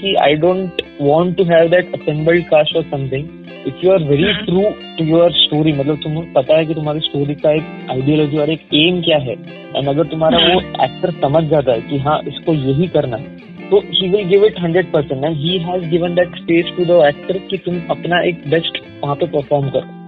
कि 0.00 0.14
I 0.24 0.34
don't 0.44 0.82
want 1.00 1.36
to 1.36 1.44
have 1.44 1.68
that 1.70 1.94
assembled 1.94 2.44
cast 2.46 2.76
और 2.76 2.82
something 2.90 3.28
if 3.68 3.84
you 3.84 3.90
are 3.92 4.02
very 4.04 4.32
true 4.44 4.62
to 4.98 5.04
your 5.06 5.32
story 5.34 5.72
मतलब 5.72 6.00
तुम्हें 6.02 6.32
पता 6.32 6.56
है 6.58 6.66
कि 6.66 6.74
तुम्हारी 6.74 7.00
स्टोरी 7.00 7.34
का 7.34 7.52
एक 7.52 7.90
आइडियोलॉजी 7.90 8.38
और 8.38 8.50
एक 8.50 8.60
एम 8.74 9.00
क्या 9.02 9.18
है? 9.18 9.36
एंड 9.76 9.88
अगर 9.88 10.06
तुम्हारा 10.06 10.38
वो 10.46 10.60
एक्टर 10.84 11.10
समझ 11.20 11.44
जाता 11.50 11.72
है 11.72 11.80
कि 11.90 11.98
हाँ 11.98 12.20
इसको 12.28 12.54
यही 12.54 12.86
करना 12.96 13.16
है 13.16 13.38
तो 13.70 13.80
he 13.90 14.08
will 14.08 14.28
give 14.28 14.44
it 14.44 14.60
hundred 14.60 14.90
percent 14.92 15.24
and 15.24 15.36
he 15.36 15.58
has 15.64 15.88
given 15.90 16.14
that 16.14 16.36
space 16.36 16.72
to 16.76 16.84
the 16.84 17.00
actor 17.06 17.38
कि 17.50 17.56
तुम 17.64 17.80
अपना 17.90 18.20
एक 18.28 18.42
बेस्ट 18.50 18.78
वहाँ 19.02 19.14
पे 19.14 19.26
परफॉर्म 19.26 19.68
करो. 19.70 19.98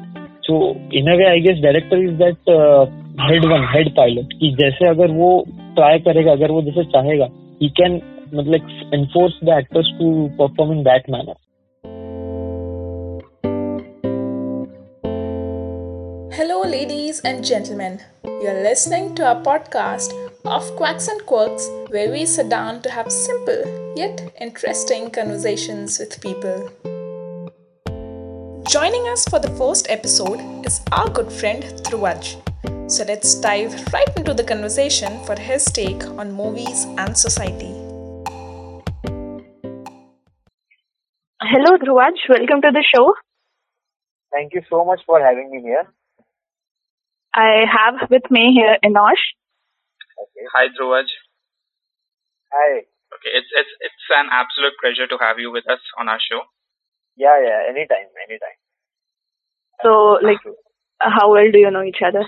So 0.46 0.56
in 0.94 1.10
a 1.10 1.14
way 1.16 1.24
I 1.24 1.40
guess 1.40 1.58
director 1.62 1.98
is 1.98 2.14
that 2.22 2.50
head 3.20 3.44
one 3.44 3.68
head 3.74 3.90
pilot 3.96 4.32
कि 4.40 4.50
जैसे 4.60 4.88
अगर 4.88 5.10
वो 5.10 5.28
ट्राई 5.76 5.98
करेगा 5.98 6.32
अगर 6.32 6.50
वो 6.50 6.62
जैसे 6.62 6.84
चाहेगा 6.94 7.28
he 7.62 7.68
can 7.80 8.00
like 8.32 8.62
enforce 8.92 9.34
the 9.42 9.52
actors 9.52 9.90
to 9.98 10.30
perform 10.38 10.72
in 10.72 10.84
that 10.84 11.08
manner. 11.08 11.34
Hello, 16.34 16.62
ladies 16.62 17.20
and 17.20 17.44
gentlemen. 17.44 18.00
You're 18.24 18.62
listening 18.62 19.14
to 19.16 19.26
our 19.26 19.42
podcast 19.42 20.12
of 20.46 20.64
Quacks 20.76 21.08
and 21.08 21.24
Quirks, 21.26 21.68
where 21.88 22.10
we 22.10 22.24
sit 22.24 22.48
down 22.48 22.80
to 22.82 22.90
have 22.90 23.12
simple 23.12 23.92
yet 23.94 24.32
interesting 24.40 25.10
conversations 25.10 25.98
with 25.98 26.20
people. 26.22 26.70
Joining 28.68 29.06
us 29.08 29.26
for 29.26 29.38
the 29.38 29.54
first 29.58 29.90
episode 29.90 30.40
is 30.64 30.80
our 30.90 31.10
good 31.10 31.30
friend 31.30 31.62
Dhruvaj. 31.84 32.90
So 32.90 33.04
let's 33.04 33.34
dive 33.34 33.92
right 33.92 34.08
into 34.16 34.32
the 34.32 34.44
conversation 34.44 35.22
for 35.24 35.38
his 35.38 35.64
take 35.66 36.04
on 36.18 36.32
movies 36.32 36.86
and 36.96 37.16
society. 37.16 37.81
Hello, 41.42 41.76
Dhruvaj. 41.76 42.22
Welcome 42.28 42.60
to 42.62 42.70
the 42.70 42.84
show. 42.86 43.14
Thank 44.30 44.54
you 44.54 44.62
so 44.70 44.84
much 44.84 45.00
for 45.04 45.18
having 45.20 45.50
me 45.50 45.60
here. 45.60 45.82
I 47.34 47.66
have 47.66 48.08
with 48.10 48.30
me 48.30 48.54
here 48.54 48.78
Inosh. 48.84 49.24
Okay. 50.22 50.46
Hi, 50.54 50.68
Dhruvaj. 50.70 51.10
Hi. 52.52 52.86
Okay, 53.16 53.32
it's 53.34 53.50
it's 53.58 53.74
it's 53.80 54.06
an 54.14 54.30
absolute 54.30 54.78
pleasure 54.80 55.08
to 55.10 55.18
have 55.18 55.42
you 55.42 55.50
with 55.50 55.68
us 55.68 55.82
on 55.98 56.08
our 56.08 56.22
show. 56.30 56.42
Yeah, 57.16 57.34
yeah. 57.42 57.66
Anytime, 57.68 58.14
anytime. 58.22 58.58
So, 59.82 60.22
like, 60.22 60.38
how 61.00 61.32
well 61.32 61.50
do 61.50 61.58
you 61.58 61.72
know 61.72 61.82
each 61.82 62.06
other? 62.06 62.22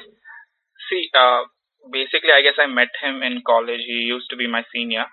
See, 0.91 1.09
uh, 1.15 1.47
basically, 1.93 2.35
I 2.35 2.43
guess 2.43 2.59
I 2.59 2.67
met 2.67 2.91
him 3.01 3.23
in 3.23 3.43
college. 3.47 3.87
He 3.87 4.11
used 4.11 4.29
to 4.31 4.37
be 4.37 4.49
my 4.51 4.65
senior, 4.75 5.07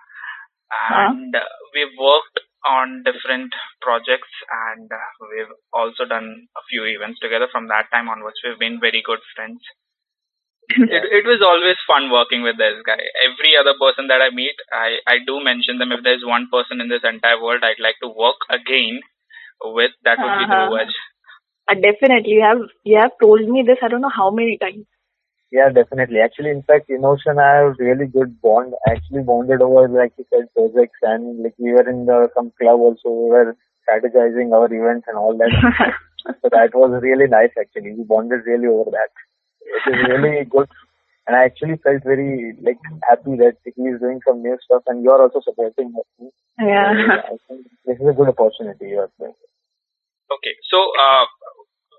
and 0.89 1.35
uh, 1.35 1.45
we've 1.75 1.93
worked 1.99 2.39
on 2.67 3.03
different 3.03 3.53
projects, 3.81 4.29
and 4.73 4.89
uh, 4.91 5.09
we've 5.31 5.53
also 5.73 6.05
done 6.05 6.47
a 6.57 6.63
few 6.69 6.85
events 6.85 7.19
together. 7.19 7.47
From 7.51 7.67
that 7.67 7.89
time 7.91 8.09
onwards, 8.09 8.39
we've 8.43 8.59
been 8.59 8.79
very 8.79 9.01
good 9.05 9.19
friends. 9.35 9.59
it, 10.69 11.03
it 11.11 11.25
was 11.27 11.41
always 11.43 11.75
fun 11.87 12.11
working 12.11 12.43
with 12.43 12.57
this 12.57 12.79
guy. 12.85 12.99
Every 13.25 13.57
other 13.57 13.73
person 13.79 14.07
that 14.07 14.21
I 14.21 14.29
meet, 14.33 14.55
I, 14.71 14.97
I 15.07 15.17
do 15.25 15.43
mention 15.43 15.79
them. 15.79 15.91
If 15.91 16.03
there's 16.03 16.23
one 16.25 16.47
person 16.51 16.79
in 16.81 16.87
this 16.89 17.03
entire 17.03 17.41
world 17.41 17.63
I'd 17.63 17.81
like 17.81 17.99
to 18.03 18.07
work 18.09 18.37
again 18.49 19.01
with, 19.63 19.91
that 20.03 20.17
would 20.19 20.37
be 20.39 20.45
Uh-huh. 20.45 20.69
Dhruvaj. 20.69 20.89
Uh, 21.67 21.75
definitely. 21.75 22.33
You 22.33 22.41
have 22.41 22.61
you 22.83 22.97
have 22.97 23.11
told 23.21 23.47
me 23.47 23.63
this. 23.65 23.77
I 23.81 23.87
don't 23.87 24.01
know 24.01 24.15
how 24.15 24.31
many 24.31 24.57
times. 24.57 24.85
Yeah, 25.51 25.69
definitely. 25.69 26.19
Actually, 26.23 26.51
in 26.51 26.63
fact, 26.63 26.89
Emotion, 26.89 27.37
I 27.37 27.67
have 27.67 27.75
really 27.77 28.07
good 28.07 28.41
bond. 28.41 28.73
Actually, 28.87 29.23
bonded 29.23 29.61
over, 29.61 29.87
like 29.89 30.13
you 30.17 30.25
said, 30.31 30.47
projects, 30.55 30.99
and 31.01 31.43
like 31.43 31.55
we 31.57 31.73
were 31.73 31.87
in 31.89 32.05
the 32.05 32.29
some 32.33 32.53
club 32.59 32.79
also. 32.79 33.09
We 33.09 33.29
were 33.29 33.57
strategizing 33.83 34.53
our 34.53 34.71
events 34.71 35.07
and 35.07 35.17
all 35.17 35.37
that. 35.37 35.51
so 36.41 36.47
that 36.51 36.73
was 36.73 37.01
really 37.03 37.27
nice. 37.27 37.51
Actually, 37.59 37.93
we 37.97 38.03
bonded 38.03 38.45
really 38.45 38.67
over 38.67 38.91
that. 38.91 39.11
It 39.59 39.91
is 39.91 40.07
really 40.07 40.45
good. 40.45 40.69
And 41.27 41.35
I 41.35 41.43
actually 41.45 41.77
felt 41.83 42.01
very 42.03 42.55
like 42.63 42.79
happy 43.07 43.35
that 43.43 43.57
he 43.63 43.83
is 43.83 43.99
doing 43.99 44.21
some 44.25 44.41
new 44.41 44.57
stuff, 44.63 44.83
and 44.87 45.03
you 45.03 45.11
are 45.11 45.21
also 45.21 45.41
supporting 45.43 45.91
him. 45.91 46.31
yeah. 46.59 46.95
I 47.27 47.35
think 47.47 47.67
this 47.85 47.99
is 47.99 48.07
a 48.07 48.13
good 48.13 48.29
opportunity 48.29 48.95
you 48.95 48.99
are 48.99 49.11
doing. 49.19 49.35
Okay, 50.31 50.55
so 50.71 50.79
uh, 50.95 51.25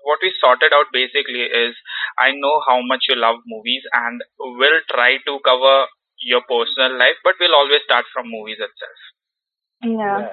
what 0.04 0.18
we 0.22 0.32
sorted 0.40 0.72
out 0.72 0.86
basically 0.92 1.42
is 1.42 1.74
I 2.18 2.32
know 2.32 2.60
how 2.66 2.80
much 2.82 3.04
you 3.08 3.16
love 3.16 3.36
movies 3.46 3.82
and 3.92 4.22
we'll 4.38 4.80
try 4.90 5.16
to 5.26 5.38
cover 5.44 5.86
your 6.22 6.42
personal 6.42 6.98
life, 6.98 7.16
but 7.24 7.34
we'll 7.40 7.54
always 7.54 7.82
start 7.84 8.04
from 8.12 8.30
movies 8.30 8.58
itself. 8.58 8.98
Yeah. 9.82 10.28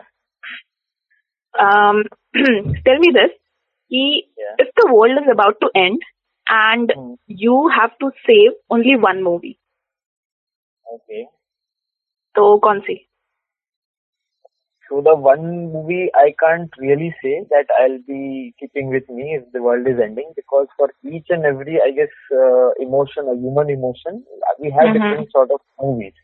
Um, 1.59 2.03
tell 2.85 2.99
me 2.99 3.11
this. 3.13 3.31
He, 3.87 4.27
Yeah. 4.37 4.55
if 4.57 4.69
the 4.75 4.93
world 4.93 5.17
is 5.21 5.29
about 5.31 5.59
to 5.61 5.69
end 5.75 6.01
and 6.47 6.91
Hmm. 6.95 7.13
you 7.27 7.69
have 7.69 7.97
to 7.99 8.11
save 8.25 8.51
only 8.69 8.95
one 8.97 9.23
movie, 9.23 9.57
Okay. 10.95 11.25
तो 12.35 12.57
कौन 12.65 12.79
सी? 12.79 12.95
so 14.90 15.00
the 15.00 15.14
one 15.16 15.72
movie 15.72 16.10
I 16.14 16.34
can't 16.38 16.70
really 16.78 17.14
say 17.22 17.46
that 17.50 17.66
I'll 17.80 18.00
be 18.06 18.54
keeping 18.60 18.88
with 18.90 19.08
me 19.08 19.36
if 19.36 19.50
the 19.52 19.62
world 19.62 19.86
is 19.88 20.00
ending 20.02 20.32
because 20.36 20.66
for 20.76 20.90
each 21.04 21.26
and 21.30 21.44
every 21.46 21.80
I 21.80 21.92
guess 21.92 22.10
uh, 22.32 22.70
emotion, 22.80 23.28
a 23.28 23.36
human 23.36 23.70
emotion, 23.70 24.24
we 24.58 24.70
have 24.78 24.90
Mhm. 24.90 24.94
different 24.98 25.30
sort 25.32 25.50
of 25.52 25.60
movies. 25.80 26.14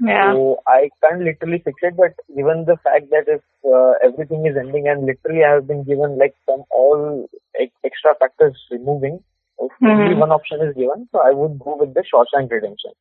Yeah. 0.00 0.32
So 0.32 0.58
I 0.66 0.90
can't 1.02 1.22
literally 1.22 1.58
fix 1.64 1.76
it, 1.82 1.96
but 1.96 2.14
given 2.36 2.64
the 2.66 2.76
fact 2.78 3.10
that 3.10 3.26
if 3.28 3.42
uh, 3.64 3.92
everything 4.02 4.46
is 4.46 4.56
ending 4.56 4.88
and 4.88 5.06
literally 5.06 5.44
I 5.44 5.52
have 5.54 5.66
been 5.66 5.84
given 5.84 6.18
like 6.18 6.34
some 6.48 6.64
all 6.70 7.28
ex- 7.58 7.74
extra 7.84 8.14
factors 8.18 8.56
removing, 8.70 9.22
if 9.60 9.72
only 9.84 10.14
one 10.14 10.30
option 10.32 10.60
is 10.62 10.74
given, 10.74 11.08
so 11.12 11.20
I 11.20 11.32
would 11.32 11.58
go 11.58 11.76
with 11.76 11.94
the 11.94 12.02
Shawshank 12.02 12.50
Redemption. 12.50 12.92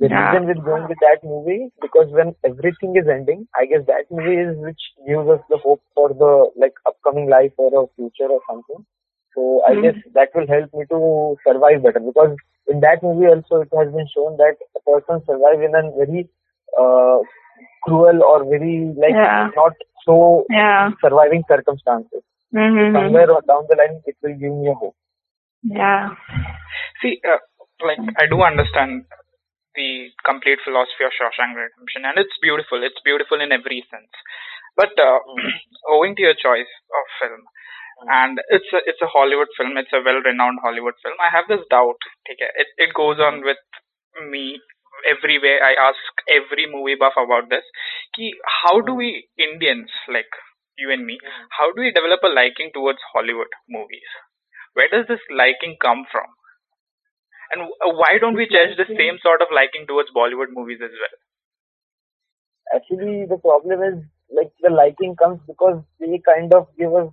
The 0.00 0.08
Yeah. 0.08 0.32
reason 0.32 0.46
with 0.48 0.64
going 0.64 0.88
with 0.88 0.98
that 1.00 1.22
movie 1.24 1.64
is 1.66 1.72
because 1.80 2.08
when 2.12 2.34
everything 2.44 2.96
is 2.96 3.06
ending, 3.08 3.46
I 3.54 3.66
guess 3.66 3.84
that 3.86 4.10
movie 4.10 4.36
is 4.44 4.56
which 4.58 4.82
gives 5.06 5.28
us 5.28 5.40
the 5.50 5.58
hope 5.58 5.82
for 5.94 6.08
the 6.22 6.50
like 6.56 6.74
upcoming 6.86 7.28
life 7.28 7.52
or 7.58 7.70
a 7.84 7.86
future 7.96 8.28
or 8.36 8.40
something. 8.48 8.84
So 9.34 9.62
I 9.70 9.74
Mhm. 9.74 9.82
guess 9.82 9.98
that 10.18 10.34
will 10.34 10.46
help 10.54 10.72
me 10.74 10.86
to 10.94 11.00
survive 11.46 11.82
better 11.82 12.00
because 12.00 12.36
in 12.68 12.80
that 12.80 13.02
movie 13.02 13.26
also 13.34 13.60
it 13.66 13.72
has 13.80 13.92
been 13.98 14.08
shown 14.16 14.36
that 14.38 14.56
a 14.76 14.80
person 14.90 15.22
survive 15.26 15.62
in 15.68 15.74
a 15.74 15.82
very 16.00 16.28
uh, 16.78 17.18
cruel 17.84 18.22
or 18.32 18.44
very 18.54 18.76
like 19.04 19.14
Yeah. 19.22 19.50
not 19.56 19.72
so 20.06 20.46
Yeah. 20.50 20.90
surviving 21.04 21.44
circumstances. 21.48 22.22
Mm-hmm. 22.54 22.94
Somewhere 22.96 23.26
down 23.52 23.66
the 23.68 23.76
line 23.82 24.02
it 24.06 24.16
will 24.22 24.36
give 24.44 24.52
me 24.62 24.68
a 24.70 24.74
hope. 24.74 24.96
Yeah. 25.62 26.14
See, 27.02 27.20
uh, 27.24 27.38
like 27.86 27.98
I 28.18 28.26
do 28.26 28.42
understand 28.42 29.04
the 29.80 30.12
complete 30.28 30.60
philosophy 30.60 31.08
of 31.08 31.16
Shawshank 31.16 31.56
Redemption, 31.56 32.04
and 32.04 32.20
it's 32.20 32.36
beautiful. 32.44 32.84
It's 32.84 33.00
beautiful 33.00 33.40
in 33.40 33.48
every 33.56 33.80
sense. 33.88 34.12
But 34.76 34.92
uh, 35.00 35.24
owing 35.96 36.12
to 36.16 36.22
your 36.28 36.36
choice 36.36 36.68
of 36.68 37.04
film, 37.16 37.42
and 38.08 38.40
it's 38.52 38.68
a 38.76 38.80
it's 38.84 39.00
a 39.00 39.08
Hollywood 39.08 39.48
film. 39.56 39.80
It's 39.80 39.92
a 39.96 40.04
well-renowned 40.04 40.60
Hollywood 40.60 41.00
film. 41.00 41.16
I 41.16 41.32
have 41.32 41.48
this 41.48 41.64
doubt. 41.72 42.00
It 42.28 42.68
it 42.76 42.92
goes 42.92 43.16
on 43.18 43.40
with 43.40 43.60
me 44.28 44.60
everywhere. 45.08 45.64
I 45.64 45.72
ask 45.88 46.00
every 46.28 46.68
movie 46.68 46.96
buff 47.00 47.16
about 47.16 47.48
this. 47.48 47.64
Ki, 48.16 48.32
how 48.64 48.80
do 48.80 48.94
we 48.94 49.28
Indians 49.40 49.90
like 50.08 50.30
you 50.76 50.92
and 50.92 51.04
me? 51.04 51.18
How 51.56 51.72
do 51.72 51.80
we 51.80 51.92
develop 51.92 52.20
a 52.24 52.32
liking 52.32 52.70
towards 52.72 53.00
Hollywood 53.12 53.52
movies? 53.68 54.08
Where 54.74 54.88
does 54.88 55.06
this 55.08 55.24
liking 55.28 55.76
come 55.80 56.06
from? 56.10 56.28
And 57.52 57.68
why 57.98 58.18
don't 58.18 58.34
we 58.34 58.48
cherish 58.48 58.76
the 58.76 58.86
same 58.96 59.18
sort 59.22 59.42
of 59.42 59.48
liking 59.54 59.86
towards 59.86 60.10
Bollywood 60.10 60.50
movies 60.50 60.80
as 60.82 60.90
well? 60.90 61.16
Actually, 62.74 63.26
the 63.26 63.36
problem 63.38 63.82
is 63.82 64.02
like 64.30 64.52
the 64.60 64.70
liking 64.70 65.14
comes 65.16 65.40
because 65.46 65.82
they 65.98 66.18
kind 66.24 66.54
of 66.54 66.68
give 66.78 66.94
us 66.94 67.08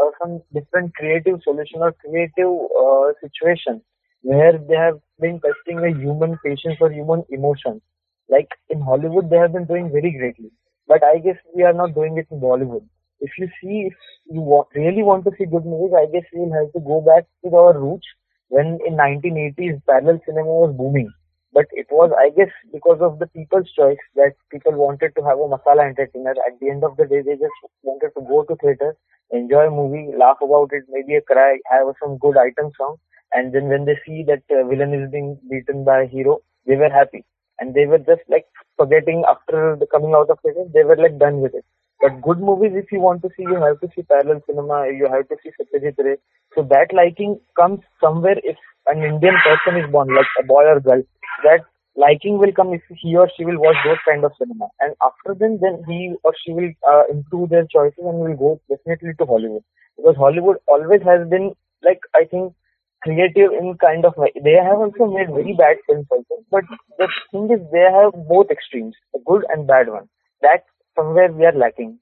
uh, 0.00 0.10
some 0.20 0.42
different 0.54 0.94
creative 0.94 1.42
solution 1.42 1.82
or 1.82 1.92
creative 1.92 2.52
uh, 2.82 3.12
situation 3.20 3.82
where 4.22 4.56
they 4.56 4.76
have 4.76 4.98
been 5.18 5.40
testing 5.40 5.78
a 5.84 5.90
human 5.98 6.38
patience 6.44 6.76
or 6.80 6.90
human 6.90 7.24
emotion. 7.30 7.80
Like 8.28 8.48
in 8.68 8.80
Hollywood, 8.80 9.28
they 9.28 9.36
have 9.36 9.52
been 9.52 9.66
doing 9.66 9.90
very 9.90 10.12
greatly, 10.12 10.52
but 10.86 11.02
I 11.02 11.18
guess 11.18 11.36
we 11.54 11.64
are 11.64 11.72
not 11.72 11.94
doing 11.94 12.16
it 12.16 12.28
in 12.30 12.40
Bollywood. 12.40 12.86
If 13.20 13.32
you 13.38 13.48
see, 13.60 13.88
if 13.90 13.94
you 14.26 14.64
really 14.74 15.02
want 15.02 15.24
to 15.24 15.32
see 15.36 15.44
good 15.46 15.66
movies, 15.66 15.94
I 15.98 16.06
guess 16.06 16.24
we 16.32 16.40
will 16.40 16.52
have 16.54 16.72
to 16.72 16.80
go 16.80 17.00
back 17.00 17.26
to 17.44 17.56
our 17.56 17.76
roots 17.78 18.06
when 18.50 18.78
in 18.86 18.96
1980s 18.96 19.80
parallel 19.88 20.20
cinema 20.26 20.48
was 20.64 20.76
booming. 20.76 21.10
But 21.52 21.66
it 21.72 21.86
was, 21.90 22.12
I 22.18 22.30
guess, 22.30 22.52
because 22.72 23.00
of 23.00 23.18
the 23.18 23.26
people's 23.28 23.70
choice 23.72 23.98
that 24.16 24.34
people 24.52 24.72
wanted 24.74 25.14
to 25.16 25.22
have 25.24 25.38
a 25.38 25.48
masala 25.50 25.88
entertainer. 25.88 26.32
At 26.46 26.60
the 26.60 26.70
end 26.70 26.84
of 26.84 26.96
the 26.96 27.06
day, 27.06 27.22
they 27.22 27.34
just 27.36 27.58
wanted 27.82 28.10
to 28.16 28.22
go 28.22 28.44
to 28.44 28.56
theater, 28.62 28.96
enjoy 29.32 29.66
a 29.66 29.70
movie, 29.70 30.12
laugh 30.16 30.38
about 30.42 30.70
it, 30.72 30.84
maybe 30.90 31.16
a 31.16 31.22
cry, 31.22 31.58
have 31.70 31.88
some 32.02 32.18
good 32.18 32.36
item 32.36 32.70
song, 32.78 32.96
and 33.34 33.52
then 33.54 33.68
when 33.68 33.84
they 33.86 33.98
see 34.06 34.24
that 34.28 34.42
uh, 34.50 34.66
villain 34.68 34.94
is 34.94 35.10
being 35.10 35.38
beaten 35.50 35.84
by 35.84 36.02
a 36.02 36.06
hero, 36.08 36.38
they 36.66 36.76
were 36.76 36.90
happy, 36.90 37.24
and 37.58 37.74
they 37.74 37.86
were 37.86 37.98
just 37.98 38.22
like 38.28 38.46
forgetting 38.76 39.24
after 39.28 39.76
the 39.78 39.86
coming 39.86 40.14
out 40.14 40.30
of 40.30 40.38
theater, 40.42 40.64
they 40.74 40.84
were 40.84 40.96
like 40.96 41.18
done 41.18 41.40
with 41.40 41.54
it. 41.54 41.64
But 42.00 42.22
good 42.22 42.38
movies, 42.40 42.72
if 42.74 42.90
you 42.92 43.00
want 43.00 43.22
to 43.22 43.28
see, 43.36 43.42
you 43.42 43.56
have 43.60 43.80
to 43.80 43.88
see 43.94 44.02
parallel 44.02 44.40
cinema. 44.46 44.86
You 44.88 45.08
have 45.12 45.28
to 45.28 45.36
see 45.42 45.50
Satyajit 45.60 45.98
Ray. 45.98 46.16
So 46.54 46.62
that 46.70 46.92
liking 46.92 47.40
comes 47.56 47.80
somewhere 48.00 48.36
if 48.42 48.56
an 48.86 49.02
Indian 49.02 49.34
person 49.44 49.80
is 49.82 49.90
born, 49.90 50.08
like 50.14 50.26
a 50.40 50.44
boy 50.44 50.64
or 50.64 50.80
girl. 50.80 51.02
That 51.44 51.60
liking 51.96 52.38
will 52.38 52.52
come 52.52 52.72
if 52.74 52.82
he 52.88 53.16
or 53.16 53.30
she 53.36 53.44
will 53.44 53.58
watch 53.60 53.76
those 53.84 53.98
kind 54.08 54.24
of 54.24 54.32
cinema. 54.38 54.68
And 54.80 54.94
after 55.02 55.34
then, 55.38 55.58
then 55.60 55.82
he 55.86 56.14
or 56.24 56.34
she 56.44 56.52
will 56.52 56.70
uh, 56.90 57.04
improve 57.10 57.50
their 57.50 57.66
choices 57.66 57.98
and 57.98 58.18
will 58.18 58.36
go 58.36 58.60
definitely 58.68 59.14
to 59.18 59.26
Hollywood. 59.26 59.62
Because 59.96 60.16
Hollywood 60.16 60.56
always 60.66 61.02
has 61.02 61.28
been, 61.28 61.52
like, 61.82 62.00
I 62.14 62.24
think, 62.24 62.54
creative 63.02 63.52
in 63.52 63.76
kind 63.78 64.04
of 64.04 64.16
way. 64.16 64.32
They 64.42 64.54
have 64.54 64.78
also 64.78 65.06
made 65.06 65.28
very 65.28 65.54
bad 65.56 65.76
films 65.86 66.06
also. 66.10 66.42
But 66.50 66.64
the 66.98 67.08
thing 67.30 67.50
is, 67.50 67.60
they 67.72 67.86
have 67.92 68.12
both 68.28 68.50
extremes, 68.50 68.94
a 69.14 69.18
good 69.24 69.44
and 69.50 69.66
bad 69.66 69.88
one. 69.88 70.08
That 70.42 70.64
somewhere 70.96 71.32
we 71.32 71.44
are 71.46 71.52
lacking. 71.52 71.98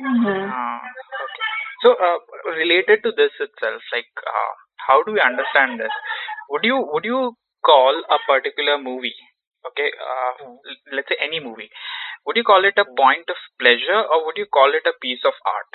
Mm-hmm. 0.00 0.50
Ah, 0.50 0.80
okay. 1.24 1.49
So, 1.82 1.92
uh, 1.94 2.18
related 2.46 3.02
to 3.02 3.12
this 3.12 3.32
itself, 3.40 3.82
like, 3.92 4.06
uh, 4.26 4.52
how 4.86 5.02
do 5.02 5.12
we 5.12 5.20
understand 5.20 5.80
this? 5.80 5.90
Would 6.50 6.64
you 6.64 6.78
would 6.92 7.04
you 7.04 7.36
call 7.64 8.02
a 8.08 8.18
particular 8.26 8.78
movie, 8.78 9.16
okay, 9.66 9.90
uh, 9.98 10.32
l- 10.44 10.82
let's 10.92 11.08
say 11.08 11.16
any 11.20 11.40
movie, 11.40 11.70
would 12.26 12.36
you 12.36 12.44
call 12.44 12.64
it 12.64 12.78
a 12.78 12.84
point 12.86 13.28
of 13.30 13.36
pleasure 13.58 14.02
or 14.12 14.26
would 14.26 14.38
you 14.38 14.46
call 14.46 14.72
it 14.74 14.86
a 14.86 14.94
piece 15.00 15.24
of 15.24 15.34
art? 15.46 15.72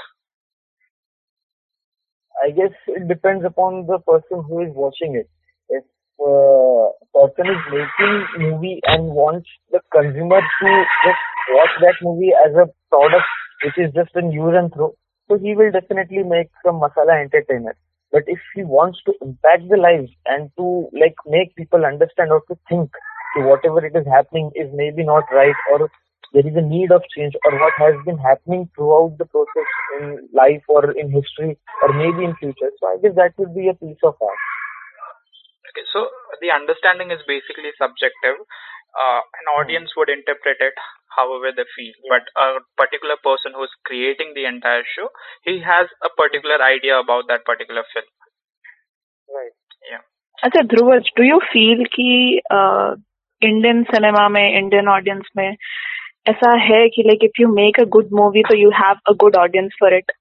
I 2.43 2.51
guess 2.51 2.71
it 2.87 3.07
depends 3.07 3.45
upon 3.45 3.87
the 3.87 3.99
person 3.99 4.43
who 4.47 4.61
is 4.61 4.71
watching 4.73 5.15
it. 5.15 5.27
If 5.69 5.83
uh, 6.19 6.91
person 7.15 7.47
is 7.51 7.61
making 7.71 8.15
movie 8.39 8.79
and 8.85 9.07
wants 9.09 9.49
the 9.71 9.81
consumer 9.91 10.39
to 10.41 10.67
just 11.05 11.23
watch 11.55 11.73
that 11.81 11.95
movie 12.01 12.31
as 12.45 12.53
a 12.55 12.67
product 12.89 13.27
which 13.63 13.77
is 13.77 13.91
just 13.93 14.11
an 14.15 14.31
use 14.31 14.53
and 14.55 14.71
throw, 14.73 14.93
so 15.27 15.37
he 15.37 15.55
will 15.55 15.71
definitely 15.71 16.23
make 16.23 16.49
some 16.65 16.79
masala 16.79 17.21
entertainer. 17.21 17.75
But 18.11 18.23
if 18.27 18.39
he 18.53 18.63
wants 18.63 18.99
to 19.05 19.13
impact 19.21 19.67
the 19.69 19.77
lives 19.77 20.11
and 20.25 20.49
to 20.57 20.89
like 20.93 21.15
make 21.25 21.55
people 21.55 21.85
understand 21.85 22.31
or 22.31 22.41
to 22.47 22.57
think 22.69 22.91
to 23.35 23.43
whatever 23.43 23.85
it 23.85 23.95
is 23.95 24.05
happening 24.07 24.51
is 24.55 24.69
maybe 24.73 25.03
not 25.03 25.23
right 25.31 25.55
or 25.73 25.89
there 26.33 26.47
is 26.47 26.55
a 26.55 26.61
need 26.61 26.91
of 26.91 27.03
change 27.15 27.33
or 27.45 27.59
what 27.59 27.73
has 27.77 27.95
been 28.05 28.17
happening 28.17 28.69
throughout 28.75 29.15
the 29.17 29.25
process 29.25 29.69
in 29.99 30.27
life 30.33 30.63
or 30.67 30.91
in 30.91 31.11
history 31.11 31.57
or 31.83 31.93
maybe 31.93 32.23
in 32.23 32.35
future. 32.35 32.71
So 32.79 32.87
I 32.87 32.97
guess 33.01 33.15
that 33.15 33.33
would 33.37 33.55
be 33.55 33.69
a 33.69 33.73
piece 33.73 33.99
of 34.03 34.15
art. 34.19 34.41
Okay, 35.71 35.85
so 35.91 36.07
the 36.39 36.51
understanding 36.51 37.11
is 37.11 37.19
basically 37.27 37.71
subjective. 37.75 38.39
Uh, 38.95 39.21
an 39.43 39.47
audience 39.59 39.91
would 39.97 40.07
interpret 40.07 40.55
it 40.59 40.75
however 41.16 41.52
they 41.56 41.66
feel, 41.76 41.94
but 42.08 42.28
a 42.36 42.60
particular 42.76 43.16
person 43.22 43.52
who's 43.54 43.74
creating 43.84 44.34
the 44.34 44.44
entire 44.46 44.84
show, 44.96 45.08
he 45.44 45.60
has 45.60 45.88
a 46.02 46.10
particular 46.22 46.62
idea 46.62 46.98
about 46.98 47.28
that 47.28 47.44
particular 47.44 47.84
film. 47.94 48.08
Right. 49.28 49.56
अच्छा 50.44 50.60
ध्रुवज 50.68 51.08
do 51.16 51.22
you 51.22 51.38
feel 51.52 51.84
कि 51.94 52.04
Indian 53.48 53.82
cinema 53.90 54.28
में 54.28 54.44
Indian 54.44 54.88
audience 54.88 55.26
में 55.36 55.48
ऐसा 56.28 56.56
है 56.66 56.88
कि 56.94 57.02
like 57.06 57.24
if 57.24 57.40
you 57.40 57.48
make 57.54 57.80
a 57.80 57.84
good 57.96 58.08
movie 58.20 58.42
तो 58.48 58.56
you 58.56 58.70
have 58.76 59.00
a 59.08 59.12
good 59.24 59.36
audience 59.36 59.76
for 59.80 59.96
it 59.96 60.12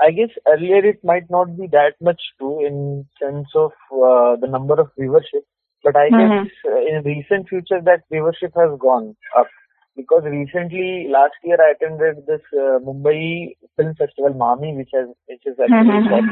I 0.00 0.06
guess 0.16 0.34
earlier 0.50 0.80
it 0.88 0.98
might 1.10 1.24
not 1.34 1.48
be 1.60 1.66
that 1.70 1.96
much 2.08 2.26
true 2.38 2.64
in 2.66 2.74
sense 3.20 3.54
of 3.62 3.72
uh, 4.08 4.36
the 4.42 4.50
number 4.50 4.76
of 4.82 4.90
viewership, 5.00 5.42
but 5.83 5.95
I 5.95 6.09
Mhm. 6.09 6.11
guess 6.11 6.35
uh, 6.65 6.79
in 6.89 7.03
recent 7.03 7.49
future 7.49 7.81
that 7.83 8.01
viewership 8.11 8.53
has 8.55 8.77
gone 8.79 9.15
up 9.37 9.47
because 9.95 10.23
recently 10.25 11.07
last 11.11 11.33
year 11.43 11.57
I 11.61 11.71
attended 11.71 12.25
this 12.27 12.41
uh, 12.53 12.79
Mumbai 12.79 13.55
Film 13.77 13.93
Festival 13.95 14.33
Mami, 14.33 14.75
which 14.75 14.89
has 14.93 15.07
which 15.27 15.43
is 15.45 15.57
actually 15.63 15.99
Mhm. 15.99 16.07
short. 16.07 16.25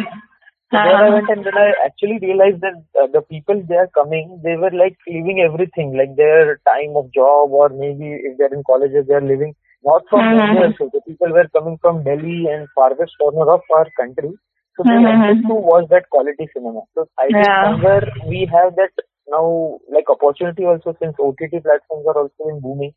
So 0.71 0.79
there 0.79 1.01
I 1.01 1.09
went 1.11 1.29
and 1.29 1.45
then 1.45 1.57
I 1.57 1.73
actually 1.85 2.19
realized 2.21 2.61
that 2.61 2.75
uh, 3.01 3.07
the 3.11 3.21
people 3.21 3.61
they 3.67 3.75
are 3.75 3.87
coming, 3.89 4.39
they 4.43 4.55
were 4.55 4.71
like 4.71 4.97
leaving 5.07 5.41
everything, 5.41 5.95
like 5.97 6.15
their 6.15 6.57
time 6.67 6.95
of 6.95 7.11
job 7.13 7.51
or 7.51 7.69
maybe 7.69 8.11
if 8.23 8.37
they're 8.37 8.53
in 8.53 8.63
colleges, 8.65 9.05
they 9.07 9.13
are 9.15 9.21
living 9.33 9.53
not 9.83 10.03
from 10.09 10.29
Mhm. 10.29 10.31
Mumbai 10.31 10.67
also. 10.71 10.89
The 10.93 11.01
people 11.07 11.31
were 11.31 11.47
coming 11.53 11.77
from 11.81 12.03
Delhi 12.03 12.47
and 12.49 12.67
farthest 12.75 13.13
corner 13.19 13.51
of 13.51 13.61
our 13.75 13.87
country. 13.99 14.31
So 14.77 14.83
they 14.87 14.97
Mhm. 14.97 14.99
wanted 14.99 15.39
to 15.47 15.53
watch 15.53 15.87
that 15.89 16.09
quality 16.09 16.47
cinema. 16.53 16.81
So 16.95 17.07
I 17.19 17.33
think 17.37 17.53
Yeah. 17.53 17.63
somewhere 17.63 18.03
we 18.25 18.47
have 18.51 18.75
that 18.75 18.91
now 19.28 19.78
like 19.88 20.10
opportunity 20.10 20.64
also 20.64 20.96
since 21.00 21.16
OTT 21.18 21.62
platforms 21.62 22.06
are 22.06 22.18
also 22.18 22.48
in 22.48 22.60
booming. 22.60 22.94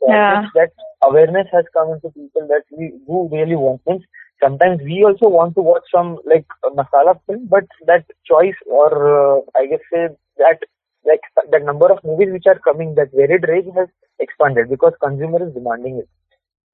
So 0.00 0.10
I 0.10 0.16
Yeah. 0.16 0.30
guess 0.30 0.50
that 0.54 0.70
awareness 1.06 1.48
has 1.52 1.64
come 1.76 1.92
into 1.92 2.10
people 2.10 2.46
that 2.48 2.64
we 2.78 2.90
who 3.06 3.28
really 3.32 3.56
want 3.56 3.82
things. 3.84 4.04
Sometimes 4.42 4.80
we 4.82 5.04
also 5.04 5.28
want 5.28 5.54
to 5.56 5.62
watch 5.62 5.88
some 5.94 6.18
like 6.24 6.46
a 6.64 6.70
masala 6.70 7.18
film, 7.26 7.46
but 7.48 7.64
that 7.86 8.04
choice 8.24 8.60
or 8.66 8.88
uh, 9.14 9.40
I 9.54 9.66
guess 9.66 9.80
say 9.92 10.08
that 10.38 10.58
like 11.04 11.20
the 11.50 11.58
number 11.58 11.90
of 11.92 12.04
movies 12.04 12.32
which 12.32 12.46
are 12.46 12.58
coming, 12.58 12.94
that 12.94 13.12
varied 13.12 13.48
range 13.48 13.74
has 13.76 13.88
expanded 14.18 14.70
because 14.70 14.92
consumer 15.02 15.46
is 15.46 15.54
demanding 15.54 15.98
it. 15.98 16.08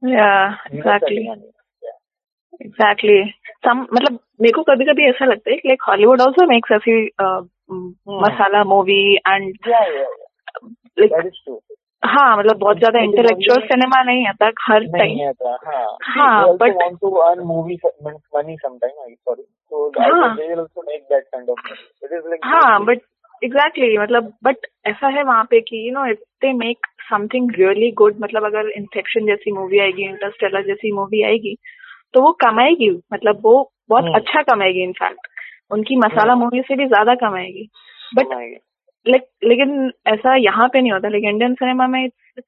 या 0.02 0.30
Viewers 0.70 0.86
are 0.86 0.94
exactly 0.94 1.22
demanding 1.22 1.48
it. 1.48 1.54
Yeah. 1.82 1.98
Exactly 2.66 3.32
some 3.66 3.80
मतलब 3.92 4.18
मेरे 4.40 4.52
को 4.52 4.62
कभी 4.62 4.84
कभी 4.84 5.08
ऐसा 5.08 5.24
लगता 5.24 5.50
है 5.50 5.56
कि 5.56 5.68
लाइक 5.68 5.82
हॉलीवुड 5.88 6.20
आल्सो 6.20 6.46
मेक्स 6.46 6.72
ऐसी 6.72 7.06
मसाला 8.21 8.63
मूवी 8.63 9.15
एंड 9.27 9.53
हाँ 12.05 12.37
मतलब 12.37 12.57
बहुत 12.57 12.77
ज़्यादा 12.77 12.99
इंटेलेक्चुअल 12.99 13.59
सिनेमा 13.59 14.01
नहीं 14.03 14.27
आता 14.27 14.51
हर 14.61 14.85
टाइम 14.85 15.33
हाँ। 16.01 16.57
But 16.57 16.97
to 17.01 17.09
earn 17.09 17.43
movie 17.43 17.77
money 18.05 18.55
sometime 18.57 19.13
sorry 19.13 19.43
हाँ। 22.43 22.85
बट 22.85 23.01
एग्जैक्टली 23.43 23.95
हाँ। 23.95 23.97
हाँ, 23.97 24.05
मतलब 24.05 24.33
बट 24.43 24.57
ऐसा 24.85 25.07
है 25.07 25.23
वहाँ 25.23 25.43
पे 25.43 25.61
कि 25.61 25.87
you 25.87 25.93
know 25.93 26.05
if 26.05 26.19
they 26.19 26.53
make 26.53 26.87
something 27.09 27.51
really 27.51 27.91
good 27.91 28.15
मतलब 28.19 28.45
अगर 28.45 28.69
इंसेप्शन 28.69 29.25
जैसी 29.25 29.51
मूवी 29.51 29.79
आएगी 29.79 30.03
इंटरस्टेलर 30.03 30.65
जैसी 30.65 30.91
मूवी 30.91 31.23
आएगी 31.23 31.57
तो 32.13 32.21
वो 32.21 32.31
कमाएगी 32.31 32.89
मतलब 33.13 33.41
वो 33.43 33.71
बहुत 33.89 34.15
अच्छा 34.15 34.41
कमाएगी 34.41 34.83
इनफैक्ट 34.83 35.27
उनकी 35.71 35.95
मसाला 35.95 36.35
मूवी 36.35 36.61
से 36.61 36.75
भी 36.75 36.85
ज़्यादा 36.85 37.15
कमाएगी 37.15 37.69
बट 38.15 38.27
लाइक 39.05 39.23
लेकिन 39.43 39.91
ऐसा 40.07 40.35
यहाँ 40.35 40.67
पे 40.67 40.81
नहीं 40.81 40.91
होता। 40.91 41.09
लेकिन 41.09 41.29
इंडियन 41.29 41.53
सिनेमा 41.53 41.87
में 41.87 42.05
इट्स 42.05 42.43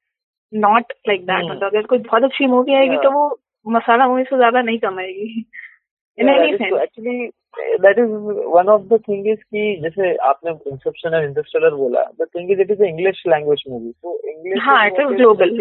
नॉट 0.52 0.92
लाइक 1.08 1.26
दैट 1.26 1.44
मतलब 1.44 1.64
अगर 1.64 1.82
कोई 1.82 1.98
बहुत 1.98 2.22
अच्छी 2.22 2.46
मूवी 2.46 2.74
आएगी 2.74 2.96
तो 2.96 3.10
वो 3.10 3.40
मसाला 3.66 4.06
मूवी 4.06 4.24
से 4.24 4.36
ज़्यादा 4.36 4.62
नहीं 4.62 4.78
कमाएगी 4.78 5.44
जैसे 9.80 10.16
आपने 10.16 10.50
इज़ 12.62 12.82
इंग्लिश 12.82 13.22
लैंग्वेज 13.26 13.62
मूवी 13.68 14.58
हाँ 14.58 14.90
global 14.90 15.58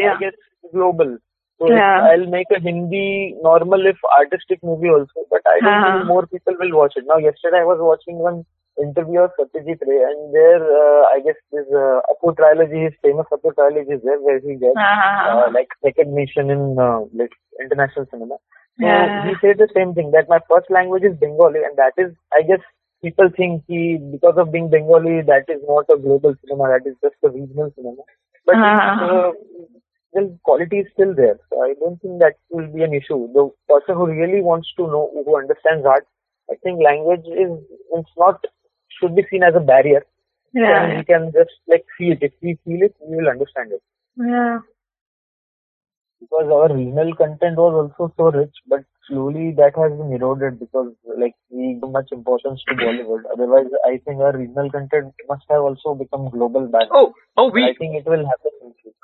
global 0.75 1.17
So 1.63 1.73
yeah. 1.73 2.11
I'll 2.11 2.27
make 2.27 2.47
a 2.51 2.59
Hindi 2.59 3.35
normal 3.41 3.85
if 3.87 3.95
artistic 4.19 4.59
movie 4.63 4.89
also, 4.89 5.23
but 5.29 5.41
I 5.47 5.59
don't 5.63 5.73
uh-huh. 5.73 5.97
think 5.97 6.07
more 6.07 6.27
people 6.27 6.55
will 6.59 6.77
watch 6.77 6.93
it. 6.97 7.05
Now 7.07 7.17
yesterday 7.17 7.63
I 7.63 7.63
was 7.63 7.79
watching 7.79 8.19
one 8.19 8.43
interview 8.81 9.21
of 9.21 9.31
Satyajit 9.39 9.79
Ray 9.87 10.01
and 10.03 10.33
there 10.33 10.59
uh, 10.59 11.03
I 11.15 11.21
guess 11.23 11.39
this 11.53 11.63
uh, 11.71 12.01
Apu 12.11 12.35
trilogy, 12.35 12.83
his 12.83 12.93
famous 13.01 13.27
Apu 13.31 13.55
trilogy 13.55 13.95
is 13.95 14.01
there 14.03 14.19
where 14.19 14.39
he 14.39 14.55
gets 14.55 14.75
uh-huh. 14.75 15.47
uh, 15.47 15.51
like 15.53 15.69
second 15.85 16.13
mission 16.13 16.49
in 16.49 16.75
uh, 16.77 17.07
like 17.13 17.31
international 17.61 18.07
cinema. 18.11 18.35
So 18.79 18.87
yeah. 18.87 19.23
he 19.23 19.35
said 19.39 19.55
the 19.57 19.69
same 19.71 19.93
thing 19.93 20.11
that 20.11 20.27
my 20.27 20.39
first 20.51 20.67
language 20.69 21.03
is 21.03 21.15
Bengali 21.15 21.63
and 21.63 21.77
that 21.77 21.93
is 21.95 22.11
I 22.33 22.41
guess 22.43 22.59
people 23.03 23.29
think 23.37 23.63
he 23.67 24.03
because 24.11 24.35
of 24.35 24.51
being 24.51 24.69
Bengali 24.69 25.21
that 25.31 25.47
is 25.47 25.63
not 25.63 25.87
a 25.87 25.95
global 25.95 26.35
cinema 26.43 26.75
that 26.75 26.83
is 26.89 26.99
just 26.99 27.15
a 27.23 27.29
regional 27.29 27.71
cinema. 27.77 28.03
But 28.45 28.55
uh-huh. 28.59 29.05
Uh, 29.05 29.31
still, 30.13 30.39
quality 30.43 30.79
is 30.79 30.87
still 30.93 31.13
there. 31.15 31.39
So 31.49 31.61
I 31.63 31.73
don't 31.79 31.99
think 32.01 32.19
that 32.21 32.35
will 32.51 32.67
be 32.73 32.83
an 32.83 32.93
issue. 32.93 33.27
The 33.33 33.49
person 33.69 33.95
who 33.95 34.07
really 34.07 34.41
wants 34.41 34.69
to 34.77 34.83
know, 34.87 35.11
who 35.25 35.37
understands 35.37 35.85
art, 35.85 36.07
I 36.51 36.55
think 36.63 36.81
language 36.83 37.25
is 37.27 37.51
it's 37.93 38.15
not 38.17 38.39
should 38.99 39.15
be 39.15 39.25
seen 39.29 39.43
as 39.43 39.55
a 39.55 39.59
barrier. 39.59 40.05
Yeah. 40.53 40.83
And 40.85 40.97
we 40.99 41.03
can 41.05 41.31
just 41.33 41.51
like 41.67 41.85
feel 41.97 42.13
it. 42.13 42.19
If 42.21 42.33
we 42.41 42.57
feel 42.65 42.83
it, 42.83 42.95
we 43.01 43.17
will 43.17 43.29
understand 43.29 43.71
it. 43.73 43.81
Yeah. 44.17 44.59
because 46.21 46.47
our 46.51 46.73
regional 46.73 47.13
content 47.15 47.57
was 47.57 47.73
also 47.99 48.13
so 48.17 48.31
rich, 48.37 48.55
but 48.67 48.83
slowly 49.07 49.51
that 49.57 49.73
has 49.75 49.91
been 49.97 50.13
eroded 50.13 50.59
because 50.59 50.93
like 51.17 51.35
we 51.49 51.79
give 51.81 51.91
much 51.91 52.09
importance 52.11 52.63
to 52.67 52.75
Bollywood. 52.75 53.23
Otherwise, 53.33 53.67
I 53.85 53.99
think 54.05 54.19
our 54.21 54.35
regional 54.37 54.69
content 54.71 55.13
must 55.27 55.43
have 55.49 55.61
also 55.61 55.95
become 55.95 56.29
global 56.29 56.67
back. 56.67 56.87
Oh, 56.91 57.13
oh, 57.37 57.51
But 57.51 57.63
I 57.63 57.73
think 57.77 57.95
it 57.95 58.05
will 58.05 58.25
happen 58.25 58.51
in 58.63 58.73
future. 58.81 58.95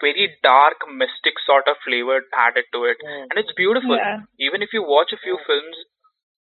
very 0.00 0.36
dark, 0.42 0.88
mystic 0.88 1.38
sort 1.38 1.68
of 1.68 1.76
flavor 1.84 2.24
added 2.34 2.64
to 2.72 2.84
it, 2.84 2.98
Mm. 3.04 3.26
and 3.30 3.38
it's 3.38 3.52
beautiful. 3.52 3.96
Yeah. 3.96 4.20
Even 4.38 4.62
if 4.62 4.72
you 4.72 4.82
watch 4.82 5.12
a 5.12 5.16
few 5.16 5.38
films, 5.38 5.76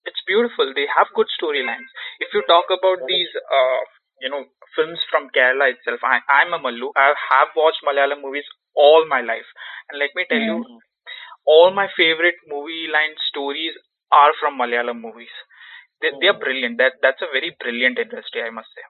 it's 0.05 0.23
beautiful. 0.27 0.73
They 0.75 0.87
have 0.87 1.13
good 1.15 1.29
storylines. 1.41 1.89
If 2.21 2.35
you 2.35 2.43
talk 2.43 2.71
about 2.71 3.07
these, 3.07 3.29
uh, 3.59 3.81
you 4.21 4.29
know, 4.29 4.47
films 4.77 5.01
from 5.11 5.31
Kerala 5.31 5.71
itself, 5.71 6.03
I, 6.05 6.21
I'm 6.29 6.53
a 6.53 6.59
Mallu. 6.59 6.93
I 6.97 7.15
have 7.31 7.49
watched 7.57 7.83
Malayalam 7.85 8.21
movies 8.23 8.45
all 8.75 9.07
my 9.07 9.21
life, 9.21 9.47
and 9.89 9.99
let 9.99 10.15
me 10.15 10.27
tell 10.29 10.39
you, 10.41 10.81
all 11.47 11.71
my 11.73 11.89
favorite 11.97 12.37
movie 12.49 12.87
line 12.93 13.15
stories 13.29 13.75
are 14.13 14.33
from 14.41 14.59
Malayalam 14.59 15.01
movies. 15.01 15.33
They, 16.01 16.11
they 16.21 16.29
are 16.29 16.39
brilliant. 16.39 16.79
That 16.79 16.95
that's 17.03 17.23
a 17.23 17.31
very 17.33 17.57
brilliant 17.61 17.99
industry, 17.99 18.43
I 18.43 18.51
must 18.51 18.69
say. 18.75 18.83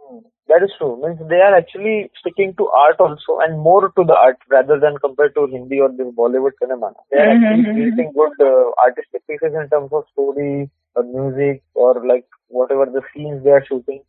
Mm. 0.00 0.22
That 0.48 0.62
is 0.62 0.72
true. 0.78 1.00
Means 1.02 1.18
they 1.28 1.40
are 1.40 1.54
actually 1.56 2.10
sticking 2.18 2.54
to 2.56 2.68
art 2.68 2.96
also 3.00 3.38
and 3.46 3.58
more 3.60 3.90
to 3.96 4.04
the 4.04 4.14
art 4.16 4.38
rather 4.50 4.78
than 4.78 4.98
compared 4.98 5.34
to 5.34 5.46
Hindi 5.46 5.80
or 5.80 5.90
this 5.90 6.08
Bollywood 6.20 6.52
cinema. 6.60 6.92
They 7.10 7.18
are 7.18 7.28
Mhm, 7.28 7.34
actually 7.34 7.66
mhm. 7.66 7.72
creating 7.72 8.12
good 8.14 8.34
uh, 8.40 8.70
artistic 8.86 9.26
pieces 9.26 9.54
in 9.54 9.68
terms 9.70 9.92
of 9.92 10.04
story 10.12 10.70
or 10.94 11.02
music 11.04 11.62
or 11.74 12.04
like 12.06 12.26
whatever 12.48 12.86
the 12.86 13.02
scenes 13.14 13.42
they 13.44 13.50
are 13.50 13.64
shooting. 13.64 14.02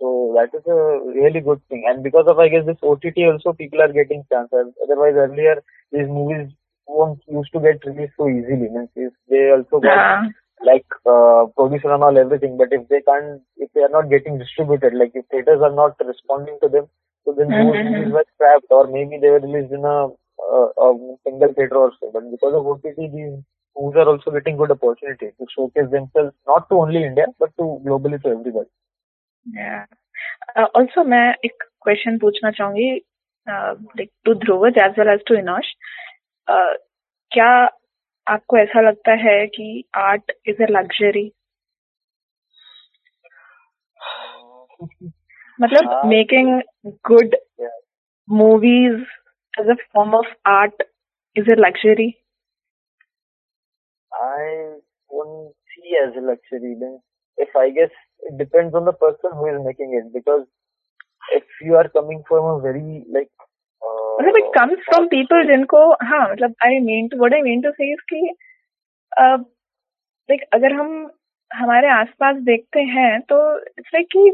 So 0.00 0.34
that 0.36 0.50
is 0.58 0.64
a 0.66 0.78
really 1.20 1.40
good 1.40 1.60
thing. 1.68 1.84
And 1.88 2.02
because 2.02 2.26
of 2.28 2.38
I 2.38 2.48
guess 2.48 2.66
this 2.66 2.78
OTT 2.82 3.24
also 3.26 3.52
people 3.52 3.80
are 3.82 3.92
getting 3.92 4.24
chances. 4.32 4.74
Otherwise 4.84 5.14
earlier 5.16 5.62
these 5.92 6.08
movies 6.08 6.50
won't 6.87 7.19
used 7.27 7.51
to 7.53 7.59
get 7.59 7.85
released 7.85 8.13
so 8.17 8.29
easily. 8.29 8.69
Means 8.69 8.89
if 8.95 9.13
they 9.29 9.49
also 9.51 9.79
got 9.79 9.97
Yeah. 9.97 10.29
like 10.61 10.95
uh, 11.05 11.45
producer 11.57 11.91
and 11.93 12.03
all 12.03 12.17
everything. 12.17 12.57
But 12.57 12.73
if 12.77 12.87
they 12.89 13.01
can't, 13.01 13.41
if 13.57 13.69
they 13.73 13.81
are 13.81 13.93
not 13.97 14.09
getting 14.09 14.39
distributed, 14.39 14.93
like 14.93 15.11
if 15.13 15.25
theaters 15.27 15.61
are 15.61 15.75
not 15.75 16.01
responding 16.05 16.57
to 16.63 16.69
them, 16.69 16.89
so 17.25 17.35
then 17.37 17.49
those 17.49 17.77
Mhm. 17.77 17.85
movies 17.91 18.11
were 18.17 18.25
scrapped 18.33 18.75
or 18.79 18.87
maybe 18.87 19.21
they 19.21 19.29
were 19.29 19.39
released 19.45 19.71
in 19.71 19.85
a, 19.85 19.97
uh, 20.49 20.67
a 20.87 20.89
single 21.23 21.53
theater 21.53 21.77
also. 21.77 22.11
But 22.11 22.29
because 22.31 22.53
of 22.53 22.67
OTT, 22.67 23.07
these 23.07 23.37
movies 23.77 24.01
are 24.03 24.09
also 24.09 24.31
getting 24.31 24.57
good 24.57 24.71
opportunity 24.71 25.31
to 25.39 25.47
showcase 25.55 25.89
themselves 25.89 26.35
not 26.47 26.69
to 26.69 26.75
only 26.75 27.03
India 27.03 27.27
but 27.39 27.55
to 27.57 27.69
globally 27.87 28.21
to 28.23 28.29
everybody. 28.29 28.69
Yeah. 29.57 29.85
Uh, 30.57 30.67
also, 30.75 31.03
मैं 31.03 31.33
एक 31.45 31.63
question 31.83 32.17
पूछना 32.17 32.51
चाहूंगी 32.51 32.89
like 33.49 34.09
to 34.25 34.33
ध्रुवज 34.45 34.77
as 34.77 34.99
well 34.99 35.09
as 35.09 35.21
to 35.27 35.35
इनोश 35.35 35.73
क्या 36.48 37.48
आपको 38.26 38.56
ऐसा 38.58 38.80
लगता 38.80 39.12
है 39.22 39.46
कि 39.46 39.84
आर्ट 39.96 40.32
इज़ 40.48 40.62
अ 40.62 40.66
लग्जरी? 40.70 41.30
मतलब 45.58 46.00
making 46.06 46.60
good 47.08 47.36
movies 48.28 49.02
as 49.54 49.68
a 49.70 49.74
form 49.94 50.14
of 50.14 50.32
art 50.50 50.82
is 51.36 51.50
a 51.52 51.56
luxury 51.58 52.08
I 54.12 54.56
see 55.10 55.96
as 55.96 56.16
a 56.16 56.20
luxury 56.20 56.74
then 56.74 56.98
if 57.38 57.58
I 57.58 57.70
guess 57.70 57.90
it 58.22 58.32
depends 58.38 58.74
on 58.74 58.84
the 58.84 58.94
person 59.00 59.36
who 59.38 59.48
is 59.48 59.58
making 59.66 59.94
it 59.98 60.12
because 60.12 60.44
if 61.36 61.64
you 61.66 61.76
are 61.76 61.88
coming 61.96 62.22
from 62.28 62.50
a 62.50 62.56
very 62.64 62.98
like 63.14 63.43
मतलब 64.20 64.36
it 64.38 64.50
comes 64.54 64.78
from 64.84 65.06
people 65.06 65.44
जिनको 65.46 65.90
हाँ 66.02 66.28
मतलब 66.30 66.54
I 66.66 66.78
mean 66.80 67.08
to 67.08 67.18
what 67.18 67.34
I 67.34 67.42
mean 67.42 67.60
to 67.62 67.70
say 67.70 67.92
is 67.92 68.00
कि 68.12 68.20
like 70.28 70.42
अगर 70.52 70.72
हम 70.72 71.10
हमारे 71.50 71.88
आसपास 71.88 72.36
देखते 72.42 72.80
हैं 72.80 73.20
तो 73.20 73.36
इट्स 73.58 73.90
लाइक 73.94 74.06
कि 74.12 74.30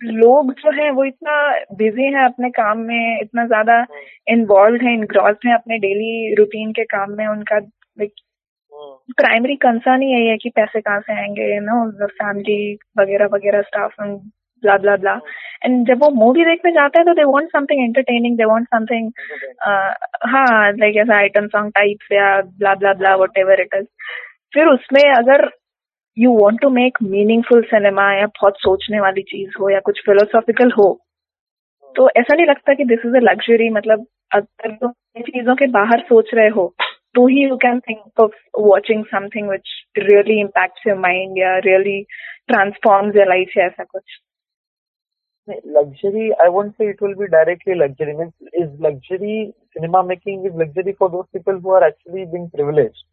लोग 0.00 0.52
जो 0.52 0.70
हैं 0.72 0.90
वो 0.90 1.04
इतना 1.04 1.32
बिज़ी 1.74 2.04
हैं 2.04 2.24
अपने 2.24 2.50
काम 2.50 2.78
में, 2.78 3.20
इतना 3.20 3.46
ज़्यादा 3.46 3.84
इन्वॉल्व 4.28 4.84
है 4.86 4.92
इनग्रॉस्ड 4.94 5.46
है 5.46 5.54
अपने 5.54 5.78
डेली 5.78 6.34
रूटीन 6.34 6.72
के 6.72 6.84
काम 6.84 7.10
में, 7.12 7.26
उनका 7.26 7.58
लाइक. 7.58 8.12
प्राइमरी 9.18 9.56
कंसर्न 9.56 10.02
ही 10.02 10.10
यही 10.12 10.26
है 10.26 10.36
कि 10.36 10.50
पैसे 10.50 10.80
कहाँ 10.80 11.00
से 11.00 11.12
आएँगे 11.12 11.58
नो 11.60 12.06
फैमिली 12.06 12.74
वगैरह 12.98 13.26
वगैरह 13.32 13.62
stuff 13.62 13.94
blah 14.62 14.76
blah 14.76 14.96
blah 14.96 15.18
and 15.64 15.86
जब 15.88 16.02
वो 16.02 16.10
मूवी 16.16 16.44
देखने 16.44 16.72
जाते 16.72 16.98
हैं 16.98 17.06
तो 17.06 17.14
they 17.14 17.24
want 17.24 17.48
something 17.48 17.82
entertaining 17.84 18.36
they 18.36 18.44
want 18.44 18.66
something 18.66 19.10
हाँ 20.26 20.72
लाइक 20.72 20.96
ऐसा 20.96 21.16
आइटम 21.16 21.46
सॉन्ग 21.46 21.72
टाइप्स 21.74 22.12
या 22.12 22.40
blah 22.42 22.74
blah 22.74 22.92
blah 22.92 23.14
whatever 23.38 23.60
it 23.60 23.74
is 23.74 23.86
फिर 24.54 24.66
उसमें 24.66 25.02
अगर 25.02 25.48
you 26.16 26.32
want 26.38 26.60
to 26.60 26.68
make 26.70 26.98
meaningful 27.02 27.62
cinema 27.64 28.12
या 28.14 28.26
बहुत 28.26 28.56
सोचने 28.58 29.00
वाली 29.00 29.22
चीज़ 29.22 29.50
हो 29.60 29.70
या 29.70 29.80
कुछ 29.80 30.00
फिलोसॉफिकल 30.06 30.70
हो 30.78 30.88
तो 31.96 32.08
ऐसा 32.16 32.34
नहीं 32.34 32.46
लगता 32.46 32.74
कि 32.74 32.84
दिस 32.84 33.06
इज़ 33.06 33.16
अ 33.16 33.20
लग्जरी 33.20 33.68
मतलब 33.70 34.06
अगर 34.34 34.70
तुम 34.70 34.92
इन 35.16 35.22
चीज़ों 35.22 35.54
के 35.54 35.66
बाहर 35.70 36.00
सोच 36.00 36.30
रहे 36.34 36.48
हो 36.48 36.72
तो 37.14 37.26
ही 37.26 37.42
you 37.44 37.56
can 37.56 37.78
think 37.80 38.20
of 38.20 38.34
watching 38.58 39.04
something 39.04 39.48
which 39.50 39.70
really 39.98 40.40
impacts 40.40 40.86
your 40.86 40.98
mind 40.98 41.38
या 41.38 41.56
रियली 41.58 42.00
ट्रांसफॉर्म्स 42.48 43.16
योर 43.16 43.28
लाइफ 43.28 43.56
या 43.56 43.64
ऐसा 43.66 43.84
कुछ। 43.84 44.02
Luxury 45.76 46.26
i 46.44 46.48
won't 46.54 46.76
say 46.78 46.86
it 46.92 47.00
will 47.04 47.14
be 47.20 47.26
directly 47.34 47.74
luxury 47.82 48.14
means 48.20 48.32
is 48.62 48.70
luxury 48.86 49.52
cinema 49.74 50.02
making 50.10 50.44
is 50.50 50.54
luxury 50.62 50.94
for 50.98 51.08
those 51.14 51.28
people 51.36 51.58
who 51.64 51.70
are 51.78 51.84
actually 51.90 52.24
being 52.34 52.48
privileged 52.56 53.04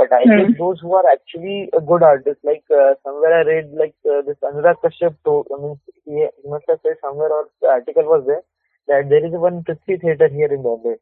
but 0.00 0.12
i 0.20 0.24
Hmm. 0.24 0.38
think 0.38 0.56
those 0.58 0.80
who 0.80 0.94
are 1.00 1.04
actually 1.12 1.58
a 1.78 1.80
good 1.90 2.02
artist 2.10 2.40
like 2.50 2.64
uh, 2.82 2.92
somewhere 3.04 3.34
i 3.38 3.42
read 3.50 3.70
like 3.82 3.96
uh, 4.14 4.20
this 4.28 4.38
anurag 4.50 4.80
kashyap 4.86 5.16
to 5.28 5.34
i 5.56 5.60
mean 5.64 5.74
he, 6.04 6.14
he 6.42 6.48
must 6.54 6.66
have 6.72 6.80
said 6.86 6.98
somewhere 7.06 7.32
or 7.38 7.44
the 7.64 7.68
article 7.78 8.08
was 8.14 8.24
there 8.30 8.44
that 8.92 9.08
there 9.14 9.24
is 9.30 9.38
one 9.48 9.62
prithvi 9.68 10.00
theater 10.06 10.28
here 10.38 10.52
in 10.58 10.62
bombay 10.68 10.96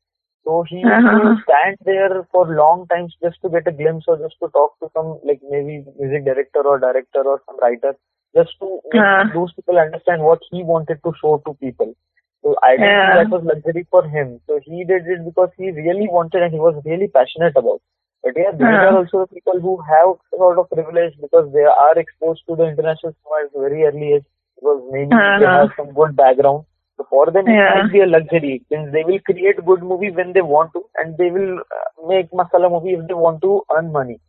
so 0.44 0.64
he 0.68 0.80
Uh-huh. 0.84 1.10
to 1.10 1.34
stand 1.42 1.76
there 1.84 2.24
for 2.32 2.46
long 2.54 2.86
times 2.88 3.14
just 3.22 3.40
to 3.42 3.48
get 3.50 3.66
a 3.66 3.72
glimpse 3.72 4.04
or 4.08 4.16
just 4.18 4.36
to 4.42 4.48
talk 4.58 4.78
to 4.80 4.88
some 4.96 5.18
like 5.24 5.40
maybe 5.50 5.84
music 5.98 6.24
director 6.24 6.62
or 6.72 6.78
director 6.78 7.22
or 7.32 7.40
some 7.46 7.58
writer 7.60 7.94
just 8.36 8.52
to 8.60 8.80
make 8.92 9.06
Uh. 9.06 9.24
those 9.32 9.52
people 9.54 9.78
understand 9.78 10.22
what 10.22 10.40
he 10.50 10.62
wanted 10.62 10.98
to 11.04 11.12
show 11.20 11.38
to 11.46 11.54
people. 11.54 11.94
So 12.42 12.54
I 12.62 12.76
don't 12.76 12.96
Yeah. 12.96 13.00
think 13.00 13.14
that 13.14 13.30
was 13.30 13.42
luxury 13.44 13.86
for 13.90 14.02
him. 14.06 14.40
So 14.46 14.60
he 14.64 14.84
did 14.84 15.06
it 15.06 15.24
because 15.24 15.50
he 15.56 15.70
really 15.70 16.08
wanted 16.08 16.42
and 16.42 16.52
he 16.52 16.60
was 16.60 16.80
really 16.84 17.08
passionate 17.08 17.56
about. 17.56 17.80
But 18.22 18.32
yeah, 18.36 18.52
these 18.56 18.80
Yeah. 18.80 18.86
are 18.88 18.94
also 18.96 19.20
the 19.24 19.26
people 19.34 19.60
who 19.60 19.80
have 19.82 20.16
sort 20.36 20.58
of 20.58 20.70
privilege 20.70 21.14
because 21.20 21.52
they 21.52 21.64
are 21.64 21.96
exposed 21.98 22.42
to 22.48 22.56
the 22.56 22.64
international 22.66 23.14
cinema 23.14 23.44
at 23.46 23.52
very 23.66 23.84
early 23.84 24.12
age 24.14 24.24
because 24.56 24.82
maybe 24.90 25.22
they 25.38 25.46
Uh-huh. 25.46 25.58
have 25.58 25.70
some 25.76 25.92
good 25.92 26.16
background. 26.16 26.64
So 26.96 27.06
for 27.10 27.30
them, 27.30 27.46
yeah. 27.46 27.78
it 27.78 27.82
might 27.82 27.92
be 27.92 28.00
a 28.00 28.06
luxury 28.06 28.64
since 28.70 28.92
they 28.92 29.02
will 29.04 29.18
create 29.20 29.64
good 29.64 29.82
movie 29.82 30.10
when 30.10 30.32
they 30.32 30.42
want 30.42 30.72
to, 30.74 30.84
and 30.96 31.16
they 31.18 31.30
will 31.30 31.58
uh, 31.58 32.06
make 32.08 32.30
masala 32.30 32.70
movie 32.70 32.94
if 32.98 33.06
they 33.08 33.14
want 33.14 33.42
to 33.42 33.62
earn 33.76 33.90
money. 33.92 34.20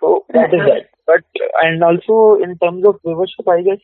So 0.00 0.26
that 0.34 0.52
is 0.52 0.60
that. 0.60 0.88
But 1.06 1.24
and 1.62 1.82
also 1.82 2.42
in 2.42 2.58
terms 2.58 2.84
of 2.86 3.00
viewership, 3.02 3.48
I 3.48 3.62
guess 3.62 3.78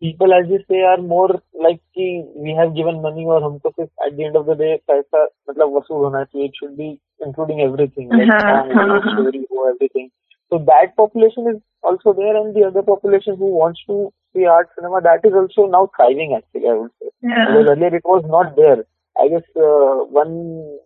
people 0.00 0.32
as 0.34 0.48
you 0.48 0.58
say 0.68 0.80
are 0.82 0.98
more 0.98 1.40
like 1.54 1.80
ki, 1.94 2.24
we 2.34 2.54
have 2.58 2.74
given 2.74 3.00
money 3.00 3.24
or 3.24 3.40
home 3.40 3.60
so 3.62 3.72
at 4.06 4.16
the 4.16 4.24
end 4.24 4.36
of 4.36 4.46
the 4.46 4.54
day 4.54 4.80
paisa 4.88 5.20
matlab 5.48 5.78
hona 5.88 6.26
chahiye 6.32 6.48
it 6.48 6.58
should 6.60 6.76
be 6.76 7.00
including 7.26 7.62
everything 7.66 8.08
like 8.10 8.28
uh-huh, 8.28 8.64
uh-huh, 8.82 9.00
story 9.12 9.42
everything 9.72 10.10
so 10.50 10.58
that 10.70 10.94
population 10.96 11.48
is 11.52 11.58
also 11.82 12.12
there 12.20 12.36
and 12.40 12.54
the 12.54 12.64
other 12.68 12.82
population 12.82 13.36
who 13.36 13.50
wants 13.62 13.80
to 13.86 14.12
art 14.44 14.68
cinema 14.74 15.00
that 15.00 15.20
is 15.24 15.32
also 15.32 15.66
now 15.66 15.88
thriving 15.96 16.34
actually. 16.36 16.68
I 16.68 16.74
would 16.74 16.90
say. 17.00 17.08
Yeah. 17.22 17.46
Because 17.46 17.66
earlier 17.70 17.94
it 17.96 18.04
was 18.04 18.22
not 18.26 18.54
there. 18.56 18.84
I 19.18 19.28
guess 19.28 19.46
uh, 19.56 20.04
one 20.20 20.76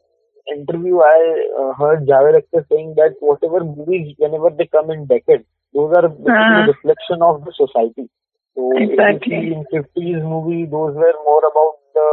interview 0.54 0.99
I 1.00 1.19
uh, 1.59 1.73
heard 1.75 2.07
Javed 2.07 2.38
Akhtar 2.40 2.64
saying 2.71 2.95
that 2.97 3.14
whatever 3.21 3.64
movies, 3.64 4.14
whenever 4.19 4.50
they 4.50 4.66
come 4.66 4.90
in 4.90 5.07
decade, 5.07 5.45
those 5.75 5.92
are 5.97 6.09
basically 6.09 6.62
Uh-huh. 6.62 6.66
reflection 6.73 7.23
of 7.23 7.45
the 7.45 7.52
society. 7.57 8.09
So 8.54 8.62
Exactly. 8.76 9.52
in 9.52 9.64
50s 9.71 10.23
movie, 10.23 10.64
those 10.66 10.95
were 10.95 11.14
more 11.25 11.42
about 11.50 11.75
the 11.95 12.09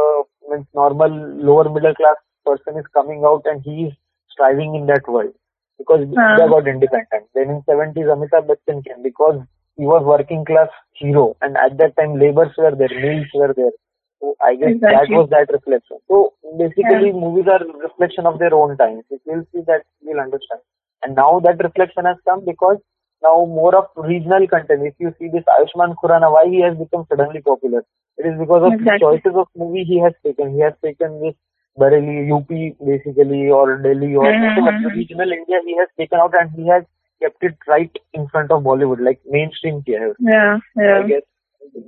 means 0.50 0.66
normal 0.74 1.10
lower 1.48 1.68
middle 1.68 1.94
class 1.94 2.16
person 2.46 2.78
is 2.78 2.86
coming 2.94 3.22
out 3.24 3.42
and 3.44 3.62
he 3.62 3.86
is 3.88 3.92
striving 4.30 4.74
in 4.74 4.86
that 4.86 5.06
world 5.08 5.32
because 5.78 6.04
Uh-huh. 6.16 6.36
they 6.36 6.46
got 6.54 6.66
independent. 6.66 7.26
Then 7.34 7.50
in 7.56 7.62
70s, 7.66 8.06
Amitabh 8.06 8.46
Bachchan 8.50 8.84
came 8.86 9.02
because 9.02 9.40
he 9.78 9.84
was 9.86 10.02
working 10.04 10.44
class 10.44 10.68
hero 10.94 11.36
and 11.42 11.56
at 11.56 11.78
that 11.78 11.96
time 11.96 12.18
laborers 12.18 12.54
were 12.58 12.74
there, 12.76 12.92
mills 13.00 13.28
were 13.34 13.54
there. 13.56 13.72
So 14.20 14.36
I 14.42 14.56
guess 14.56 14.74
that 14.90 15.08
was 15.10 15.30
that 15.30 15.48
reflection. 15.52 15.98
So 16.08 16.34
basically 16.58 17.12
movies 17.12 17.46
are 17.48 17.62
reflection 17.88 18.26
of 18.26 18.38
their 18.38 18.54
own 18.54 18.76
times. 18.76 19.04
If 19.10 19.22
you'll 19.26 19.46
see 19.54 19.62
that, 19.66 19.84
you'll 20.02 20.20
understand. 20.20 20.60
And 21.04 21.16
now 21.16 21.40
that 21.44 21.62
reflection 21.62 22.04
has 22.06 22.16
come 22.28 22.44
because 22.44 22.78
now 23.22 23.44
more 23.46 23.76
of 23.76 23.86
regional 23.96 24.46
content. 24.48 24.82
If 24.86 24.94
you 24.98 25.14
see 25.18 25.28
this 25.32 25.44
Ayushmann 25.58 25.94
Khurrana, 26.02 26.32
why 26.32 26.46
he 26.50 26.60
has 26.62 26.76
become 26.76 27.06
suddenly 27.08 27.40
popular? 27.42 27.84
It 28.18 28.26
is 28.26 28.38
because 28.38 28.62
of 28.66 28.74
Exactly. 28.74 28.84
the 28.84 28.98
choices 28.98 29.34
of 29.38 29.48
movie 29.56 29.84
he 29.84 30.00
has 30.00 30.12
taken. 30.24 30.54
He 30.54 30.60
has 30.60 30.74
taken 30.84 31.20
this 31.22 31.34
Bareilly, 31.78 32.28
UP 32.28 32.48
basically, 32.84 33.48
or 33.50 33.78
Delhi, 33.78 34.14
or 34.16 34.32
Mhm, 34.32 34.58
mhm. 34.58 34.94
regional 34.94 35.30
India 35.32 35.60
he 35.64 35.76
has 35.78 35.88
taken 35.96 36.18
out 36.18 36.34
and 36.34 36.50
he 36.52 36.66
has 36.68 36.84
kept 37.21 37.43
it 37.43 37.55
right 37.67 37.99
in 38.13 38.27
front 38.27 38.51
of 38.51 38.63
Bollywood, 38.63 38.99
like 39.07 39.19
mainstream 39.25 39.81
here. 39.85 40.15
Yeah, 40.19 40.57
I 40.77 40.81
yeah, 40.83 41.07
guess 41.07 41.23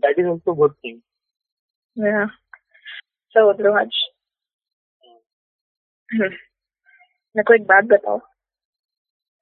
that 0.03 0.19
is 0.23 0.27
also 0.33 0.51
a 0.51 0.55
good 0.63 0.75
thing. 0.81 1.01
yeah. 1.95 2.27
So, 3.35 3.41
Dhruvaj, 3.59 3.89
मेरे 6.09 7.43
को 7.47 7.53
एक 7.53 7.63
बात 7.67 7.83
बताओ 7.93 8.17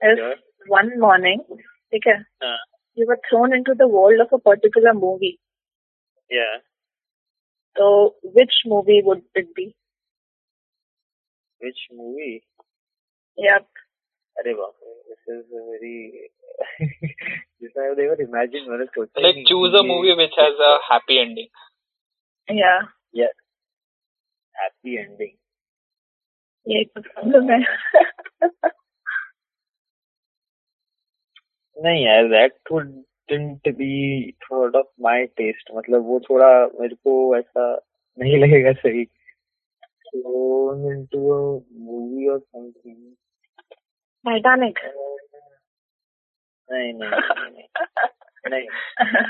if 0.02 0.44
one 0.70 0.92
morning 1.00 1.40
ठीक 1.60 2.08
है 2.08 2.13
हाँ। 2.44 2.58
You 2.98 3.06
were 3.10 3.16
throne 3.30 3.54
into 3.56 3.74
the 3.82 3.90
world 3.94 4.22
of 4.22 4.34
a 4.34 4.38
particular 4.52 4.94
movie 5.06 5.38
Yeah. 6.32 6.54
तो 7.75 7.86
which 8.36 8.56
movie 8.72 9.02
would 9.08 9.22
it 9.42 9.50
be 9.58 9.66
Which 11.62 11.82
movie? 12.00 12.36
yep 13.38 13.66
अरे 14.38 14.54
बाप 14.54 14.74
रे, 14.84 14.87
this 14.87 14.87
is 15.37 15.45
a 15.61 15.63
very 15.71 16.31
this 17.61 17.73
I 17.77 17.87
have 17.89 17.99
never 17.99 18.17
imagined 18.27 18.69
मैंने 18.71 18.85
सोचा 18.87 19.21
ही 19.21 19.27
Like 19.27 19.43
choose 19.51 19.75
a 19.81 19.83
movie 19.91 20.15
which 20.23 20.39
has 20.45 20.63
a 20.71 20.73
happy 20.91 21.19
ending. 21.25 21.51
yeah 22.49 22.89
Yeah. 23.21 23.35
Happy 24.55 24.99
ending. 25.05 25.35
यही 26.67 26.85
तो 26.85 27.01
problem 27.01 27.51
है 27.51 27.59
नहीं 31.77 32.05
यार 32.05 32.29
that 32.33 32.57
wouldn't 32.71 33.69
be 33.79 33.93
sort 34.49 34.77
of 34.81 34.87
my 35.07 35.19
taste 35.41 35.71
मतलब 35.77 36.07
वो 36.07 36.19
थोड़ा 36.31 36.49
मेरे 36.81 36.95
को 37.09 37.15
ऐसा 37.39 37.71
नहीं 38.19 38.37
लगेगा 38.45 38.73
सही 38.83 39.05
thrown 40.11 40.85
into 40.91 41.19
a 41.37 41.41
movie 41.89 42.29
or 42.35 42.39
something 42.41 42.99
Titanic 44.25 44.79
नहीं 46.69 46.93
नहीं 46.95 47.11
नहीं 48.45 48.67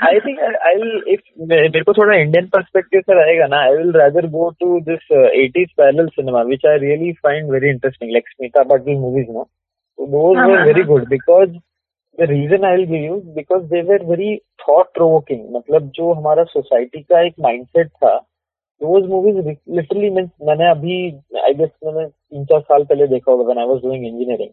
आई 0.07 0.19
थिंक 0.19 0.39
आई 0.39 1.13
इफ़ 1.13 1.21
मेरे 1.47 1.81
को 1.81 1.93
थोड़ा 1.93 2.15
इंडियन 2.15 2.47
पर्सपेक्टिव 2.47 3.01
से 3.01 3.13
रहेगा 3.13 3.47
ना 3.47 3.59
I 3.61 3.75
will 3.75 3.91
rather 3.93 4.27
go 4.29 4.49
to 4.59 4.79
this 4.81 5.11
eighties 5.11 5.71
parallel 5.77 6.07
cinema 6.09 6.41
which 6.51 6.65
I 6.65 6.77
really 6.79 7.11
find 7.23 7.51
very 7.51 7.69
interesting 7.69 8.11
like 8.11 8.29
Smita 8.29 8.63
Patil 8.69 8.97
movies 8.97 9.31
no 9.31 9.47
those 9.99 10.37
were 10.39 10.65
very 10.65 10.83
good 10.83 11.07
because 11.09 11.49
the 12.17 12.29
reason 12.29 12.65
I 12.65 12.75
will 12.75 12.85
give 12.85 13.03
you 13.03 13.19
because 13.35 13.63
they 13.65 13.81
were 13.83 14.05
very 14.05 14.35
thought 14.59 14.93
provoking 14.93 15.45
मतलब 15.55 15.89
जो 15.95 16.13
हमारा 16.13 16.43
society 16.45 17.01
का 17.03 17.21
एक 17.21 17.33
mindset 17.39 17.87
था 17.87 18.17
those 18.81 19.09
movies 19.09 19.37
literally 19.47 20.09
means 20.09 20.29
मैंने 20.47 20.69
अभी 20.69 20.97
I 21.39 21.53
guess 21.53 21.69
मैंने 21.85 22.07
तीन 22.07 22.45
चार 22.45 22.61
साल 22.61 22.83
पहले 22.83 23.07
देखा 23.07 23.31
होगा 23.31 23.61
आई 23.61 23.67
वॉज़ 23.67 23.81
डूइंग 23.81 24.05
इंजीनियरिंग 24.05 24.51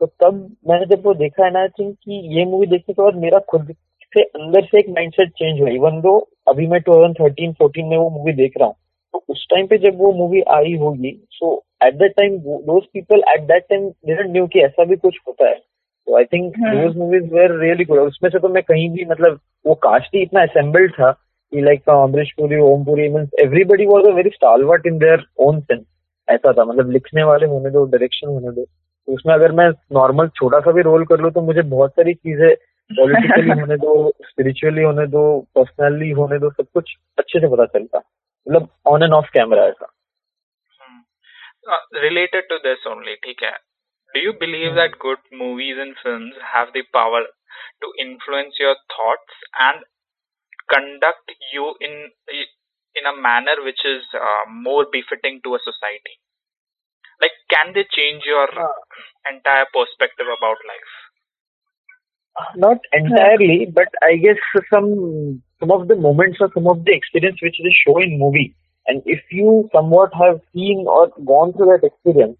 तो 0.00 0.06
तब 0.06 0.34
मैंने 0.68 0.86
जब 0.86 1.02
वो 1.06 1.14
देखा 1.14 1.44
है 1.44 1.50
ना 1.50 1.60
आई 1.60 1.68
थिंक 1.78 1.94
कि 1.94 2.38
ये 2.38 2.44
मूवी 2.44 2.66
देखने 2.66 2.94
के 2.94 3.02
बाद 3.02 3.14
मेरा 3.20 3.38
खुद 3.50 3.74
से 4.12 4.22
अंदर 4.22 4.64
से 4.64 4.78
एक 4.78 4.88
माइंडसेट 4.88 5.30
चेंज 5.30 5.60
हुआ। 5.60 5.70
इवन 5.70 6.00
दो 6.00 6.16
अभी 6.48 6.66
मैं 6.66 6.80
2013 6.80 7.52
14 7.62 7.88
में 7.90 7.96
वो 7.96 8.08
मूवी 8.10 8.32
देख 8.32 8.52
रहा 8.58 8.66
हूँ 8.66 8.74
तो 9.14 9.24
उस 9.28 9.46
टाइम 9.50 9.66
पे 9.66 9.78
जब 9.78 9.98
वो 9.98 10.12
मूवी 10.12 10.40
आई 10.56 10.76
होगी 10.78 11.12
so 11.32 11.54
at 11.84 11.94
that 11.94 12.12
time 12.16 12.38
those 12.38 12.82
people 12.94 13.22
at 13.28 13.40
that 13.48 13.66
time 13.70 13.88
didn't 14.06 14.32
knew 14.32 14.46
कि 14.46 14.60
ऐसा 14.60 14.84
भी 14.84 14.96
कुछ 14.96 15.18
होता 15.28 15.48
है। 15.48 15.54
तो 15.54 16.16
I 16.16 16.24
think. 16.24 16.54
Those 16.58 16.96
movies 16.96 17.32
were 17.34 17.58
really 17.60 17.84
good 17.84 17.98
उसमें 17.98 18.30
से 18.30 18.38
तो 18.38 18.48
मैं 18.48 18.62
कहीं 18.62 18.88
भी 18.90 19.04
मतलब 19.04 19.38
वो 19.66 19.74
कास्ट 19.82 20.14
ही 20.14 20.22
इतना 20.22 20.42
असेंबल्ड 20.42 20.92
था 20.92 21.10
कि 21.52 21.60
like 21.62 21.90
Amrish 21.90 22.32
Puri 22.32 22.60
Om 22.62 22.84
Puri 22.84 23.08
means 23.08 23.30
everybody 23.42 23.86
was 23.86 24.06
a 24.06 24.14
very 24.14 24.30
stalwart 24.30 24.86
in 24.86 24.98
their 24.98 25.24
own 25.46 25.60
sense 25.60 25.84
ऐसा 26.28 26.52
था 26.52 26.64
मतलब 26.64 26.90
लिखने 26.90 27.22
वाले 27.24 27.46
होने 27.46 27.70
दो 27.70 27.84
डायरेक्शन 27.86 28.28
होने 28.28 28.50
दो। 28.50 28.66
तो 29.08 29.14
उसमें 29.14 29.34
अगर 29.34 29.52
मैं 29.52 29.68
नॉर्मल 29.92 30.28
छोटा 30.28 30.60
सा 30.60 30.72
भी 30.72 30.82
रोल 30.82 31.04
कर 31.04 31.20
लू 31.20 31.30
तो 31.30 31.40
मुझे 31.40 31.62
बहुत 31.62 31.90
सारी 31.90 32.14
चीज़ें 32.14 32.54
पॉलिटिकली 32.90 33.50
होने 33.60 33.76
दो 33.76 33.92
स्पिरिचुअली 34.24 34.82
होने 34.82 35.06
दो 35.06 35.22
पर्सनली 35.54 36.10
होने 36.10 36.38
दो 36.38 36.50
सब 36.50 36.66
कुछ 36.74 36.96
अच्छे 37.18 37.40
से 37.40 37.48
पता 37.48 37.64
चलता। 37.66 37.98
मतलब 37.98 38.68
ऑन 38.86 39.02
एंड 39.02 39.12
ऑफ़ 39.12 39.30
कैमरा 39.34 39.64
ऐसा। 39.66 39.92
रिलेटेड 41.94 42.48
टू 42.48 42.58
दिस 42.58 42.86
ओनली 42.86 43.14
ठीक 43.14 43.42
है? 43.42 43.50
Do 44.14 44.20
you 44.20 44.32
believe 44.32 44.74
that 44.74 44.96
good 44.96 45.18
movies 45.34 45.80
and 45.80 45.94
film 45.94 46.30
have 46.54 46.70
the 46.76 47.26
to 47.80 47.92
influence 48.00 48.58
your 48.60 48.74
thought 48.92 49.32
and 49.60 49.84
conduct 50.68 51.32
you 51.54 51.74
in 51.82 51.98
in 52.96 53.04
a 53.04 53.12
manner 53.12 53.60
which 53.60 53.82
is 53.86 54.16
more 54.50 54.84
befitting 55.02 55.40
to 55.44 55.52
a 55.52 55.58
society 55.58 56.16
Like, 57.21 57.35
can 57.49 57.73
they 57.73 57.85
change 57.91 58.23
your 58.25 58.47
entire 59.29 59.65
perspective 59.73 60.25
about 60.25 60.57
life? 60.65 60.93
not 62.55 62.77
entirely, 62.93 63.71
but 63.73 63.87
I 64.01 64.15
guess 64.15 64.37
some 64.73 65.41
some 65.59 65.71
of 65.71 65.87
the 65.87 65.95
moments 65.95 66.37
or 66.41 66.49
some 66.53 66.67
of 66.67 66.85
the 66.85 66.93
experience 66.93 67.41
which 67.41 67.57
they 67.63 67.73
show 67.85 67.99
in 67.99 68.19
movie, 68.19 68.55
and 68.87 69.01
if 69.05 69.21
you 69.31 69.69
somewhat 69.73 70.11
have 70.13 70.39
seen 70.53 70.85
or 70.87 71.09
gone 71.25 71.53
through 71.53 71.77
that 71.77 71.85
experience, 71.85 72.37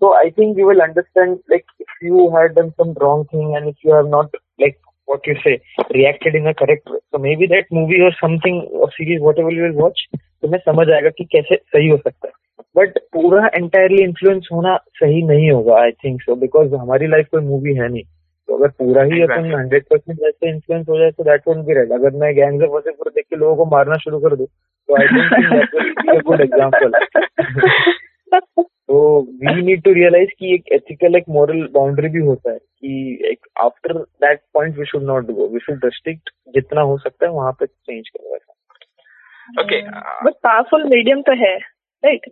so 0.00 0.14
I 0.14 0.30
think 0.34 0.56
you 0.56 0.66
will 0.66 0.82
understand. 0.82 1.38
Like 1.48 1.66
if 1.78 1.88
you 2.02 2.34
had 2.36 2.56
done 2.56 2.74
some 2.76 2.94
wrong 3.00 3.26
thing 3.30 3.54
and 3.56 3.68
if 3.68 3.76
you 3.84 3.94
have 3.94 4.08
not 4.08 4.30
like 4.58 4.78
what 5.06 5.26
you 5.26 5.36
say 5.44 5.60
reacted 5.94 6.34
in 6.34 6.46
a 6.46 6.54
correct 6.54 6.88
way, 6.90 6.98
so 7.12 7.18
maybe 7.18 7.46
that 7.46 7.66
movie 7.70 8.00
or 8.00 8.12
something 8.20 8.68
or 8.72 8.90
series 8.96 9.20
whatever 9.20 9.50
you 9.50 9.62
will 9.62 9.84
watch, 9.84 9.98
तुम्हें 10.42 10.60
समझ 10.60 10.88
आएगा 10.90 11.10
कि 11.10 11.24
कैसे 11.24 11.56
सही 11.56 11.88
हो 11.88 11.96
सकता 11.96 12.28
है 12.28 12.41
but 12.75 12.97
पूरा 13.13 13.49
एंटायरली 13.55 14.03
इन्फ्लुएंस 14.03 14.47
होना 14.51 14.75
सही 14.95 15.21
नहीं 15.27 15.51
होगा 15.51 15.75
आई 15.81 15.91
थिंक 16.03 16.21
सो 16.21 16.35
बिकॉज़ 16.35 16.75
हमारी 16.75 17.07
लाइफ 17.07 17.27
कोई 17.31 17.41
मूवी 17.41 17.73
है 17.75 17.87
नहीं। 17.89 18.03
तो 18.49 18.55
अगर 18.57 18.67
पूरा 18.79 19.03
ही 19.03 19.21
अपन 19.21 19.53
हंड्रेड 19.55 19.83
परसेंट 19.83 20.19
वैसे 20.21 20.49
इन्फ्लुएंस 20.49 20.85
हो 20.89 20.97
जाए 20.99 21.11
तो 21.11 21.23
दैट 21.23 21.41
वोंट 21.47 21.65
बी 21.65 21.73
राइट 21.73 21.91
अगर 21.91 22.15
मैं 22.21 22.33
गैंग्स 22.35 22.63
ऑफ़ 22.63 22.71
वसेपुर 22.71 23.11
देख 23.11 23.25
के 23.25 23.35
लोगों 23.35 23.55
को 23.55 23.65
मारना 23.65 23.97
शुरू 23.97 24.19
कर 24.19 24.35
दूँ 24.35 24.47
तो 24.89 24.95
आई 24.95 25.07
थिंक 25.07 26.23
गुड 26.25 26.41
एग्जांपल 26.41 26.91
तो 28.63 28.99
वी 29.21 29.61
नीड 29.61 29.83
टू 29.83 29.93
रियलाइज़ 29.93 30.29
कि 30.39 30.53
एक 30.53 30.71
एथिकल 30.71 31.15
एक 31.15 31.29
मॉरल 31.29 31.67
बाउंड्री 31.73 32.09
भी 32.09 32.25
होता 32.25 32.51
है 32.51 32.57
कि 32.57 33.19
एक 33.31 33.47
after 33.63 33.93
that 33.97 34.41
point 34.53 34.77
we 34.79 34.85
should 34.85 35.03
not 35.03 35.31
go 35.31 35.47
we 35.47 35.59
should 35.59 35.85
restrict 35.85 36.29
जितना 36.55 36.81
हो 36.81 36.97
सकता 36.97 37.25
है 37.25 37.31
वहाँ 37.31 37.51
पे 37.51 37.65
चेंज 37.65 38.09
करो 38.09 38.35
ऐसा 38.35 38.51
Okay. 39.61 39.77
Uh, 39.87 40.25
but 40.25 40.33
powerful 40.43 40.83
medium 40.83 41.21
तो 41.21 41.33
है 41.35 41.55
राइट 41.57 42.29